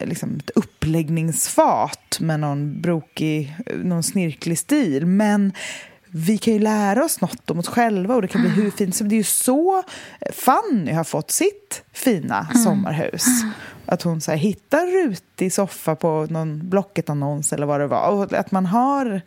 liksom 0.00 0.36
ett 0.36 0.50
uppläggningsfat 0.50 2.20
med 2.20 2.40
någon 2.40 2.80
brokig, 2.80 3.56
någon 3.84 4.02
snirklig 4.02 4.58
stil. 4.58 5.06
Men 5.06 5.52
vi 6.12 6.38
kan 6.38 6.54
ju 6.54 6.60
lära 6.60 7.04
oss 7.04 7.20
något 7.20 7.50
om 7.50 7.58
oss 7.58 7.68
själva 7.68 8.14
och 8.14 8.22
det 8.22 8.28
kan 8.28 8.40
bli 8.40 8.50
hur 8.50 8.70
fint 8.70 8.96
som 8.96 9.08
Det 9.08 9.14
är 9.14 9.16
ju 9.16 9.24
så 9.24 9.82
Fanny 10.32 10.92
har 10.92 11.04
fått 11.04 11.30
sitt 11.30 11.69
fina 12.04 12.46
mm. 12.50 12.62
sommarhus. 12.62 13.26
Att 13.86 14.02
hon 14.02 14.20
så 14.20 14.30
här, 14.30 14.38
hittar 14.38 15.04
rutig 15.04 15.52
soffa 15.52 15.96
på 15.96 16.26
någon 16.30 16.68
Blocket-annons 16.68 17.52
eller 17.52 17.66
vad 17.66 17.80
det 17.80 17.86
var. 17.86 18.08
Och 18.08 18.32
att 18.32 18.50
man 18.50 18.66
har 18.66 19.20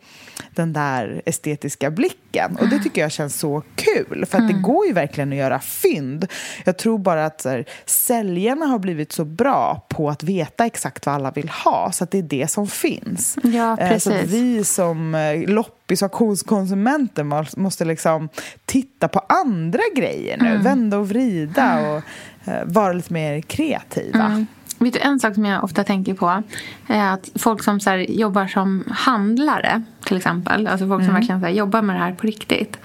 den 0.55 0.73
där 0.73 1.21
estetiska 1.25 1.91
blicken. 1.91 2.57
Och 2.61 2.69
det 2.69 2.79
tycker 2.79 3.01
jag 3.01 3.11
känns 3.11 3.39
så 3.39 3.63
kul. 3.75 4.25
För 4.25 4.37
att 4.37 4.47
det 4.47 4.53
går 4.53 4.85
ju 4.85 4.93
verkligen 4.93 5.31
att 5.31 5.37
göra 5.37 5.59
fynd. 5.59 6.27
Jag 6.65 6.77
tror 6.77 6.97
bara 6.97 7.25
att 7.25 7.45
här, 7.45 7.65
säljarna 7.85 8.65
har 8.65 8.79
blivit 8.79 9.11
så 9.11 9.25
bra 9.25 9.85
på 9.89 10.09
att 10.09 10.23
veta 10.23 10.65
exakt 10.65 11.05
vad 11.05 11.15
alla 11.15 11.31
vill 11.31 11.49
ha. 11.49 11.91
Så 11.91 12.03
att 12.03 12.11
det 12.11 12.17
är 12.17 12.23
det 12.23 12.51
som 12.51 12.67
finns. 12.67 13.37
Ja, 13.43 13.77
precis. 13.79 14.03
Så 14.03 14.13
att 14.13 14.23
vi 14.23 14.63
som 14.63 15.15
eh, 15.15 15.49
loppis 15.49 16.01
och 16.01 16.05
auktionskonsumenter 16.05 17.57
måste 17.59 17.85
liksom 17.85 18.29
titta 18.65 19.07
på 19.07 19.19
andra 19.19 19.81
grejer 19.95 20.37
nu. 20.37 20.49
Mm. 20.49 20.63
Vända 20.63 20.97
och 20.97 21.09
vrida. 21.09 21.89
Och, 21.89 21.97
Eh, 21.97 22.03
vara 22.65 22.93
lite 22.93 23.13
mer 23.13 23.41
kreativa. 23.41 24.25
Mm. 24.25 24.47
Vet 24.79 24.93
du, 24.93 24.99
en 24.99 25.19
sak 25.19 25.33
som 25.33 25.45
jag 25.45 25.63
ofta 25.63 25.83
tänker 25.83 26.13
på 26.13 26.43
är 26.87 27.13
att 27.13 27.29
folk 27.35 27.63
som 27.63 27.79
så 27.79 27.89
här, 27.89 27.97
jobbar 27.97 28.47
som 28.47 28.83
handlare 28.89 29.83
till 30.05 30.17
exempel, 30.17 30.67
alltså 30.67 30.87
folk 30.87 31.01
som 31.01 31.09
mm. 31.09 31.15
verkligen 31.15 31.41
så 31.41 31.47
här, 31.47 31.53
jobbar 31.53 31.81
med 31.81 31.95
det 31.95 31.99
här 31.99 32.13
på 32.13 32.27
riktigt. 32.27 32.77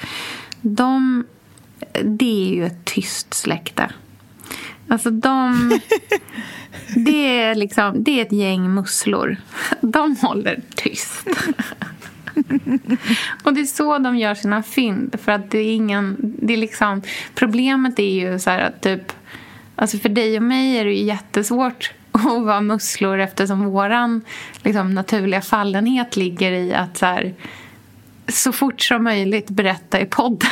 De, 0.60 1.24
det 2.04 2.50
är 2.50 2.54
ju 2.54 2.66
ett 2.66 2.84
tyst 2.84 3.34
släkte. 3.34 3.90
Alltså 4.88 5.10
de... 5.10 5.70
Det 6.94 7.40
är, 7.40 7.54
liksom, 7.54 8.04
det 8.04 8.20
är 8.20 8.22
ett 8.22 8.32
gäng 8.32 8.74
musslor. 8.74 9.36
De 9.80 10.16
håller 10.16 10.60
tyst. 10.74 11.26
och 13.42 13.54
det 13.54 13.60
är 13.60 13.64
så 13.64 13.98
de 13.98 14.16
gör 14.18 14.34
sina 14.34 14.62
fynd. 14.62 15.16
För 15.22 15.32
att 15.32 15.50
det 15.50 15.58
är 15.58 15.74
ingen... 15.74 16.16
Det 16.18 16.52
är 16.52 16.56
liksom, 16.56 17.02
problemet 17.34 17.98
är 17.98 18.10
ju 18.10 18.38
så 18.38 18.50
här 18.50 18.58
att 18.60 18.80
typ 18.80 19.12
Alltså 19.78 19.98
för 19.98 20.08
dig 20.08 20.36
och 20.36 20.42
mig 20.42 20.76
är 20.76 20.84
det 20.84 20.92
ju 20.92 21.04
jättesvårt 21.04 21.92
att 22.12 22.24
vara 22.24 22.60
musslor 22.60 23.18
eftersom 23.18 23.64
våran 23.64 24.20
liksom, 24.62 24.94
naturliga 24.94 25.40
fallenhet 25.40 26.16
ligger 26.16 26.52
i 26.52 26.74
att 26.74 26.96
så, 26.96 27.06
här, 27.06 27.34
så 28.28 28.52
fort 28.52 28.80
som 28.80 29.04
möjligt 29.04 29.50
berätta 29.50 30.00
i 30.00 30.06
podden 30.06 30.50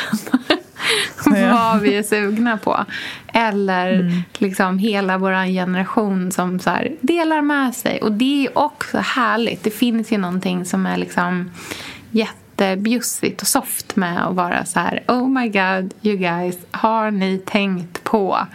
vad 1.51 1.79
vi 1.79 1.95
är 1.95 2.03
sugna 2.03 2.57
på. 2.57 2.85
Eller 3.33 3.93
mm. 3.93 4.23
liksom 4.37 4.79
hela 4.79 5.17
vår 5.17 5.45
generation 5.45 6.31
som 6.31 6.59
så 6.59 6.69
här, 6.69 6.95
delar 7.01 7.41
med 7.41 7.75
sig. 7.75 8.01
Och 8.01 8.11
det 8.11 8.45
är 8.45 8.57
också 8.57 8.97
härligt. 8.97 9.63
Det 9.63 9.71
finns 9.71 10.11
ju 10.11 10.17
någonting 10.17 10.65
som 10.65 10.85
är 10.85 10.97
liksom 10.97 11.51
jättebjussigt 12.11 13.41
och 13.41 13.47
soft 13.47 13.95
med 13.95 14.27
att 14.27 14.35
vara 14.35 14.65
så 14.65 14.79
här 14.79 15.03
Oh 15.07 15.29
my 15.29 15.49
god, 15.49 15.93
you 16.01 16.17
guys, 16.17 16.57
har 16.71 17.11
ni 17.11 17.37
tänkt 17.45 18.03
på? 18.03 18.47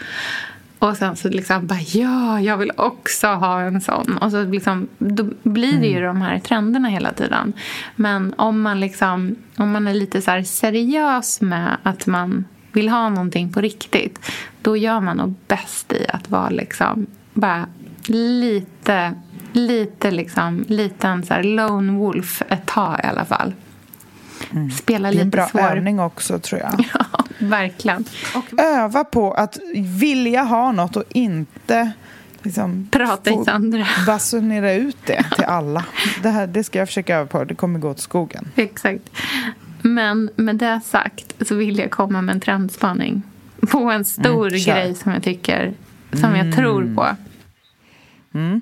Och 0.83 0.97
sen 0.97 1.17
så 1.17 1.29
liksom 1.29 1.67
bara 1.67 1.81
ja, 1.81 2.41
jag 2.41 2.57
vill 2.57 2.73
också 2.77 3.27
ha 3.27 3.61
en 3.61 3.81
sån. 3.81 4.19
Och 4.21 4.31
så 4.31 4.45
liksom, 4.45 4.89
då 4.99 5.29
blir 5.43 5.81
det 5.81 5.87
ju 5.87 5.99
mm. 5.99 6.07
de 6.07 6.23
här 6.23 6.39
trenderna 6.39 6.89
hela 6.89 7.13
tiden. 7.13 7.53
Men 7.97 8.35
om 8.37 8.61
man 8.61 8.81
liksom, 8.81 9.37
om 9.57 9.71
man 9.71 9.89
är 9.89 9.95
lite 9.95 10.23
så 10.23 10.43
seriös 10.45 11.41
med 11.41 11.77
att 11.83 12.07
man 12.07 12.45
vill 12.73 12.89
ha 12.89 13.09
någonting 13.09 13.53
på 13.53 13.61
riktigt. 13.61 14.33
Då 14.63 14.77
gör 14.77 15.01
man 15.01 15.17
nog 15.17 15.35
bäst 15.49 15.93
i 15.93 16.07
att 16.09 16.31
vara 16.31 16.51
liksom 16.51 17.07
bara 17.35 17.67
lite, 18.07 19.15
lite 19.53 20.11
liksom, 20.11 20.65
liten 20.69 21.23
så 21.23 21.35
här 21.35 21.43
lone 21.43 21.93
wolf 21.93 22.43
ett 22.49 22.67
tag 22.67 23.01
i 23.05 23.07
alla 23.07 23.25
fall. 23.25 23.53
Mm. 24.51 24.71
Spela 24.71 25.11
lite 25.11 25.19
Det 25.19 25.23
är 25.23 25.25
en 25.25 25.31
bra 25.31 25.49
svår. 25.49 25.61
övning 25.61 26.01
också 26.01 26.39
tror 26.39 26.61
jag. 26.61 26.85
Ja, 26.95 27.25
verkligen. 27.39 28.05
Och 28.35 28.61
öva 28.61 29.05
på 29.05 29.33
att 29.33 29.59
vilja 29.75 30.43
ha 30.43 30.73
något 30.73 30.97
och 30.97 31.05
inte 31.09 31.93
liksom 32.43 32.89
prata 32.91 33.31
i 33.31 33.45
sönder. 33.45 33.91
Basunera 34.07 34.73
ut 34.73 34.97
det 35.07 35.27
till 35.35 35.45
alla. 35.45 35.85
Det, 36.23 36.31
här, 36.31 36.47
det 36.47 36.65
ska 36.65 36.79
jag 36.79 36.89
försöka 36.89 37.17
öva 37.17 37.27
på. 37.27 37.45
Det 37.45 37.55
kommer 37.55 37.79
gå 37.79 37.91
åt 37.91 38.01
skogen. 38.01 38.49
Exakt. 38.57 39.11
Men 39.83 40.31
med 40.37 40.57
det 40.57 40.81
sagt 40.85 41.35
så 41.49 41.55
vill 41.55 41.79
jag 41.79 41.91
komma 41.91 42.23
med 42.23 42.35
en 42.35 42.41
trendspaning. 42.41 43.23
På 43.61 43.91
en 43.91 44.05
stor 44.05 44.49
mm, 44.49 44.61
grej 44.61 44.95
som 44.95 45.13
jag 45.13 45.23
tycker, 45.23 45.75
som 46.13 46.25
mm. 46.25 46.47
jag 46.47 46.57
tror 46.57 46.95
på. 46.95 47.17
Mm. 48.35 48.61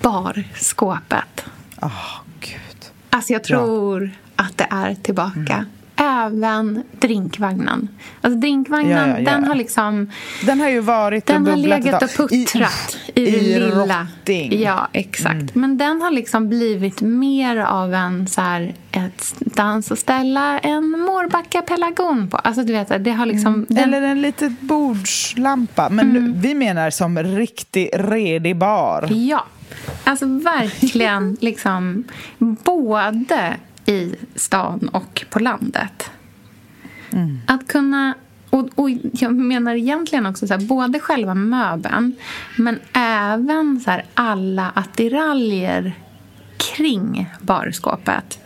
Barskåpet. 0.00 1.44
Oh, 1.80 2.20
Gud. 2.40 2.90
Alltså 3.10 3.32
jag 3.32 3.44
tror 3.44 4.04
ja. 4.04 4.23
Att 4.36 4.58
det 4.58 4.66
är 4.70 4.94
tillbaka. 4.94 5.54
Mm 5.54 5.66
även 5.96 6.82
drinkvagnen. 7.00 7.88
Alltså 8.20 8.40
drinkvagnen, 8.40 8.90
ja, 8.90 9.06
ja, 9.06 9.18
ja. 9.18 9.30
den 9.30 9.44
har 9.44 9.54
liksom... 9.54 10.10
Den 10.46 10.60
har 10.60 10.68
ju 10.68 10.80
varit 10.80 11.26
Den 11.26 11.46
har 11.46 11.56
legat 11.56 12.02
och 12.02 12.10
puttrat 12.10 12.98
i, 13.14 13.20
i, 13.20 13.36
i 13.36 13.54
det 13.54 13.60
lilla. 13.60 14.00
Rotting. 14.00 14.60
Ja, 14.60 14.88
exakt. 14.92 15.34
Mm. 15.34 15.50
Men 15.54 15.78
den 15.78 16.02
har 16.02 16.10
liksom 16.10 16.48
blivit 16.48 17.00
mer 17.00 17.56
av 17.56 17.94
en 17.94 18.28
så 18.28 18.40
här, 18.40 18.74
ett 18.92 19.34
dans 19.38 19.90
och 19.90 19.98
ställa 19.98 20.58
en 20.58 20.90
Mårbacka 20.90 21.62
pelargon 21.62 22.30
på. 22.30 22.36
Alltså 22.36 22.62
du 22.62 22.72
vet, 22.72 23.04
det 23.04 23.10
har 23.10 23.26
liksom... 23.26 23.54
Mm. 23.54 23.66
Den... 23.68 23.78
Eller 23.78 24.02
en 24.02 24.22
liten 24.22 24.56
bordslampa. 24.60 25.88
Men 25.88 26.10
mm. 26.10 26.40
vi 26.40 26.54
menar 26.54 26.90
som 26.90 27.18
riktig 27.18 27.90
redig 27.92 28.56
bar. 28.56 29.08
Ja. 29.12 29.46
Alltså 30.04 30.26
verkligen 30.26 31.36
liksom 31.40 32.04
både 32.38 33.56
i 33.86 34.14
stan 34.34 34.88
och 34.88 35.24
på 35.30 35.38
landet. 35.38 36.10
Mm. 37.12 37.40
Att 37.46 37.68
kunna... 37.68 38.14
Och, 38.50 38.68
och, 38.74 38.90
jag 39.12 39.34
menar 39.34 39.74
egentligen 39.74 40.26
också 40.26 40.46
så 40.46 40.54
här, 40.54 40.60
både 40.60 41.00
själva 41.00 41.34
möbeln 41.34 42.16
men 42.58 42.78
även 42.92 43.80
så 43.80 43.90
här, 43.90 44.04
alla 44.14 44.72
attiraljer 44.74 45.92
kring 46.56 47.30
barskåpet. 47.40 48.43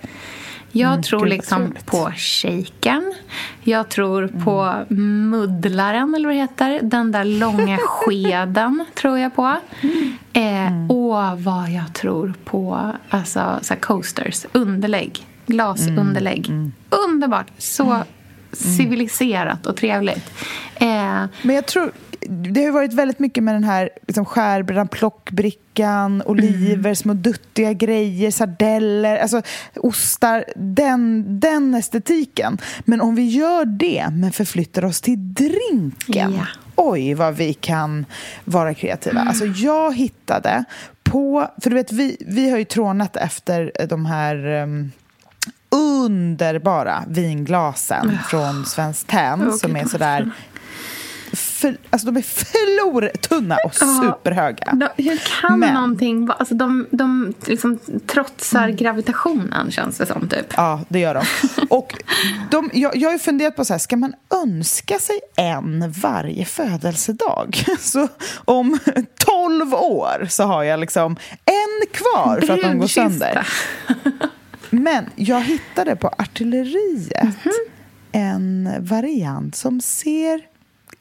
Jag 0.72 0.92
mm, 0.92 1.02
tror 1.02 1.26
liksom 1.26 1.74
på 1.84 2.12
shaken. 2.16 3.14
Jag 3.62 3.88
tror 3.88 4.24
mm. 4.24 4.44
på 4.44 4.84
muddlaren, 4.94 6.14
eller 6.14 6.28
vad 6.28 6.36
det 6.36 6.40
heter. 6.40 6.80
Den 6.82 7.12
där 7.12 7.24
långa 7.24 7.78
skeden 7.86 8.84
tror 8.94 9.18
jag 9.18 9.34
på. 9.34 9.56
Eh, 10.32 10.66
mm. 10.66 10.90
Och 10.90 11.42
vad 11.42 11.70
jag 11.70 11.94
tror 11.94 12.34
på 12.44 12.92
alltså, 13.10 13.58
så 13.62 13.76
coasters, 13.76 14.46
underlägg. 14.52 15.26
Glasunderlägg. 15.46 16.48
Mm. 16.48 16.72
Underbart! 16.90 17.46
Så 17.58 17.84
mm. 17.84 18.06
civiliserat 18.52 19.66
och 19.66 19.76
trevligt. 19.76 20.30
Eh, 20.74 21.24
Men 21.42 21.54
jag 21.54 21.66
tror 21.66 21.92
det 22.26 22.64
har 22.64 22.72
varit 22.72 22.92
väldigt 22.92 23.18
mycket 23.18 23.44
med 23.44 23.54
den 23.54 23.64
här 23.64 23.90
liksom 24.06 24.24
skärbrädan, 24.24 24.88
plockbrickan, 24.88 26.22
oliver, 26.26 26.78
mm. 26.78 26.96
små 26.96 27.12
duttiga 27.12 27.72
grejer, 27.72 28.30
sardeller, 28.30 29.16
alltså 29.16 29.42
ostar. 29.76 30.44
Den, 30.56 31.24
den 31.40 31.74
estetiken. 31.74 32.58
Men 32.84 33.00
om 33.00 33.14
vi 33.14 33.26
gör 33.26 33.64
det, 33.64 34.08
men 34.12 34.32
förflyttar 34.32 34.84
oss 34.84 35.00
till 35.00 35.34
drinken. 35.34 36.34
Ja. 36.34 36.46
Oj, 36.76 37.14
vad 37.14 37.34
vi 37.34 37.54
kan 37.54 38.06
vara 38.44 38.74
kreativa. 38.74 39.20
Mm. 39.20 39.28
Alltså, 39.28 39.44
jag 39.44 39.96
hittade 39.96 40.64
på... 41.02 41.50
För 41.62 41.70
du 41.70 41.76
vet, 41.76 41.92
vi, 41.92 42.16
vi 42.26 42.50
har 42.50 42.58
ju 42.58 42.64
trånat 42.64 43.16
efter 43.16 43.72
de 43.88 44.06
här... 44.06 44.62
Um, 44.62 44.92
underbara 45.70 47.04
vinglasen 47.08 48.18
från 48.28 48.66
Svenskt 48.66 49.08
Tenn 49.08 49.52
som 49.52 49.76
är 49.76 49.84
sådär 49.84 50.30
för, 51.58 51.76
alltså 51.90 52.06
de 52.06 52.16
är 52.16 52.22
flortunna 52.22 53.56
och 53.64 53.74
superhöga. 53.74 54.76
Ja, 54.80 54.88
hur 54.96 55.40
kan 55.40 55.58
Men, 55.58 55.74
någonting 55.74 56.28
alltså 56.38 56.54
de, 56.54 56.86
de 56.90 57.34
liksom 57.46 57.78
trotsar 58.06 58.64
mm. 58.64 58.76
gravitationen 58.76 59.70
känns 59.70 59.98
det 59.98 60.06
som 60.06 60.28
typ. 60.28 60.46
Ja, 60.56 60.80
det 60.88 60.98
gör 60.98 61.14
de. 61.14 61.24
Och 61.70 61.94
de, 62.50 62.70
jag, 62.72 62.96
jag 62.96 63.08
har 63.08 63.12
ju 63.12 63.18
funderat 63.18 63.56
på 63.56 63.64
så 63.64 63.74
här, 63.74 63.78
ska 63.78 63.96
man 63.96 64.14
önska 64.44 64.98
sig 64.98 65.20
en 65.36 65.90
varje 65.90 66.44
födelsedag? 66.44 67.64
Så 67.78 68.08
om 68.44 68.78
tolv 69.18 69.74
år 69.74 70.26
så 70.28 70.42
har 70.42 70.62
jag 70.62 70.80
liksom 70.80 71.16
en 71.44 71.86
kvar 71.92 72.40
för 72.46 72.54
att 72.54 72.62
de 72.62 72.78
går 72.78 72.86
sönder. 72.86 73.48
Men 74.70 75.06
jag 75.16 75.40
hittade 75.40 75.96
på 75.96 76.08
artilleriet 76.08 77.22
mm 77.22 77.32
-hmm. 77.42 77.50
en 78.12 78.74
variant 78.86 79.56
som 79.56 79.80
ser 79.80 80.57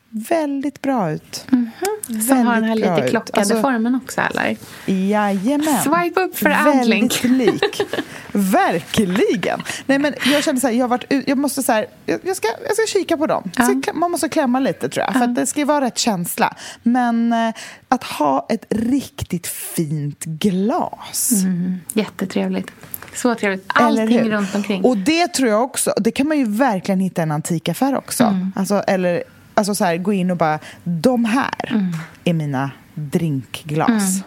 väldigt 0.09 0.81
bra 0.81 1.11
ut. 1.11 1.45
Mm 1.51 1.69
-hmm. 1.79 2.19
Som 2.27 2.37
har 2.37 2.55
den 2.55 2.63
här 2.63 2.75
lite 2.75 3.07
klockade 3.09 3.39
alltså, 3.39 3.61
formen 3.61 3.95
också, 3.95 4.21
eller? 4.21 4.57
Jajamän. 4.85 5.83
Swipe 5.83 6.21
upp 6.21 6.37
för 6.37 6.49
Väldigt 6.49 7.23
lik. 7.23 7.81
Verkligen. 8.31 9.61
Nej, 9.85 9.99
men 9.99 10.13
jag 10.25 10.43
kände 10.43 10.61
så 10.61 10.67
här, 10.67 10.73
jag, 10.73 10.87
varit, 10.87 11.13
jag 11.27 11.37
måste 11.37 11.63
så 11.63 11.71
här, 11.71 11.87
jag, 12.05 12.35
ska, 12.35 12.47
jag 12.67 12.73
ska 12.73 12.99
kika 12.99 13.17
på 13.17 13.27
dem. 13.27 13.51
Ja. 13.55 13.93
man 13.93 14.11
måste 14.11 14.29
klämma 14.29 14.59
lite, 14.59 14.89
tror 14.89 15.05
jag. 15.05 15.15
Ja. 15.15 15.19
För 15.19 15.27
det 15.27 15.45
ska 15.45 15.59
ju 15.59 15.65
vara 15.65 15.85
rätt 15.85 15.97
känsla. 15.97 16.55
Men 16.83 17.33
eh, 17.33 17.53
att 17.87 18.03
ha 18.03 18.45
ett 18.49 18.65
riktigt 18.69 19.47
fint 19.47 20.25
glas. 20.25 21.31
Mm, 21.31 21.79
jättetrevligt. 21.93 22.71
Så 23.13 23.35
trevligt. 23.35 23.65
Allting 23.67 24.31
runt 24.31 24.55
omkring. 24.55 24.83
Och 24.83 24.97
det 24.97 25.27
tror 25.27 25.49
jag 25.49 25.63
också. 25.63 25.93
Det 25.97 26.11
kan 26.11 26.27
man 26.27 26.37
ju 26.37 26.45
verkligen 26.45 26.99
hitta 26.99 27.21
i 27.21 27.23
en 27.23 27.31
antikaffär 27.31 27.97
också. 27.97 28.23
Mm. 28.23 28.53
Alltså, 28.55 28.83
eller 28.87 29.23
alltså 29.57 29.75
så 29.75 29.85
här, 29.85 29.97
gå 29.97 30.13
in 30.13 30.31
och 30.31 30.37
bara, 30.37 30.59
de 30.83 31.25
här 31.25 31.69
mm. 31.69 31.91
är 32.23 32.33
mina 32.33 32.71
drinkglas. 32.93 33.89
Mm. 33.89 34.23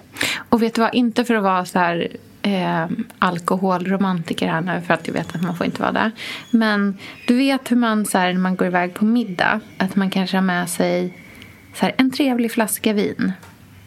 Och 0.48 0.62
vet 0.62 0.74
du 0.74 0.80
vad, 0.80 0.94
inte 0.94 1.24
för 1.24 1.34
att 1.34 1.42
vara 1.42 1.64
så 1.64 1.78
här 1.78 2.08
eh, 2.42 2.86
alkoholromantiker 3.18 4.48
här 4.48 4.60
nu 4.60 4.80
för 4.86 4.94
att 4.94 5.06
jag 5.06 5.14
vet 5.14 5.34
att 5.34 5.42
man 5.42 5.56
får 5.56 5.66
inte 5.66 5.82
vara 5.82 5.92
det. 5.92 6.10
Men 6.50 6.98
du 7.26 7.36
vet 7.36 7.70
hur 7.70 7.76
man 7.76 8.06
så 8.06 8.18
här, 8.18 8.32
när 8.32 8.40
man 8.40 8.56
går 8.56 8.66
iväg 8.66 8.94
på 8.94 9.04
middag 9.04 9.60
att 9.78 9.96
man 9.96 10.10
kanske 10.10 10.36
har 10.36 10.42
med 10.42 10.70
sig 10.70 11.18
så 11.74 11.86
här, 11.86 11.94
en 11.98 12.10
trevlig 12.10 12.52
flaska 12.52 12.92
vin. 12.92 13.32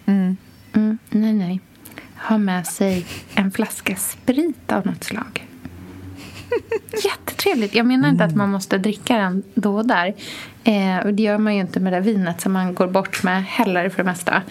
Mm. 0.06 0.38
Mm, 0.74 0.98
nej, 1.10 1.34
nej 1.34 1.62
ha 2.24 2.38
med 2.38 2.68
sig 2.68 3.06
en 3.36 3.52
flaska 3.52 3.96
sprit 3.96 4.72
av 4.72 4.86
något 4.86 5.04
slag. 5.04 5.48
Jättetrevligt. 7.04 7.76
Jag 7.76 7.86
menar 7.86 8.10
inte 8.10 8.24
mm. 8.24 8.34
att 8.34 8.38
man 8.38 8.50
måste 8.50 8.78
dricka 8.78 9.18
den 9.18 9.44
då 9.56 9.78
och 9.78 9.88
där. 9.88 10.14
Eh, 10.64 11.06
det 11.06 11.24
gör 11.24 11.38
man 11.38 11.56
ju 11.56 11.62
inte 11.62 11.80
med 11.80 11.94
det 11.94 12.00
vinet 12.00 12.42
som 12.42 12.54
man 12.54 12.74
går 12.74 12.88
bort 12.88 13.24
med 13.24 13.44
heller 13.44 13.90
för 13.90 13.98
det 13.98 14.04
mesta. 14.04 14.42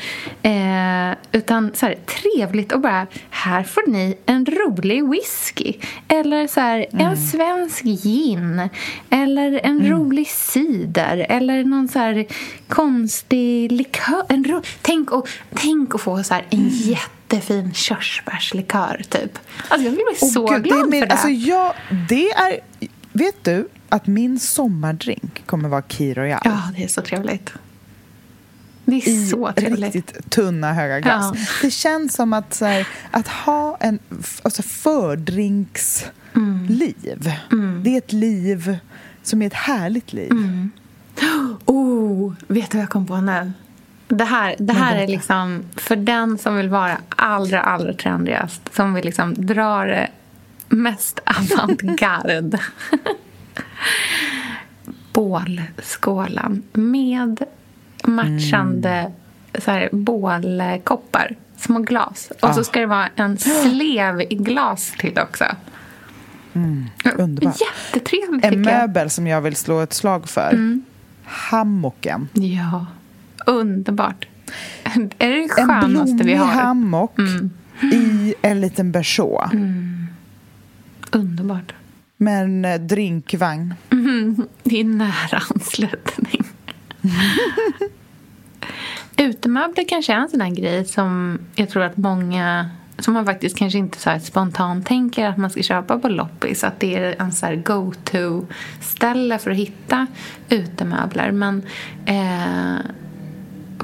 Eh, 0.42 1.16
utan 1.32 1.70
så 1.74 1.86
här, 1.86 1.94
trevligt 1.94 2.72
och 2.72 2.80
bara, 2.80 3.06
här 3.30 3.62
får 3.62 3.90
ni 3.90 4.18
en 4.26 4.46
rolig 4.46 5.08
whisky. 5.08 5.72
Eller 6.08 6.46
så 6.46 6.60
här, 6.60 6.86
mm. 6.92 7.06
en 7.06 7.16
svensk 7.16 7.84
gin. 7.84 8.68
Eller 9.10 9.60
en 9.64 9.80
mm. 9.80 9.92
rolig 9.92 10.28
cider. 10.28 11.26
Eller 11.28 11.64
någon 11.64 11.88
så 11.88 11.98
här 11.98 12.26
konstig 12.68 13.72
likör. 13.72 14.24
En 14.28 14.44
ro- 14.44 14.62
tänk, 14.82 15.10
och, 15.10 15.28
tänk 15.54 15.94
att 15.94 16.00
få 16.00 16.22
så 16.22 16.34
här 16.34 16.44
en 16.50 16.68
jätte 16.68 17.22
jättefin 17.32 17.74
körsbärslikör, 17.74 19.02
typ. 19.08 19.38
Alltså, 19.68 19.84
jag 19.84 19.94
blir 19.94 20.04
oh, 20.04 20.30
så 20.32 20.46
Gud, 20.46 20.64
glad 20.64 20.90
det 20.90 20.96
är, 20.96 21.00
för 21.00 21.06
det. 21.06 21.12
Alltså, 21.12 21.28
jag, 21.28 21.74
det 22.08 22.30
är... 22.30 22.60
Vet 23.12 23.44
du 23.44 23.68
att 23.92 24.06
min 24.06 24.38
sommardrink 24.38 25.46
kommer 25.46 25.68
vara 25.68 25.82
Key 25.88 26.14
Royal? 26.14 26.40
Ja, 26.44 26.60
det 26.76 26.84
är 26.84 26.88
så 26.88 27.02
trevligt. 27.02 27.52
Det 28.84 28.96
är 28.96 29.08
i 29.08 29.26
så 29.26 29.52
trevligt. 29.52 29.94
riktigt 29.94 30.30
tunna, 30.30 30.72
höga 30.72 31.00
glas. 31.00 31.32
Ja. 31.34 31.40
Det 31.62 31.70
känns 31.70 32.14
som 32.14 32.32
att, 32.32 32.60
här, 32.60 32.88
att 33.10 33.28
ha 33.28 33.76
en 33.80 33.98
alltså 34.42 34.62
fördrinksliv. 34.62 36.10
Mm. 37.52 37.82
Det 37.82 37.90
är 37.90 37.98
ett 37.98 38.12
liv 38.12 38.78
som 39.22 39.42
är 39.42 39.46
ett 39.46 39.54
härligt 39.54 40.12
liv. 40.12 40.32
Oh, 41.64 42.32
vet 42.48 42.70
du 42.70 42.76
vad 42.76 42.82
jag 42.82 42.90
kom 42.90 43.06
på 43.06 43.20
nu? 43.20 43.52
Det 44.08 44.24
här, 44.24 44.56
det 44.58 44.72
här 44.72 44.96
är 44.96 45.06
liksom 45.06 45.62
för 45.76 45.96
den 45.96 46.38
som 46.38 46.56
vill 46.56 46.68
vara 46.68 46.98
allra, 47.08 47.62
allra 47.62 47.92
trendigast. 47.92 48.74
Som 48.74 48.94
vill 48.94 49.04
liksom 49.04 49.46
dra 49.46 49.84
det 49.84 50.10
mest 50.68 51.20
avantgarde. 51.24 52.58
Bålskålen 55.12 56.62
med 56.72 57.44
matchande 58.04 59.12
så 59.58 59.70
här, 59.70 59.88
bålkoppar. 59.92 61.36
Små 61.56 61.78
glas. 61.78 62.32
Och 62.42 62.54
så 62.54 62.64
ska 62.64 62.80
det 62.80 62.86
vara 62.86 63.08
en 63.16 63.38
slev 63.38 64.20
i 64.20 64.34
glas 64.34 64.94
till 64.98 65.18
också. 65.18 65.44
Underbart. 67.16 67.56
Jättetrevligt 67.60 68.44
En 68.44 68.60
möbel 68.60 69.10
som 69.10 69.26
jag 69.26 69.40
vill 69.40 69.56
slå 69.56 69.80
ett 69.80 69.92
slag 69.92 70.28
för. 70.28 70.80
Hammocken. 71.24 72.28
Ja, 72.32 72.86
underbart. 73.46 74.26
Är 74.84 75.00
det 75.00 75.10
det 75.18 75.42
En 75.42 75.48
skönaste 75.48 76.12
vi 76.12 76.16
blommig 76.16 76.36
har? 76.36 76.46
hammock 76.46 77.18
i 77.92 78.34
en 78.42 78.60
liten 78.60 78.92
berså. 78.92 79.50
Underbart. 81.10 81.74
Med 82.22 82.44
en 82.44 82.64
eh, 82.64 82.80
drinkvagn. 82.80 83.74
Det 84.62 84.80
är 84.80 84.84
nära 84.84 85.42
anslutning. 85.54 86.44
Utemöbler 89.16 89.84
kanske 89.88 90.12
är 90.12 90.16
en 90.16 90.28
sån 90.28 90.40
här 90.40 90.50
grej 90.50 90.84
som 90.84 91.38
jag 91.54 91.68
tror 91.68 91.82
att 91.82 91.96
många 91.96 92.70
som 92.98 93.14
man 93.14 93.24
faktiskt 93.24 93.58
kanske 93.58 93.78
inte 93.78 93.98
så 93.98 94.18
spontant 94.22 94.86
tänker 94.86 95.26
att 95.26 95.36
man 95.36 95.50
ska 95.50 95.62
köpa 95.62 95.98
på 95.98 96.08
loppis. 96.08 96.64
Att 96.64 96.80
det 96.80 96.96
är 96.96 97.14
en 97.18 97.32
så 97.32 97.46
här 97.46 97.56
go-to-ställe 97.56 99.38
för 99.38 99.50
att 99.50 99.56
hitta 99.56 100.06
utemöbler. 100.48 101.32
Men 101.32 101.62
eh, 102.06 102.80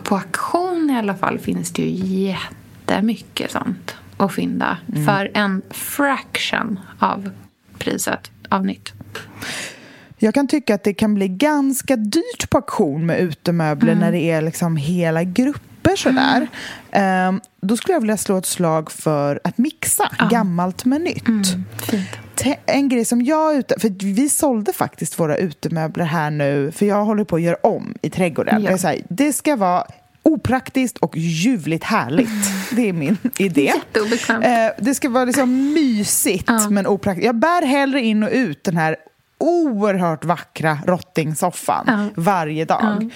på 0.03 0.15
auktion 0.15 0.91
i 0.91 0.99
alla 0.99 1.15
fall 1.15 1.39
finns 1.39 1.73
det 1.73 1.83
ju 1.83 2.19
jättemycket 2.29 3.51
sånt 3.51 3.97
att 4.17 4.35
fynda. 4.35 4.79
För 5.07 5.31
en 5.35 5.63
fraction 5.71 6.81
av 6.99 7.31
priset 7.79 8.31
av 8.49 8.67
nytt. 8.67 8.93
Jag 10.19 10.35
kan 10.35 10.49
tycka 10.49 10.75
att 10.75 10.85
det 10.85 10.95
kan 10.95 11.15
bli 11.15 11.29
ganska 11.29 11.97
dyrt 11.97 12.51
på 12.51 12.59
auktion 12.59 13.07
med 13.07 13.21
utemöbler 13.21 13.95
när 13.95 14.13
det 14.13 14.31
är 14.31 14.43
liksom 14.43 14.77
hela 14.77 15.25
grupper 15.25 15.97
sådär. 15.97 16.49
Ehm, 16.91 17.41
då 17.61 17.77
skulle 17.77 17.93
jag 17.95 18.01
vilja 18.01 18.17
slå 18.17 18.39
ett 18.39 18.47
slag 18.47 18.91
för 18.91 19.41
att 19.45 19.59
mixa 19.59 20.11
gammalt 20.31 20.85
med 20.85 21.01
nytt. 21.01 21.25
Te- 22.35 22.59
En 22.67 22.89
grej 22.89 23.05
som 23.05 23.23
jag 23.23 23.57
ute... 23.57 23.81
För 23.81 23.89
vi 24.15 24.29
sålde 24.29 24.73
faktiskt 24.73 25.19
våra 25.19 25.37
utemöbler 25.37 26.05
här 26.05 26.31
nu, 26.31 26.73
för 26.73 26.87
jag 26.87 27.05
håller 27.05 27.25
på 27.25 27.37
att 27.37 27.43
göra 27.43 27.57
om 27.63 27.95
i 28.03 28.11
trädgården. 28.11 28.63
Ja. 28.63 28.71
Jag 28.71 29.03
det 29.09 29.33
ska 29.33 29.57
vara 29.57 29.85
opraktiskt 30.29 30.99
och 30.99 31.17
ljuvligt 31.17 31.85
härligt. 31.85 32.29
Det 32.77 32.89
är 32.89 32.93
min 32.93 33.17
idé. 33.39 33.73
Eh, 34.29 34.71
det 34.79 34.95
ska 34.95 35.09
vara 35.09 35.25
liksom 35.25 35.73
mysigt 35.73 36.45
Ja. 36.47 36.71
men 36.71 36.87
opraktiskt. 36.87 37.27
Jag 37.27 37.37
bär 37.37 37.67
hellre 37.67 38.01
in 38.01 38.23
och 38.23 38.31
ut 38.33 38.65
den 38.65 38.77
här 38.77 38.97
oerhört 39.39 40.25
vackra 40.25 40.79
rottingsoffan 40.87 41.85
Ja. 41.87 42.23
varje 42.23 42.65
dag. 42.65 43.11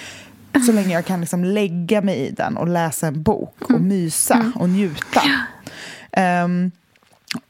Så 0.67 0.73
länge 0.73 0.95
jag 0.95 1.05
kan 1.05 1.21
liksom 1.21 1.45
lägga 1.45 2.01
mig 2.01 2.17
i 2.19 2.31
den 2.31 2.57
och 2.57 2.69
läsa 2.69 3.07
en 3.07 3.23
bok 3.23 3.57
och 3.61 3.71
Mm. 3.71 3.89
mysa 3.89 4.53
och 4.55 4.69
njuta. 4.69 5.23
Ehm, 6.13 6.71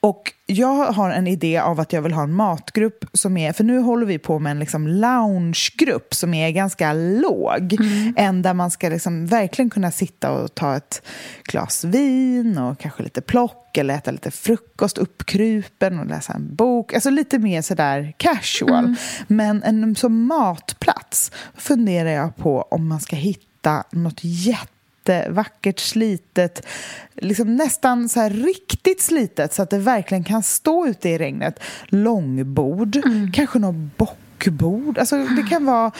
och 0.01 0.33
jag 0.47 0.93
har 0.93 1.11
en 1.11 1.27
idé 1.27 1.59
av 1.59 1.81
att 1.81 1.93
jag 1.93 2.03
vill 2.03 2.13
ha 2.13 2.23
en 2.23 2.35
matgrupp 2.35 3.05
som 3.13 3.37
är, 3.37 3.53
för 3.53 3.65
nu 3.65 3.79
håller 3.79 4.07
vi 4.07 4.19
på 4.19 4.39
med 4.39 4.51
en 4.51 4.59
liksom 4.59 4.89
loungegrupp 4.89 6.15
som 6.15 6.35
är 6.35 6.51
ganska 6.51 6.93
låg. 6.93 7.77
En 8.17 8.43
där 8.43 8.55
man 8.55 8.71
ska 8.71 8.89
liksom 8.89 9.27
verkligen 9.27 9.71
kunna 9.71 9.91
sitta 9.91 10.31
och 10.31 10.55
ta 10.55 10.77
ett 10.77 11.03
glas 11.45 11.85
vin 11.85 12.59
och 12.59 12.79
kanske 12.79 13.03
lite 13.03 13.21
plock 13.21 13.77
eller 13.77 13.95
äta 13.95 14.11
lite 14.11 14.31
frukost 14.31 14.99
uppkrupen 14.99 15.99
och 15.99 16.07
läsa 16.07 16.33
en 16.33 16.55
bok. 16.55 16.93
Alltså 16.95 17.11
lite 17.11 17.39
mer 17.39 17.63
sådär 17.63 18.13
casual. 18.17 18.95
Men 19.27 19.63
en 19.63 19.97
som 19.97 20.27
matplats 20.27 21.33
funderar 21.55 22.11
jag 22.11 22.37
på 22.37 22.63
om 22.63 22.89
man 22.89 23.01
ska 23.01 23.17
hitta 23.17 23.85
något 23.93 24.21
jätte 24.23 24.72
jättevackert 25.09 25.79
slitet, 25.81 26.67
liksom 27.15 27.57
nästan 27.57 28.09
så 28.09 28.21
här 28.21 28.31
riktigt 28.31 29.03
slitet 29.03 29.55
så 29.55 29.63
att 29.63 29.71
det 29.71 29.79
verkligen 29.79 30.25
kan 30.25 30.43
stå 30.43 30.87
ute 30.87 31.09
i 31.09 31.19
regnet. 31.19 31.61
Långbord, 31.87 32.97
kanske 33.33 33.59
något 33.59 33.97
bockbord. 33.97 34.99
Alltså 34.99 35.17
det 35.17 35.43
kan 35.51 35.65
vara 35.65 35.93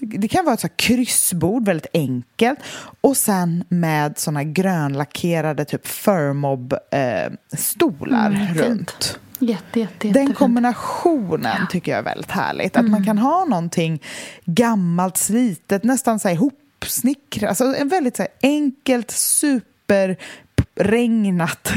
det 0.00 0.28
kan 0.28 0.44
vara 0.44 0.54
ett 0.54 0.60
så 0.60 0.68
kryssbord, 0.76 1.66
väldigt 1.66 1.86
enkelt. 1.94 2.58
Och 3.00 3.16
sen 3.16 3.64
med 3.68 4.18
såna 4.18 4.44
grönlackerade 4.44 5.64
typ 5.64 5.86
Furmob-stolar 5.86 8.26
Mm, 8.26 8.46
fint. 8.48 8.60
runt. 8.60 9.18
Jätte, 9.40 9.80
jätte, 9.80 10.08
Den 10.08 10.34
kombinationen 10.34 11.66
tycker 11.70 11.92
jag 11.92 11.98
är 11.98 12.02
väldigt 12.04 12.30
härligt. 12.30 12.76
Att 12.76 12.80
Mm. 12.80 12.92
man 12.92 13.04
kan 13.04 13.18
ha 13.18 13.44
någonting 13.44 14.02
gammalt, 14.44 15.16
slitet, 15.16 15.84
nästan 15.84 16.18
så 16.20 16.28
här 16.28 16.36
ihopsnickrat. 16.82 17.48
Alltså 17.48 17.64
en 17.64 17.88
väldigt 17.88 18.16
så 18.16 18.22
här 18.22 18.32
enkelt, 18.42 19.10
superregnat 19.10 20.18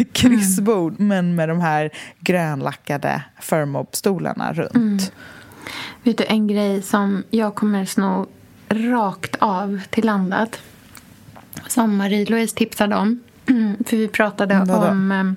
kryssbord 0.13 0.99
men 0.99 1.35
med 1.35 1.49
de 1.49 1.61
här 1.61 1.89
grönlackade 2.19 3.23
Furmob-stolarna 3.41 4.53
runt. 4.53 4.75
Mm. 4.75 4.97
Vet 6.03 6.17
du, 6.17 6.23
en 6.27 6.47
grej 6.47 6.81
som 6.81 7.23
jag 7.29 7.55
kommer 7.55 7.85
sno 7.85 8.27
rakt 8.69 9.35
av 9.39 9.81
till 9.89 10.05
landet 10.05 10.59
som 11.67 12.01
Marie-Louise 12.01 12.55
tipsade 12.55 12.95
om. 12.95 13.19
För 13.85 13.97
vi 13.97 14.07
pratade 14.07 14.63
Vadå? 14.67 14.87
om 14.87 15.35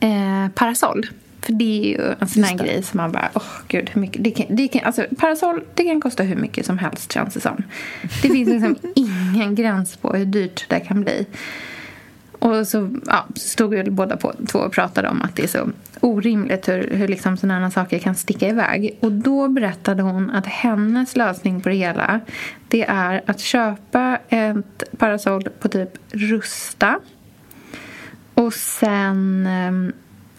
eh, 0.00 0.48
parasoll. 0.54 1.06
För 1.44 1.52
det 1.52 1.64
är 1.64 1.88
ju 1.88 2.14
en 2.20 2.28
sån 2.28 2.44
här 2.44 2.58
grej 2.58 2.82
som 2.82 2.96
man 2.96 3.12
bara, 3.12 3.30
åh 3.34 3.42
gud, 3.68 3.90
hur 3.92 4.00
mycket. 4.00 4.24
Det 4.24 4.30
kan, 4.30 4.46
det 4.56 4.68
kan, 4.68 4.84
alltså, 4.84 5.06
parasoll 5.18 5.64
det 5.74 5.84
kan 5.84 6.00
kosta 6.00 6.22
hur 6.22 6.36
mycket 6.36 6.66
som 6.66 6.78
helst 6.78 7.12
känns 7.12 7.34
det 7.34 7.40
som. 7.40 7.62
Det 8.22 8.28
finns 8.28 8.48
liksom 8.48 8.76
ingen 8.94 9.54
gräns 9.54 9.96
på 9.96 10.12
hur 10.12 10.24
dyrt 10.24 10.64
det 10.68 10.80
kan 10.80 11.00
bli. 11.00 11.26
Och 12.38 12.68
så 12.68 12.90
ja, 13.06 13.26
så 13.34 13.48
stod 13.48 13.70
vi 13.70 13.90
båda 13.90 14.16
på, 14.16 14.32
två 14.48 14.58
och 14.58 14.72
pratade 14.72 15.08
om 15.08 15.22
att 15.22 15.36
det 15.36 15.42
är 15.42 15.46
så 15.46 15.68
orimligt 16.00 16.68
hur, 16.68 16.90
hur 16.90 17.08
liksom 17.08 17.36
sådana 17.36 17.70
saker 17.70 17.98
kan 17.98 18.14
sticka 18.14 18.48
iväg. 18.48 18.98
Och 19.00 19.12
då 19.12 19.48
berättade 19.48 20.02
hon 20.02 20.30
att 20.30 20.46
hennes 20.46 21.16
lösning 21.16 21.60
på 21.60 21.68
det 21.68 21.74
hela 21.74 22.20
det 22.68 22.84
är 22.88 23.22
att 23.26 23.40
köpa 23.40 24.18
ett 24.28 24.84
parasoll 24.98 25.48
på 25.60 25.68
typ 25.68 25.98
Rusta 26.10 27.00
och 28.34 28.54
sen 28.54 29.46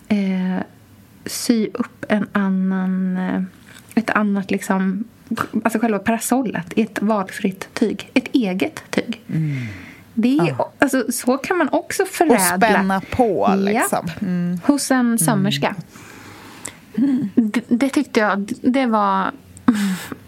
eh, 0.07 0.59
sy 1.25 1.67
upp 1.73 2.05
en 2.09 2.27
annan, 2.31 3.17
eh, 3.17 3.41
ett 3.95 4.09
annat 4.09 4.51
liksom, 4.51 5.03
alltså 5.63 5.79
själva 5.79 5.99
parasollet 5.99 6.73
i 6.75 6.81
ett 6.81 7.01
valfritt 7.01 7.69
tyg, 7.73 8.09
ett 8.13 8.27
eget 8.33 8.83
tyg. 8.89 9.21
Det 10.13 10.37
är, 10.37 10.55
alltså, 10.79 11.11
så 11.11 11.37
kan 11.37 11.57
man 11.57 11.69
också 11.71 12.03
Och 12.03 12.09
förädla. 12.09 12.39
spänna 12.57 13.01
på 13.01 13.53
liksom. 13.57 14.07
Mm. 14.21 14.59
Hos 14.65 14.91
en 14.91 15.19
sömmerska. 15.19 15.75
Det, 17.35 17.61
det 17.67 17.89
tyckte 17.89 18.19
jag 18.19 18.51
det 18.61 18.85
var 18.85 19.31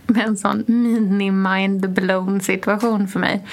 en 0.26 0.38
sån 0.38 0.64
mini-mind-blown 0.68 2.40
situation 2.40 3.08
för 3.08 3.20
mig. 3.20 3.46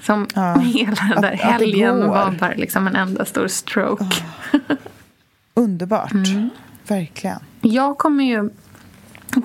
Som 0.00 0.26
Ja. 0.34 0.54
hela 0.58 0.94
den 1.12 1.22
där 1.22 1.32
Att- 1.32 1.40
att 1.40 1.40
helgen 1.40 2.00
går. 2.00 2.08
var 2.08 2.30
bara 2.40 2.52
liksom 2.56 2.86
en 2.86 2.96
enda 2.96 3.24
stor 3.24 3.48
stroke. 3.48 4.04
Underbart. 5.54 6.12
Mm. 6.12 6.50
Verkligen. 6.88 7.38
Jag 7.60 7.98
kommer 7.98 8.24
ju 8.24 8.50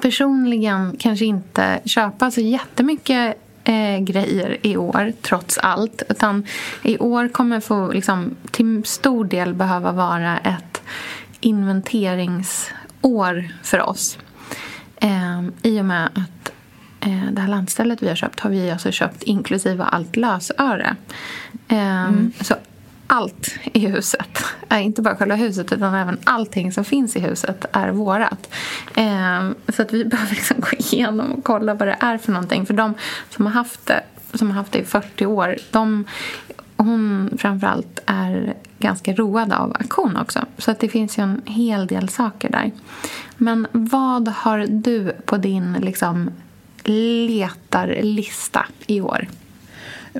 personligen 0.02 0.96
kanske 1.00 1.26
inte 1.26 1.80
köpa 1.86 2.32
så 2.32 2.42
jättemycket 2.42 3.38
eh, 3.64 4.00
grejer 4.00 4.58
i 4.62 4.78
år, 4.78 5.14
trots 5.22 5.58
allt. 5.58 6.02
Utan 6.10 6.46
i 6.84 6.98
år 6.98 7.28
kommer 7.28 7.60
få 7.60 7.92
liksom, 7.92 8.36
till 8.52 8.82
stor 8.86 9.26
del 9.26 9.54
behöva 9.54 9.92
vara 9.92 10.38
ett 10.38 10.82
inventeringsår 11.40 13.48
för 13.64 13.82
oss. 13.82 14.18
Eh, 14.96 15.44
I 15.64 15.82
och 15.82 15.86
med 15.86 16.06
att 16.06 16.52
eh, 17.00 17.24
det 17.32 17.42
här 17.42 17.48
landstället 17.48 18.04
vi 18.04 18.08
har 18.08 18.16
köpt 18.16 18.40
har 18.40 18.50
vi 18.50 18.72
alltså 18.72 18.92
köpt 18.92 19.24
inklusive 19.24 19.84
allt 19.84 20.16
lösöre. 20.16 20.96
Eh, 21.68 22.12
Så 22.42 22.56
allt 23.08 23.50
i 23.74 23.80
huset, 23.80 24.46
eh, 24.70 24.86
inte 24.86 25.02
bara 25.02 25.16
själva 25.16 25.36
huset 25.36 25.74
utan 25.74 25.94
även 25.94 26.18
allting 26.24 26.72
som 26.72 26.86
finns 26.86 27.16
i 27.16 27.20
huset 27.20 27.66
är 27.72 27.90
vårat. 27.90 28.50
Ehm, 28.96 29.56
så 29.68 29.82
att 29.82 29.94
vi 29.94 30.06
behöver 30.06 30.36
liksom 30.36 30.60
gå 30.60 30.78
igenom 30.78 31.32
och 31.32 31.44
kolla 31.44 31.74
vad 31.74 31.88
det 31.88 31.98
är 32.00 32.18
för 32.18 32.32
någonting. 32.32 32.66
För 32.66 32.74
de 32.74 32.94
som 33.30 33.46
har 33.46 33.54
haft 33.54 33.86
det 33.86 34.04
som 34.34 34.48
har 34.48 34.56
haft 34.56 34.72
det 34.72 34.80
i 34.80 34.86
40 34.86 35.26
år, 35.26 35.56
de, 35.72 36.06
hon 36.78 37.30
framförallt 37.38 38.00
är 38.06 38.54
ganska 38.80 39.14
road 39.14 39.54
av 39.54 39.78
auktion 39.80 40.18
också. 40.18 40.46
Så 40.58 40.72
att 40.72 40.80
det 40.80 40.90
finns 40.90 41.18
ju 41.18 41.24
en 41.24 41.42
hel 41.46 41.88
del 41.88 42.10
saker 42.10 42.50
där. 42.50 42.72
Men 43.38 43.68
vad 43.72 44.28
har 44.28 44.68
du 44.70 45.12
på 45.26 45.38
din 45.38 45.74
liksom, 45.74 46.30
letarlista 47.28 48.66
i 48.88 49.02
år? 49.02 49.28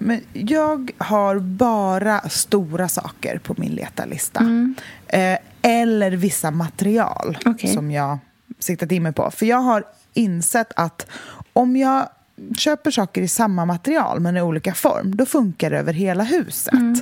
Men 0.02 0.22
jag 0.34 0.92
har 0.98 1.40
bara 1.40 2.30
stora 2.30 2.88
saker 2.88 3.38
på 3.38 3.56
min 3.58 3.72
letarlista. 3.72 4.40
Mm. 4.40 4.76
Eh, 5.08 5.38
eller 5.62 6.12
vissa 6.12 6.52
material 6.52 7.38
okay. 7.46 7.74
som 7.74 7.92
jag 7.92 8.18
siktat 8.60 8.92
in 8.92 9.04
mig 9.04 9.14
på. 9.14 9.32
För 9.32 9.46
jag 9.46 9.58
har 9.58 9.84
insett 10.14 10.72
att 10.76 11.08
om 11.54 11.78
jag 11.78 12.10
köper 12.58 12.92
saker 12.92 13.22
i 13.22 13.28
samma 13.28 13.66
material 13.66 14.20
men 14.20 14.38
i 14.38 14.42
olika 14.42 14.74
form, 14.74 15.16
då 15.16 15.26
funkar 15.26 15.70
det 15.70 15.78
över 15.78 15.94
hela 15.94 16.24
huset. 16.24 16.74
Mm. 16.74 16.96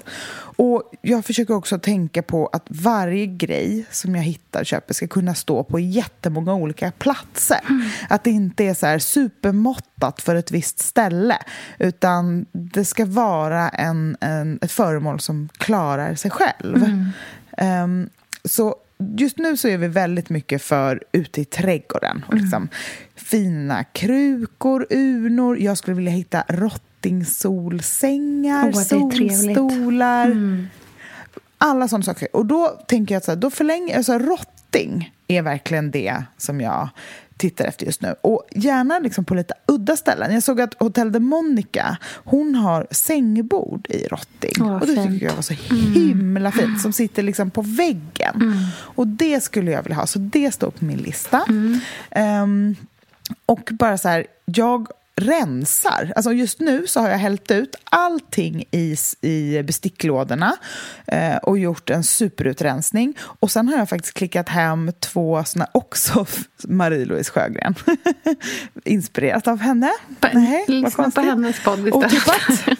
Och 0.57 0.83
Jag 1.01 1.25
försöker 1.25 1.53
också 1.53 1.79
tänka 1.79 2.21
på 2.21 2.47
att 2.47 2.65
varje 2.67 3.25
grej 3.25 3.86
som 3.91 4.15
jag 4.15 4.23
hittar 4.23 4.59
och 4.59 4.65
köper 4.65 4.93
ska 4.93 5.07
kunna 5.07 5.36
stå 5.36 5.63
på 5.63 5.79
jättemånga 5.79 6.53
olika 6.53 6.91
platser. 6.91 7.59
Mm. 7.69 7.89
Att 8.09 8.23
det 8.23 8.31
inte 8.31 8.63
är 8.63 8.73
så 8.73 8.86
här 8.86 8.99
supermåttat 8.99 10.21
för 10.21 10.36
ett 10.36 10.51
visst 10.51 10.79
ställe 10.79 11.38
utan 11.79 12.45
det 12.51 12.86
ska 12.86 13.05
vara 13.05 13.69
en, 13.69 14.17
en 14.21 14.59
ett 14.61 14.71
föremål 14.71 15.19
som 15.19 15.49
klarar 15.57 16.15
sig 16.15 16.31
själv. 16.31 16.83
Mm. 16.83 17.83
Um, 17.83 18.09
så 18.45 18.75
just 18.97 19.37
nu 19.37 19.57
så 19.57 19.67
är 19.67 19.77
vi 19.77 19.87
väldigt 19.87 20.29
mycket 20.29 20.61
för 20.61 21.03
ute 21.11 21.41
i 21.41 21.45
trädgården. 21.45 22.25
Och 22.27 22.33
liksom 22.33 22.57
mm. 22.57 22.69
Fina 23.15 23.83
krukor, 23.83 24.87
urnor. 24.89 25.59
Jag 25.59 25.77
skulle 25.77 25.95
vilja 25.95 26.11
hitta 26.11 26.43
rottingsolsängar, 26.47 28.71
oh, 28.71 28.83
solstolar. 28.83 30.25
Mm. 30.25 30.67
Alla 31.57 31.87
sådana 31.87 32.03
saker. 32.03 32.35
Och 32.35 32.45
då 32.45 32.67
tänker 32.87 33.15
jag 33.15 33.19
att 33.19 33.25
så 33.25 33.31
här, 33.31 33.37
då 33.37 33.49
förlänger, 33.49 33.97
alltså, 33.97 34.19
rotting 34.19 35.13
är 35.27 35.41
verkligen 35.41 35.91
det 35.91 36.23
som 36.37 36.61
jag 36.61 36.89
tittar 37.38 37.65
efter 37.65 37.86
just 37.86 38.01
nu. 38.01 38.15
Och 38.21 38.43
gärna 38.51 38.99
liksom 38.99 39.25
på 39.25 39.36
lite 39.36 39.53
udda 39.65 39.95
ställen. 39.97 40.33
Jag 40.33 40.43
såg 40.43 40.61
att 40.61 40.73
Hotel 40.73 41.11
de 41.11 41.19
Monica 41.19 41.97
hon 42.13 42.55
har 42.55 42.88
sängbord 42.91 43.88
i 43.89 44.07
rotting. 44.07 44.63
Oh, 44.63 44.73
och 44.73 44.88
det 44.88 44.95
fint. 44.95 45.07
tycker 45.07 45.25
jag 45.25 45.36
var 45.36 45.41
så 45.41 45.53
himla 45.53 46.49
mm. 46.49 46.51
fint. 46.51 46.81
Som 46.81 46.93
sitter 46.93 47.23
liksom 47.23 47.51
på 47.51 47.61
väggen. 47.61 48.36
Mm. 48.36 48.53
Och 48.75 49.07
det 49.07 49.43
skulle 49.43 49.71
jag 49.71 49.83
vilja 49.83 49.95
ha. 49.95 50.07
Så 50.07 50.19
det 50.19 50.51
står 50.53 50.71
på 50.71 50.86
min 50.86 50.97
lista. 50.97 51.45
Mm. 51.49 51.79
Um, 52.43 52.75
och 53.45 53.69
bara 53.71 53.97
så 53.97 54.09
här, 54.09 54.25
jag 54.45 54.88
rensar. 55.16 56.13
Alltså 56.16 56.34
just 56.34 56.59
nu 56.59 56.88
så 56.88 56.99
har 56.99 57.09
jag 57.09 57.18
hällt 57.18 57.51
ut 57.51 57.76
allting 57.84 58.63
i, 58.72 58.95
i 59.22 59.63
besticklådorna 59.63 60.55
eh, 61.07 61.36
och 61.36 61.57
gjort 61.57 61.89
en 61.89 62.03
superutrensning. 62.03 63.18
Och 63.20 63.51
sen 63.51 63.68
har 63.68 63.78
jag 63.78 63.89
faktiskt 63.89 64.13
klickat 64.13 64.49
hem 64.49 64.91
två 64.99 65.43
såna 65.43 65.68
också 65.72 66.26
Marie-Louise 66.68 67.32
Sjögren. 67.32 67.76
Inspirerat 68.86 69.47
av 69.47 69.59
henne. 69.59 69.91
Nej, 70.34 70.66
Lyssna 70.68 71.11
på 71.11 71.22
hennes 71.22 71.63
podd 71.63 71.88
istället. 71.88 72.70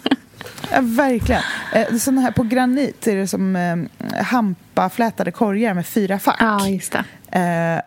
Ja, 0.70 0.78
verkligen. 0.82 1.42
Eh, 1.72 1.96
såna 1.96 2.20
här 2.20 2.30
på 2.30 2.42
granit 2.42 3.06
är 3.06 3.16
det 3.16 3.26
som 3.26 3.56
eh, 3.56 3.76
hampaflätade 4.22 5.30
korgar 5.30 5.74
med 5.74 5.86
fyra 5.86 6.18
fack. 6.18 6.36
Ja, 6.40 6.68
just 6.68 6.92
det. 7.30 7.38
Eh, 7.38 7.82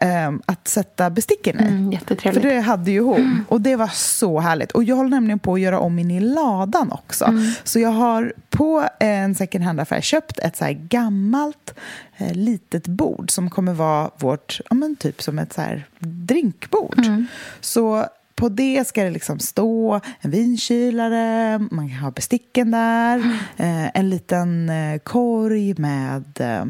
um, 0.00 0.42
att 0.46 0.68
sätta 0.68 1.10
besticken 1.10 1.60
i. 1.60 1.62
Mm, 1.62 1.98
För 2.32 2.40
det 2.40 2.60
hade 2.60 2.90
ju 2.90 3.00
hon. 3.00 3.20
Mm. 3.20 3.44
Och 3.48 3.60
det 3.60 3.76
var 3.76 3.90
så 3.94 4.40
härligt. 4.40 4.72
Och 4.72 4.84
jag 4.84 4.96
håller 4.96 5.10
nämligen 5.10 5.38
på 5.38 5.54
att 5.54 5.60
göra 5.60 5.78
om 5.78 5.94
min 5.94 6.10
i 6.10 6.20
ladan 6.20 6.92
också. 6.92 7.24
Mm. 7.24 7.52
Så 7.64 7.78
jag 7.78 7.90
har 7.90 8.32
på 8.50 8.88
en 9.00 9.34
second 9.34 9.64
hand-affär 9.64 10.00
köpt 10.00 10.38
ett 10.38 10.56
så 10.56 10.64
här 10.64 10.72
gammalt 10.72 11.74
eh, 12.16 12.34
litet 12.34 12.86
bord 12.86 13.30
som 13.30 13.50
kommer 13.50 13.72
vara 13.72 14.10
vårt, 14.16 14.60
ja 14.70 14.74
men 14.74 14.96
typ 14.96 15.22
som 15.22 15.38
ett 15.38 15.52
så 15.52 15.60
här 15.60 15.86
drinkbord. 15.98 16.98
Mm. 16.98 17.26
Så 17.60 18.06
på 18.34 18.48
det 18.48 18.88
ska 18.88 19.04
det 19.04 19.10
liksom 19.10 19.38
stå 19.38 20.00
en 20.20 20.30
vinkylare, 20.30 21.58
man 21.58 21.88
kan 21.88 21.98
ha 21.98 22.10
besticken 22.10 22.70
där, 22.70 23.16
mm. 23.16 23.32
eh, 23.56 23.90
en 23.94 24.10
liten 24.10 24.70
eh, 24.70 24.98
korg 24.98 25.74
med 25.78 26.40
eh, 26.40 26.64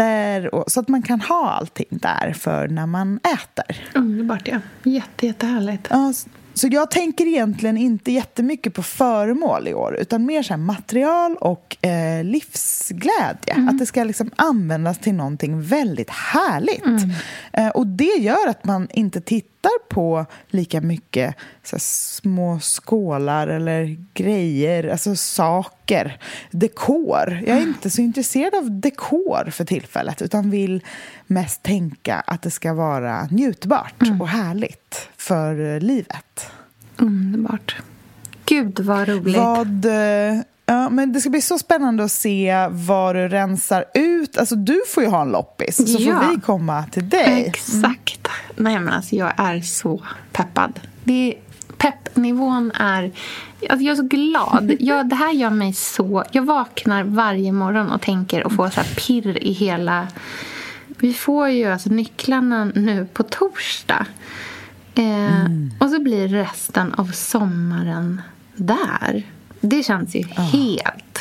rätter 0.00 0.54
och, 0.54 0.64
så 0.70 0.80
att 0.80 0.88
man 0.88 1.02
kan 1.02 1.20
ha 1.20 1.50
allting 1.50 1.86
där 1.90 2.32
för 2.32 2.68
när 2.68 2.86
man 2.86 3.16
äter. 3.16 3.76
Underbart, 3.94 4.48
ja. 4.48 4.58
Jätte, 4.82 5.26
jättehärligt. 5.26 5.86
Ja, 5.90 6.12
så 6.54 6.68
jag 6.70 6.90
tänker 6.90 7.26
egentligen 7.26 7.76
inte 7.76 8.12
jättemycket 8.12 8.74
på 8.74 8.82
föremål 8.82 9.68
i 9.68 9.74
år 9.74 9.96
utan 10.00 10.26
mer 10.26 10.42
så 10.42 10.56
material 10.56 11.36
och 11.36 11.86
eh, 11.86 12.24
livsglädje. 12.24 13.54
Mm. 13.54 13.68
Att 13.68 13.78
det 13.78 13.86
ska 13.86 14.04
liksom 14.04 14.30
användas 14.36 14.98
till 14.98 15.14
någonting 15.14 15.62
väldigt 15.62 16.10
härligt. 16.10 16.84
Mm. 16.84 17.10
Eh, 17.52 17.68
och 17.68 17.86
det 17.86 18.18
gör 18.18 18.48
att 18.48 18.64
man 18.64 18.88
inte 18.90 19.20
tittar 19.20 19.50
på 19.90 20.26
lika 20.48 20.80
mycket 20.80 21.34
så 21.62 21.76
små 21.78 22.60
skålar 22.60 23.48
eller 23.48 23.96
grejer, 24.14 24.88
alltså 24.88 25.16
saker, 25.16 26.18
dekor. 26.50 27.42
Jag 27.46 27.56
är 27.56 27.62
inte 27.62 27.90
så 27.90 28.00
intresserad 28.00 28.54
av 28.54 28.80
dekor 28.80 29.50
för 29.50 29.64
tillfället 29.64 30.22
utan 30.22 30.50
vill 30.50 30.84
mest 31.26 31.62
tänka 31.62 32.16
att 32.26 32.42
det 32.42 32.50
ska 32.50 32.74
vara 32.74 33.28
njutbart 33.30 34.02
mm. 34.02 34.20
och 34.20 34.28
härligt 34.28 35.08
för 35.16 35.80
livet. 35.80 36.50
Underbart. 36.96 37.76
Gud, 38.44 38.80
vad 38.80 39.08
roligt. 39.08 39.36
Vad, 39.36 39.84
eh, 39.84 40.40
ja, 40.66 40.90
men 40.90 41.12
det 41.12 41.20
ska 41.20 41.30
bli 41.30 41.40
så 41.40 41.58
spännande 41.58 42.04
att 42.04 42.12
se 42.12 42.68
vad 42.70 43.16
du 43.16 43.28
rensar 43.28 43.84
ut. 43.94 44.38
Alltså, 44.38 44.56
du 44.56 44.80
får 44.88 45.02
ju 45.02 45.08
ha 45.08 45.22
en 45.22 45.32
loppis, 45.32 45.76
så 45.76 46.02
ja. 46.02 46.20
får 46.20 46.34
vi 46.34 46.40
komma 46.40 46.84
till 46.92 47.08
dig. 47.08 47.44
Exakt. 47.46 48.19
Nej, 48.56 48.80
men 48.80 48.94
alltså, 48.94 49.16
jag 49.16 49.32
är 49.36 49.60
så 49.60 50.02
peppad. 50.32 50.80
Det 51.04 51.34
peppnivån 51.78 52.72
är... 52.74 53.12
Alltså 53.68 53.84
jag 53.84 53.92
är 53.92 53.96
så 53.96 54.02
glad. 54.02 54.76
Jag, 54.80 55.08
det 55.08 55.16
här 55.16 55.32
gör 55.32 55.50
mig 55.50 55.72
så... 55.72 56.24
Jag 56.32 56.42
vaknar 56.42 57.04
varje 57.04 57.52
morgon 57.52 57.90
och 57.90 58.00
tänker 58.00 58.44
och 58.44 58.52
får 58.52 58.70
så 58.70 58.80
pirr 58.96 59.38
i 59.42 59.52
hela... 59.52 60.08
Vi 60.86 61.14
får 61.14 61.48
ju 61.48 61.64
alltså 61.64 61.88
nycklarna 61.88 62.64
nu 62.64 63.06
på 63.12 63.22
torsdag. 63.22 64.06
Eh, 64.94 65.44
mm. 65.44 65.70
Och 65.80 65.90
så 65.90 66.02
blir 66.02 66.28
resten 66.28 66.94
av 66.94 67.06
sommaren 67.06 68.22
där. 68.54 69.24
Det 69.60 69.82
känns 69.82 70.14
ju 70.14 70.20
oh. 70.20 70.40
helt 70.40 71.20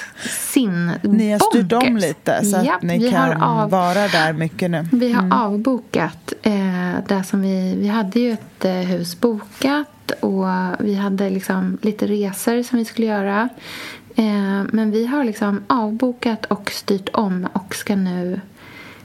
sinnbonkers. 0.54 1.12
Ni 1.12 1.32
har 1.32 1.40
styrt 1.40 1.74
om 1.74 1.98
lite 1.98 2.46
så 2.46 2.58
att 2.58 2.82
ni 2.82 3.12
kan 3.12 3.42
av, 3.42 3.70
vara 3.70 4.08
där 4.08 4.34
mycket 4.34 4.72
nu. 4.72 4.88
Vi 4.92 5.12
har 5.12 5.24
mm. 5.24 5.38
avbokat 5.38 6.34
eh, 6.42 6.96
det 7.08 7.24
som 7.24 7.42
vi... 7.42 7.76
Vi 7.76 7.88
hade 7.88 8.20
ju 8.20 8.32
ett 8.32 8.66
eh, 8.66 8.72
hus 8.74 9.20
bokat 9.20 10.12
och 10.20 10.46
vi 10.80 10.96
hade 10.96 11.30
liksom 11.30 11.78
lite 11.82 12.08
resor 12.08 12.64
som 12.64 12.78
vi 12.78 12.86
skulle 12.86 13.08
göra. 13.08 13.50
Eh, 14.16 14.64
men 14.72 14.92
vi 14.92 15.06
har 15.06 15.24
liksom 15.24 15.64
avbokat 15.68 16.46
och 16.46 16.72
styrt 16.72 17.10
om 17.14 17.48
och 17.54 17.76
ska 17.76 17.96
nu 17.96 18.42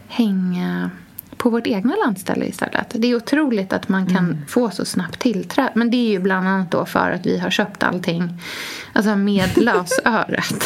hänga 0.08 0.90
på 1.36 1.50
vårt 1.50 1.66
egna 1.66 1.94
landställe 1.96 2.46
istället. 2.46 2.86
Det 2.94 3.06
är 3.06 3.16
otroligt 3.16 3.72
att 3.72 3.88
man 3.88 4.06
kan 4.06 4.24
mm. 4.24 4.46
få 4.48 4.70
så 4.70 4.84
snabbt 4.84 5.20
tillträde. 5.20 5.72
Men 5.74 5.90
det 5.90 5.96
är 5.96 6.10
ju 6.10 6.18
bland 6.18 6.48
annat 6.48 6.70
då 6.70 6.86
för 6.86 7.10
att 7.10 7.26
vi 7.26 7.38
har 7.38 7.50
köpt 7.50 7.82
allting 7.82 8.40
alltså 8.92 9.16
med 9.16 9.56
lösöret. 9.56 10.64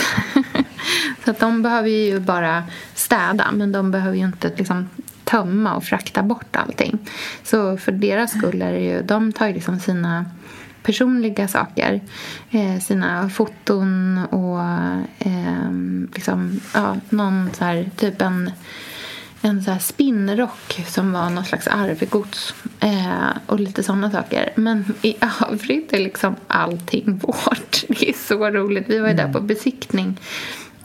så 1.24 1.30
att 1.30 1.38
de 1.40 1.62
behöver 1.62 1.88
ju 1.88 2.20
bara 2.20 2.64
städa 2.94 3.52
men 3.52 3.72
de 3.72 3.90
behöver 3.90 4.16
ju 4.16 4.24
inte 4.24 4.52
liksom 4.56 4.88
tömma 5.24 5.74
och 5.74 5.84
frakta 5.84 6.22
bort 6.22 6.56
allting. 6.56 6.98
Så 7.44 7.76
för 7.76 7.92
deras 7.92 8.38
skull 8.38 8.62
är 8.62 8.72
det 8.72 8.80
ju, 8.80 9.02
de 9.02 9.32
tar 9.32 9.46
ju 9.46 9.52
liksom 9.54 9.80
sina 9.80 10.24
personliga 10.82 11.48
saker. 11.48 12.00
Eh, 12.50 12.78
sina 12.80 13.28
foton 13.28 14.18
och 14.30 14.60
eh, 15.18 15.72
liksom, 16.14 16.60
ja, 16.74 16.96
någon 17.08 17.50
så 17.52 17.64
här, 17.64 17.90
typ 17.96 18.22
en 18.22 18.50
en 19.48 19.62
så 19.62 19.70
här 19.70 19.78
spinnrock 19.78 20.80
som 20.86 21.12
var 21.12 21.30
någon 21.30 21.44
slags 21.44 21.66
arvegods 21.66 22.54
eh, 22.80 23.28
och 23.46 23.60
lite 23.60 23.82
sådana 23.82 24.10
saker. 24.10 24.52
Men 24.54 24.94
i 25.02 25.16
övrigt 25.48 25.92
är 25.92 25.98
liksom 25.98 26.36
allting 26.46 27.18
vårt. 27.22 27.84
Det 27.88 28.08
är 28.08 28.26
så 28.26 28.50
roligt. 28.50 28.84
Vi 28.88 28.98
var 28.98 29.08
ju 29.08 29.14
där 29.14 29.22
mm. 29.22 29.32
på 29.32 29.40
besiktning 29.40 30.20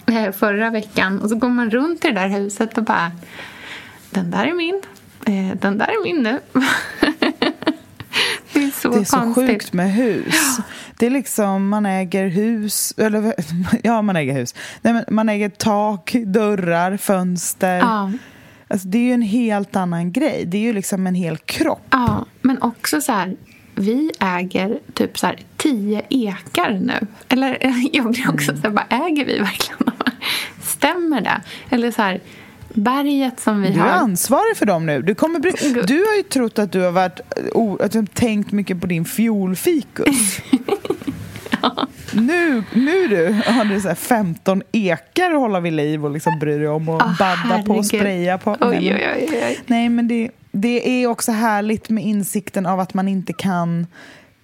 eh, 0.06 0.32
förra 0.32 0.70
veckan 0.70 1.20
och 1.22 1.30
så 1.30 1.36
går 1.36 1.50
man 1.50 1.70
runt 1.70 2.06
i 2.06 2.08
det 2.08 2.14
där 2.14 2.28
huset 2.28 2.78
och 2.78 2.84
bara 2.84 3.12
den 4.10 4.32
där 4.32 4.46
är 4.46 4.54
min. 4.54 4.82
Eh, 5.26 5.58
den 5.58 5.78
där 5.78 5.88
är 5.88 6.04
min 6.04 6.24
nu. 6.24 6.40
det 8.54 8.64
är 8.64 8.82
så 8.82 8.90
Det 8.90 9.00
är 9.00 9.04
så 9.04 9.18
konstigt. 9.18 9.50
sjukt 9.50 9.74
med 9.74 9.94
hus. 9.94 10.56
Ja. 10.58 10.64
Det 10.98 11.06
är 11.06 11.10
liksom, 11.10 11.70
man 11.70 11.86
äger 11.86 12.28
hus, 12.28 12.94
eller 12.98 13.34
ja 13.84 14.02
man 14.02 14.16
äger 14.16 14.34
hus. 14.34 14.56
Nej, 14.82 15.04
man 15.08 15.30
äger 15.30 15.50
tak, 15.50 16.16
dörrar, 16.26 16.98
fönster. 16.98 17.78
Ja. 17.78 18.12
Alltså, 18.74 18.88
det 18.88 18.98
är 18.98 19.02
ju 19.02 19.14
en 19.14 19.22
helt 19.22 19.76
annan 19.76 20.12
grej. 20.12 20.44
Det 20.48 20.58
är 20.58 20.62
ju 20.62 20.74
liksom 20.74 21.08
en 21.08 21.16
hel 21.16 21.38
kropp. 21.38 21.82
Ja, 21.90 22.26
men 22.42 22.62
också 22.62 23.02
så 23.02 23.12
här, 23.12 23.36
vi 23.76 24.12
äger 24.20 24.80
typ 24.94 25.20
så 25.20 25.28
här 25.28 25.40
tio 25.58 26.02
ekar 26.10 26.70
nu. 26.82 27.08
Eller 27.30 27.58
jag 27.94 28.12
blir 28.12 28.30
också 28.30 28.52
Mm. 28.52 28.62
så 28.62 28.68
här, 28.68 28.70
bara, 28.76 29.06
äger 29.06 29.26
vi 29.26 29.40
verkligen? 29.40 29.92
Stämmer 30.62 31.22
det? 31.22 31.42
Eller 31.70 31.92
så 31.92 32.02
här, 32.02 32.20
berget 32.74 33.40
som 33.40 33.62
vi 33.62 33.70
Du 33.70 33.80
är 33.80 33.84
har. 33.84 33.90
ansvarig 33.90 34.58
för 34.58 34.66
dem 34.66 34.86
nu. 34.86 35.02
Du, 35.02 35.16
kommer 35.16 35.40
bli, 35.40 35.52
du 35.88 35.98
har 36.06 36.16
ju 36.18 36.24
trott 36.24 36.60
att 36.60 36.72
du 36.72 36.82
har 36.82 36.92
varit, 36.92 37.20
o- 37.54 37.78
att 37.82 37.92
du 37.92 37.98
har 38.00 38.06
tänkt 38.06 38.52
mycket 38.52 38.82
på 38.82 38.88
din 38.88 39.06
fiolfikus. 39.06 40.38
Nu, 42.14 42.64
nu 42.74 43.08
du 43.08 43.42
har 43.52 43.66
du 43.66 43.82
så 43.82 43.88
här 43.88 43.96
15 43.96 44.62
ekar 44.72 45.32
att 45.32 45.40
hålla 45.40 45.60
vid 45.60 45.74
liv 45.74 46.06
och 46.06 46.12
liksom 46.12 46.40
bry 46.40 46.58
dig 46.58 46.68
om 46.68 46.90
och 46.90 47.02
Ah, 47.02 47.16
badda 47.20 47.64
på 47.64 47.74
och 47.74 47.86
herregud. 47.86 47.86
spraya 47.86 48.38
på. 48.38 48.52
Oj, 48.62 48.68
Nej, 48.70 48.82
men- 48.90 48.94
oj, 48.94 49.28
oj, 49.32 49.44
oj. 49.48 49.60
Nej, 49.68 49.90
men 49.90 50.08
det, 50.08 50.30
det 50.52 51.04
är 51.04 51.08
också 51.08 51.32
härligt 51.32 51.90
med 51.90 52.04
insikten 52.04 52.66
av 52.66 52.80
att 52.80 52.94
man 52.94 53.08
inte 53.08 53.34
kan... 53.34 53.88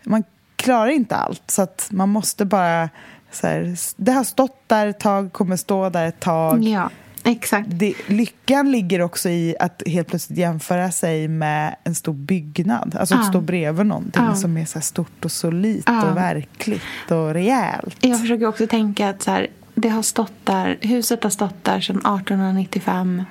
Man 0.03 0.24
klarar 0.55 0.89
inte 0.89 1.15
allt, 1.15 1.43
så 1.51 1.61
att 1.61 1.88
man 1.91 2.09
måste 2.09 2.45
bara... 2.45 2.89
Så 3.32 3.47
här, 3.47 3.76
det 3.97 4.11
har 4.11 4.24
stått 4.24 4.63
där 4.67 4.88
ett 4.88 4.99
tag, 4.99 5.34
kommer 5.34 5.55
stå 5.55 5.89
där 5.89 6.07
ett 6.07 6.20
tag. 6.20 6.63
Ja, 6.63 6.89
exakt. 7.24 7.67
Det, 7.72 7.93
lyckan 8.07 8.72
ligger 8.72 9.01
också 9.01 9.30
i 9.30 9.55
att 9.59 9.84
helt 9.86 10.07
plötsligt 10.07 10.39
jämföra 10.39 10.91
sig 10.91 11.28
med 11.28 11.76
en 11.84 11.95
stor 11.95 12.13
byggnad. 12.13 12.95
Alltså 12.99 13.15
att 13.15 13.22
Ja. 13.24 13.30
stå 13.30 13.41
bredvid 13.41 13.86
någonting 13.86 14.24
Ja. 14.26 14.36
som 14.36 14.57
är 14.57 14.65
så 14.65 14.82
stort 14.82 15.26
och 15.26 15.32
solitt 15.32 15.84
Ja. 15.88 16.09
och 16.11 16.17
verkligt 16.17 16.82
och 17.11 17.34
rejält. 17.34 17.97
Jag 17.99 18.20
försöker 18.22 18.45
också 18.45 18.67
tänka 18.67 19.09
att 19.09 19.22
så 19.22 19.32
här, 19.32 19.47
det 19.76 19.89
har 19.89 20.01
stått 20.01 20.34
där, 20.43 20.78
huset 20.82 21.24
har 21.24 21.30
stått 21.30 21.63
där 21.63 21.80
sedan 21.82 21.97
1895. 21.97 23.24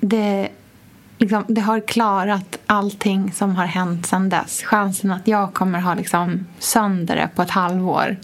Det, 0.00 0.48
liksom, 1.18 1.44
det 1.48 1.60
har 1.60 1.80
klarat 1.80 2.58
allting 2.66 3.32
som 3.32 3.56
har 3.56 3.66
hänt 3.66 4.06
sedan 4.06 4.28
dess. 4.28 4.62
Chansen 4.62 5.10
att 5.12 5.28
jag 5.28 5.54
kommer 5.54 5.80
ha 5.80 5.94
liksom 5.94 6.46
sönder 6.58 7.16
det 7.16 7.28
på 7.34 7.42
ett 7.42 7.50
halvår 7.50 8.16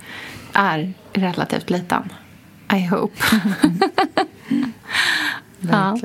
är 0.53 0.92
relativt 1.12 1.70
liten. 1.70 2.03
I 2.72 2.86
hope. 2.86 3.14
ja. 5.60 5.98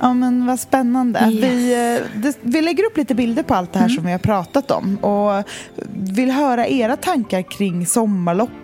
Ja, 0.00 0.14
men 0.14 0.46
vad 0.46 0.60
spännande. 0.60 1.20
Yes. 1.30 1.44
Vi, 1.44 1.72
eh, 1.72 2.20
det, 2.20 2.38
vi 2.42 2.60
lägger 2.60 2.84
upp 2.84 2.96
lite 2.96 3.14
bilder 3.14 3.42
på 3.42 3.54
allt 3.54 3.72
det 3.72 3.78
här 3.78 3.86
Mm. 3.86 3.96
som 3.96 4.04
vi 4.06 4.12
har 4.12 4.18
pratat 4.18 4.70
om 4.70 4.96
och 4.96 5.44
vill 5.94 6.30
höra 6.30 6.66
era 6.66 6.96
tankar 6.96 7.42
kring 7.42 7.86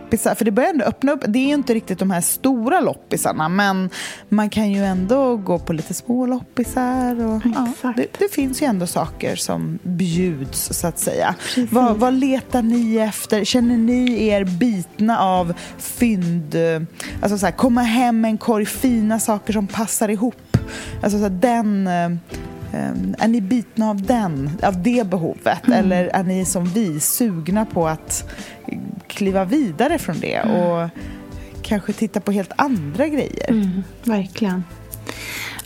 sommarloppisar. 0.08 0.34
För 0.34 0.44
det 0.44 0.50
börjar 0.50 0.70
ändå 0.70 0.84
öppna 0.84 1.12
upp. 1.12 1.24
Det 1.28 1.38
är 1.38 1.46
ju 1.46 1.54
inte 1.54 1.74
riktigt 1.74 1.98
de 1.98 2.10
här 2.10 2.20
stora 2.20 2.80
loppisarna 2.80 3.48
men 3.48 3.90
man 4.28 4.50
kan 4.50 4.70
ju 4.72 4.84
ändå 4.84 5.36
gå 5.36 5.58
på 5.58 5.72
lite 5.72 5.94
små 5.94 6.26
loppisar. 6.26 7.24
Och, 7.24 7.42
ja, 7.84 7.92
det, 7.96 8.06
det 8.18 8.32
finns 8.32 8.62
ju 8.62 8.66
ändå 8.66 8.86
saker 8.86 9.36
som 9.36 9.78
bjuds 9.82 10.68
så 10.72 10.86
att 10.86 10.98
säga. 10.98 11.34
Vad, 11.70 11.96
vad 11.96 12.14
letar 12.14 12.62
ni 12.62 12.96
efter? 12.96 13.44
Känner 13.44 13.76
ni 13.76 14.26
er 14.26 14.44
bitna 14.44 15.18
av 15.18 15.52
fynd? 15.78 16.54
eh, 16.54 16.82
Alltså 17.22 17.38
så 17.38 17.46
här, 17.46 17.52
komma 17.52 17.82
hem 17.82 18.20
med 18.20 18.28
en 18.28 18.38
korg 18.38 18.66
fina 18.66 19.20
saker 19.20 19.52
som 19.52 19.66
passar 19.66 20.08
ihop. 20.08 20.56
Alltså 21.02 21.18
så 21.18 21.22
här, 21.22 21.30
den... 21.30 21.88
eh, 22.72 23.24
Är 23.24 23.28
ni 23.28 23.40
bitna 23.40 23.90
av 23.90 24.02
den, 24.02 24.50
av 24.62 24.82
det 24.82 25.10
behovet? 25.10 25.68
Eller 25.68 26.04
är 26.04 26.22
ni 26.22 26.44
som 26.44 26.64
vi 26.64 27.00
sugna 27.00 27.66
på 27.66 27.88
att 27.88 28.30
kliva 29.06 29.44
vidare 29.44 29.98
från 29.98 30.20
det 30.20 30.40
och 30.40 30.88
kanske 31.62 31.92
titta 31.92 32.20
på 32.20 32.32
helt 32.32 32.52
andra 32.56 33.08
grejer? 33.08 33.50
Mm, 33.50 33.82
verkligen. 34.04 34.64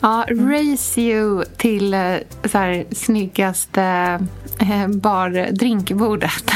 Ja, 0.00 0.26
race 0.30 1.00
you 1.00 1.44
till 1.56 1.94
eh, 1.94 2.14
så 2.44 2.58
här, 2.58 2.84
snyggaste 2.90 3.82
eh, 4.60 4.88
bar 4.88 5.52
drinkbordet. 5.52 6.50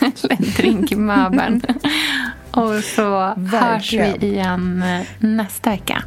Eller 0.00 0.56
drinkmöbeln. 0.56 1.62
Och 2.50 2.84
så 2.84 3.20
hörs 3.20 3.34
Verkligen. 3.36 4.20
vi 4.20 4.26
igen 4.26 4.82
eh, 4.82 5.06
nästa 5.18 5.70
vecka. 5.70 6.02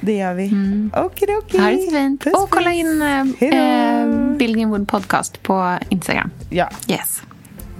Det 0.00 0.16
gör 0.16 0.34
vi. 0.34 0.46
Mm. 0.48 0.90
Okidoki. 0.96 1.58
Ha 1.58 1.70
det 1.70 1.78
så 1.82 1.90
fint. 1.90 2.24
Puss, 2.24 2.34
Och 2.34 2.50
kolla 2.50 2.72
in 2.72 3.02
eh, 3.02 3.20
eh, 3.48 4.06
Building 4.36 4.68
Wood 4.68 4.88
Podcast 4.88 5.42
på 5.42 5.78
Instagram. 5.88 6.30
Ja, 6.50 6.68
Yes. 6.88 7.22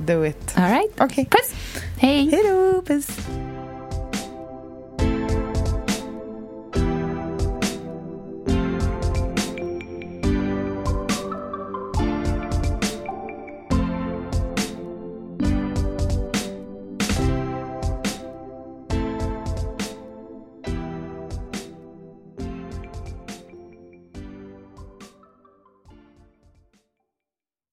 do 0.06 0.26
it. 0.26 0.54
All 0.56 0.64
right. 0.70 1.00
Okej. 1.00 1.28
Puss. 1.30 1.52
Hej. 1.98 2.30
Hej 2.30 2.42
då, 2.50 2.82
puss. 2.82 3.06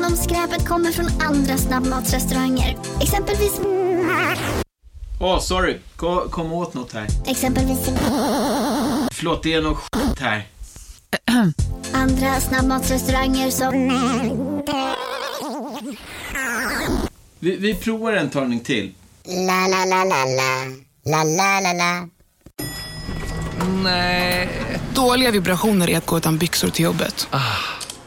Även 0.00 0.12
om 0.12 0.18
skräpet 0.18 0.68
kommer 0.68 0.92
från 0.92 1.06
andra 1.20 1.56
snabbmatsrestauranger. 1.56 2.78
Exempelvis... 3.00 3.60
Åh, 5.20 5.40
sorry. 5.40 5.78
Kom, 5.96 6.30
kom 6.30 6.52
åt 6.52 6.74
något 6.74 6.92
här. 6.92 7.06
Exempelvis... 7.26 7.78
Förlåt, 9.12 9.42
det 9.42 9.52
är 9.52 9.62
något 9.62 9.78
skit 9.78 10.18
här. 10.20 10.46
Andra 11.92 12.40
snabbmatsrestauranger 12.40 13.50
som... 13.50 13.72
Vi, 17.38 17.56
vi 17.56 17.74
provar 17.74 18.12
en 18.12 18.30
talning 18.30 18.60
till. 18.60 18.94
La, 19.24 19.66
la, 19.68 19.84
la, 19.84 20.04
la, 20.04 20.24
la. 20.24 20.64
La, 21.04 21.24
la, 21.24 21.60
la, 21.60 21.72
la. 21.72 22.08
Nej. 23.82 24.48
Dåliga 24.94 25.30
vibrationer 25.30 25.90
är 25.90 25.98
att 25.98 26.06
gå 26.06 26.18
utan 26.18 26.38
byxor 26.38 26.68
till 26.68 26.84
jobbet. 26.84 27.28